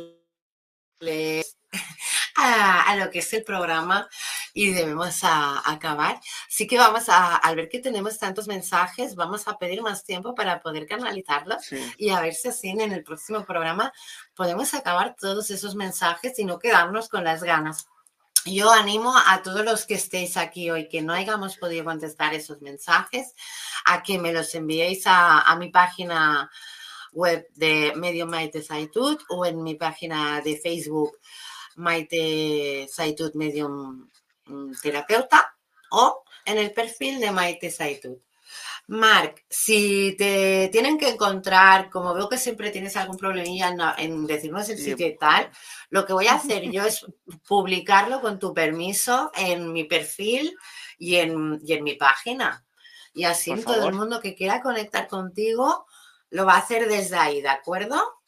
leer 1.00 1.44
a, 2.36 2.94
lo 2.96 3.10
que 3.10 3.18
es 3.18 3.32
el 3.32 3.42
programa 3.42 4.08
y 4.54 4.72
debemos 4.72 5.20
acabar. 5.22 6.20
Así 6.48 6.66
que 6.66 6.78
vamos 6.78 7.08
a, 7.08 7.36
al 7.36 7.56
ver 7.56 7.68
que 7.68 7.80
tenemos 7.80 8.18
tantos 8.18 8.48
mensajes, 8.48 9.14
vamos 9.14 9.48
a 9.48 9.58
pedir 9.58 9.82
más 9.82 10.04
tiempo 10.04 10.34
para 10.34 10.60
poder 10.60 10.86
canalizarlos 10.86 11.70
y 11.96 12.10
a 12.10 12.20
ver 12.20 12.34
si 12.34 12.48
así 12.48 12.68
en 12.68 12.92
el 12.92 13.04
próximo 13.04 13.44
programa 13.44 13.92
podemos 14.34 14.74
acabar 14.74 15.16
todos 15.18 15.50
esos 15.50 15.74
mensajes 15.74 16.38
y 16.38 16.44
no 16.44 16.58
quedarnos 16.58 17.08
con 17.08 17.24
las 17.24 17.42
ganas. 17.42 17.86
Yo 18.46 18.70
animo 18.70 19.12
a 19.26 19.42
todos 19.42 19.64
los 19.64 19.84
que 19.84 19.94
estéis 19.94 20.38
aquí 20.38 20.70
hoy 20.70 20.88
que 20.88 21.02
no 21.02 21.12
hayamos 21.12 21.58
podido 21.58 21.84
contestar 21.84 22.32
esos 22.32 22.62
mensajes 22.62 23.34
a 23.84 24.02
que 24.02 24.18
me 24.18 24.32
los 24.32 24.54
enviéis 24.54 25.06
a, 25.06 25.42
a 25.42 25.56
mi 25.56 25.68
página 25.68 26.50
web 27.12 27.46
de 27.54 27.92
Medio 27.96 28.26
Maite 28.26 28.62
Saitud 28.62 29.18
o 29.28 29.44
en 29.44 29.62
mi 29.62 29.74
página 29.74 30.40
de 30.40 30.56
Facebook 30.56 31.18
Maite 31.76 32.88
Saitud 32.90 33.34
Medium 33.34 34.08
Terapeuta 34.80 35.54
o 35.90 36.22
en 36.44 36.58
el 36.58 36.72
perfil 36.72 37.20
de 37.20 37.30
Maite 37.30 37.70
Saitud. 37.70 38.18
Mark, 38.88 39.44
si 39.48 40.16
te 40.18 40.68
tienen 40.72 40.98
que 40.98 41.10
encontrar, 41.10 41.88
como 41.90 42.12
veo 42.12 42.28
que 42.28 42.36
siempre 42.36 42.70
tienes 42.70 42.96
algún 42.96 43.16
problemilla 43.16 43.72
en, 43.98 44.26
decirnos 44.26 44.68
el 44.68 44.78
sitio 44.78 45.06
y 45.06 45.16
tal, 45.16 45.48
lo 45.90 46.04
que 46.04 46.12
voy 46.12 46.26
a 46.26 46.34
hacer 46.34 46.68
yo 46.72 46.84
es 46.84 47.06
publicarlo 47.46 48.20
con 48.20 48.40
tu 48.40 48.52
permiso 48.52 49.30
en 49.36 49.72
mi 49.72 49.84
perfil 49.84 50.56
y 50.98 51.16
en, 51.16 51.60
y 51.64 51.74
en 51.74 51.84
mi 51.84 51.94
página. 51.94 52.64
Y 53.14 53.24
así 53.24 53.54
todo 53.62 53.88
el 53.88 53.94
mundo 53.94 54.20
que 54.20 54.34
quiera 54.34 54.60
conectar 54.60 55.06
contigo 55.06 55.86
lo 56.30 56.44
va 56.44 56.54
a 56.54 56.58
hacer 56.58 56.88
desde 56.88 57.16
ahí, 57.16 57.40
¿de 57.40 57.48
acuerdo? 57.48 58.20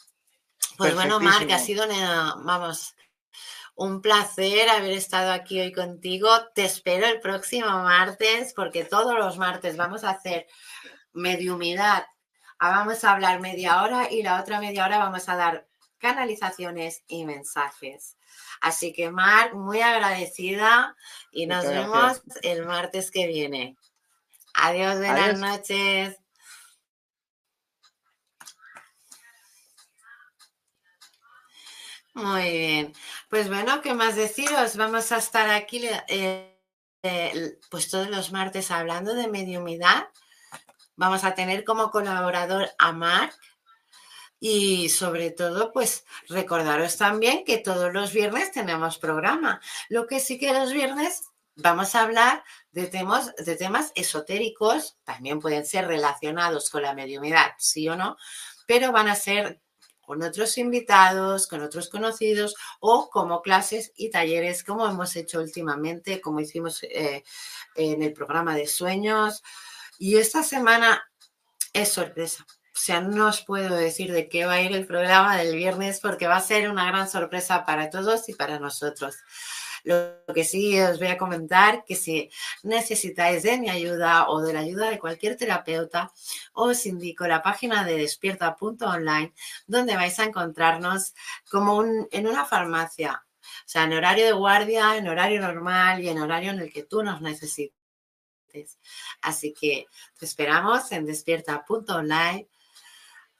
Pues 0.77 0.95
bueno, 0.95 1.21
Marc, 1.21 1.51
ha 1.51 1.59
sido 1.59 1.85
una, 1.85 2.37
vamos, 2.39 2.95
un 3.75 4.03
placer 4.03 4.69
haber 4.69 4.93
estado 4.93 5.33
aquí 5.33 5.61
hoy 5.61 5.73
contigo. 5.73 6.29
Te 6.55 6.65
espero 6.65 7.07
el 7.07 7.21
próximo 7.21 7.69
martes 7.69 8.53
porque 8.55 8.85
todos 8.85 9.15
los 9.15 9.39
martes 9.39 9.77
vamos 9.77 10.05
a 10.05 10.11
hacer 10.11 10.47
mediumidad. 11.13 12.07
Ah, 12.59 12.71
vamos 12.71 13.03
a 13.05 13.13
hablar 13.13 13.41
media 13.41 13.83
hora 13.83 14.11
y 14.11 14.23
la 14.23 14.41
otra 14.41 14.61
media 14.61 14.85
hora 14.85 14.99
vamos 14.99 15.29
a 15.29 15.37
dar 15.37 15.67
canalizaciones 15.99 17.03
y 17.07 17.25
mensajes. 17.25 18.17
Así 18.61 18.93
que, 18.93 19.11
Mar, 19.11 19.55
muy 19.55 19.81
agradecida 19.81 20.97
y 21.33 21.47
nos 21.47 21.67
vemos 21.67 22.23
el 22.43 22.65
martes 22.65 23.11
que 23.11 23.27
viene. 23.27 23.77
Adiós, 24.55 24.99
buenas 24.99 25.39
noches. 25.39 26.22
Muy 32.15 32.51
bien. 32.51 32.93
Pues 33.29 33.49
bueno, 33.49 33.81
¿qué 33.81 33.95
más 33.95 34.17
deciros? 34.17 34.77
Vamos 34.77 35.13
a 35.13 35.17
estar 35.17 35.49
aquí 35.49 35.87
eh, 36.09 36.59
eh, 37.03 37.59
pues 37.71 37.89
todos 37.89 38.09
los 38.09 38.33
martes 38.33 38.71
hablando 38.71 39.15
de 39.15 39.29
mediumidad. 39.29 40.09
Vamos 40.97 41.25
a 41.25 41.35
tener 41.35 41.65
como 41.65 41.91
colaborador 41.91 42.71
a 42.79 42.93
Marc 42.93 43.35
y 44.39 44.91
sobre 44.91 45.31
todo, 45.31 45.73
pues 45.73 46.05
recordaros 46.29 46.99
también 46.99 47.45
que 47.45 47.59
todos 47.59 47.93
los 47.93 48.13
viernes 48.13 48.53
tenemos 48.53 48.99
programa. 48.99 49.61
Lo 49.89 50.07
que 50.07 50.21
sí 50.21 50.39
que 50.39 50.53
los 50.53 50.73
viernes 50.73 51.31
vamos 51.55 51.95
a 51.95 52.03
hablar 52.03 52.45
de 52.73 52.89
temas, 52.89 53.35
de 53.37 53.57
temas 53.57 53.93
esotéricos, 53.95 54.99
también 55.05 55.41
pueden 55.41 55.65
ser 55.65 55.87
relacionados 55.87 56.71
con 56.71 56.83
la 56.83 56.93
mediumidad, 56.95 57.53
sí 57.59 57.89
o 57.89 57.97
no, 57.97 58.17
pero 58.67 58.93
van 58.93 59.09
a 59.09 59.15
ser 59.15 59.61
con 60.13 60.23
otros 60.23 60.59
invitados, 60.59 61.47
con 61.47 61.63
otros 61.63 61.89
conocidos 61.89 62.55
o 62.81 63.09
como 63.09 63.41
clases 63.41 63.93
y 63.97 64.11
talleres 64.11 64.63
como 64.63 64.87
hemos 64.87 65.17
hecho 65.17 65.41
últimamente, 65.41 66.21
como 66.21 66.39
hicimos 66.39 66.83
eh, 66.83 67.25
en 67.77 68.03
el 68.03 68.13
programa 68.13 68.55
de 68.55 68.67
sueños. 68.67 69.43
Y 69.99 70.17
esta 70.17 70.43
semana 70.43 71.03
es 71.73 71.89
sorpresa. 71.89 72.45
O 72.51 72.79
sea, 72.79 73.01
no 73.01 73.29
os 73.29 73.43
puedo 73.43 73.75
decir 73.75 74.13
de 74.13 74.29
qué 74.29 74.45
va 74.45 74.55
a 74.55 74.61
ir 74.61 74.73
el 74.73 74.87
programa 74.87 75.39
del 75.39 75.57
viernes 75.57 75.99
porque 76.01 76.27
va 76.27 76.37
a 76.37 76.43
ser 76.43 76.69
una 76.69 76.85
gran 76.85 77.09
sorpresa 77.09 77.65
para 77.65 77.89
todos 77.89 78.29
y 78.29 78.35
para 78.35 78.59
nosotros. 78.59 79.17
Lo 79.85 80.25
que 80.33 80.45
sí 80.45 80.79
os 80.81 80.99
voy 80.99 81.09
a 81.09 81.19
comentar 81.19 81.85
que 81.85 81.97
si 81.97 82.31
necesitáis 82.63 83.43
de 83.43 83.59
mi 83.59 83.69
ayuda 83.69 84.29
o 84.29 84.41
de 84.41 84.53
la 84.53 84.61
ayuda 84.61 84.91
de 84.91 84.99
cualquier 84.99 85.37
terapeuta, 85.37 86.13
os 86.53 86.87
indico 86.87 87.27
la 87.27 87.43
página 87.43 87.85
de 87.85 87.97
despierta.online 87.97 89.33
donde 89.67 89.97
vais 89.97 90.19
a 90.19 90.25
encontrarnos 90.25 91.15
como 91.51 91.83
en 91.85 92.27
una 92.27 92.45
farmacia, 92.45 93.25
o 93.41 93.69
sea, 93.69 93.85
en 93.85 93.93
horario 93.95 94.27
de 94.27 94.33
guardia, 94.33 94.97
en 94.97 95.09
horario 95.09 95.41
normal 95.41 96.03
y 96.03 96.09
en 96.09 96.19
horario 96.19 96.53
en 96.53 96.61
el 96.61 96.73
que 96.73 96.85
tú 96.85 97.03
nos 97.03 97.21
necesites. 97.21 97.73
Así 99.23 99.53
que 99.53 99.87
te 100.19 100.27
esperamos 100.27 100.93
en 100.93 101.07
despierta.online. 101.07 102.49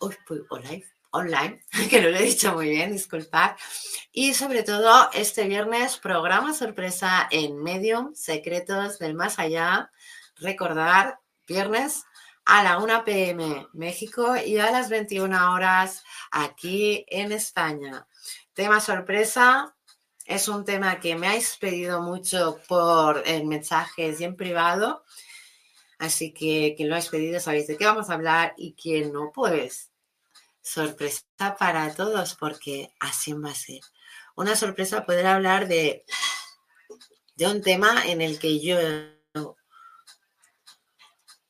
Uy, 0.01 0.17
pues, 0.27 0.41
online 0.51 0.92
online, 1.13 1.61
que 1.91 2.01
no 2.01 2.09
lo 2.09 2.17
he 2.17 2.23
dicho 2.23 2.53
muy 2.53 2.69
bien, 2.69 2.93
disculpad. 2.93 3.53
Y 4.13 4.35
sobre 4.35 4.63
todo 4.63 5.11
este 5.13 5.47
viernes, 5.47 5.99
programa 5.99 6.53
sorpresa 6.53 7.29
en 7.31 7.63
Medium, 7.63 8.15
Secretos 8.15 8.99
del 8.99 9.15
Más 9.15 9.39
Allá. 9.39 9.91
Recordar, 10.37 11.19
viernes 11.47 12.05
a 12.45 12.65
la 12.65 12.79
1 12.79 13.05
pm 13.05 13.69
México 13.73 14.37
y 14.37 14.59
a 14.59 14.71
las 14.71 14.89
21 14.89 15.53
horas 15.53 16.03
aquí 16.31 17.05
en 17.09 17.31
España. 17.31 18.07
Tema 18.53 18.81
sorpresa, 18.81 19.77
es 20.27 20.49
un 20.49 20.65
tema 20.65 20.99
que 20.99 21.15
me 21.15 21.29
habéis 21.29 21.57
pedido 21.57 22.03
mucho 22.03 22.59
por 22.69 23.23
en 23.27 23.49
mensajes 23.49 24.21
y 24.21 24.25
en 24.25 24.37
privado. 24.37 25.05
Así 25.99 26.33
que 26.33 26.75
quien 26.77 26.89
lo 26.89 26.97
habéis 26.97 27.11
pedido 27.11 27.39
sabéis 27.39 27.69
de 27.69 27.77
qué 27.77 27.85
vamos 27.85 28.11
a 28.11 28.15
hablar 28.15 28.55
y 28.57 28.75
quien 28.75 29.13
no, 29.13 29.31
pues 29.33 29.92
sorpresa 30.63 31.23
para 31.59 31.95
todos, 31.95 32.35
porque 32.35 32.93
así 33.01 33.33
va 33.33 33.51
a 33.51 33.55
ser. 33.55 33.81
Una 34.35 34.57
sorpresa 34.57 35.05
poder 35.05 35.27
hablar 35.27 35.69
de, 35.69 36.05
de 37.37 37.47
un 37.47 37.61
tema 37.61 38.07
en 38.07 38.23
el 38.23 38.39
que 38.39 38.61
yo, 38.61 38.77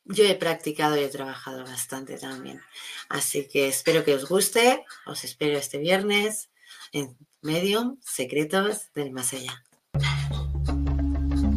yo 0.05 0.25
he 0.25 0.35
practicado 0.35 0.97
y 0.97 1.03
he 1.03 1.09
trabajado 1.09 1.63
bastante 1.63 2.17
también. 2.17 2.61
Así 3.09 3.47
que 3.47 3.67
espero 3.67 4.03
que 4.03 4.15
os 4.15 4.27
guste. 4.27 4.83
Os 5.05 5.23
espero 5.23 5.57
este 5.57 5.77
viernes 5.77 6.49
en 6.91 7.15
Medium 7.41 7.99
Secretos 8.01 8.91
del 8.93 9.11
Más 9.11 9.33
Allá. 9.33 9.63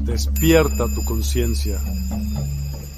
Despierta 0.05 0.87
tu 0.95 1.05
conciencia. 1.05 1.81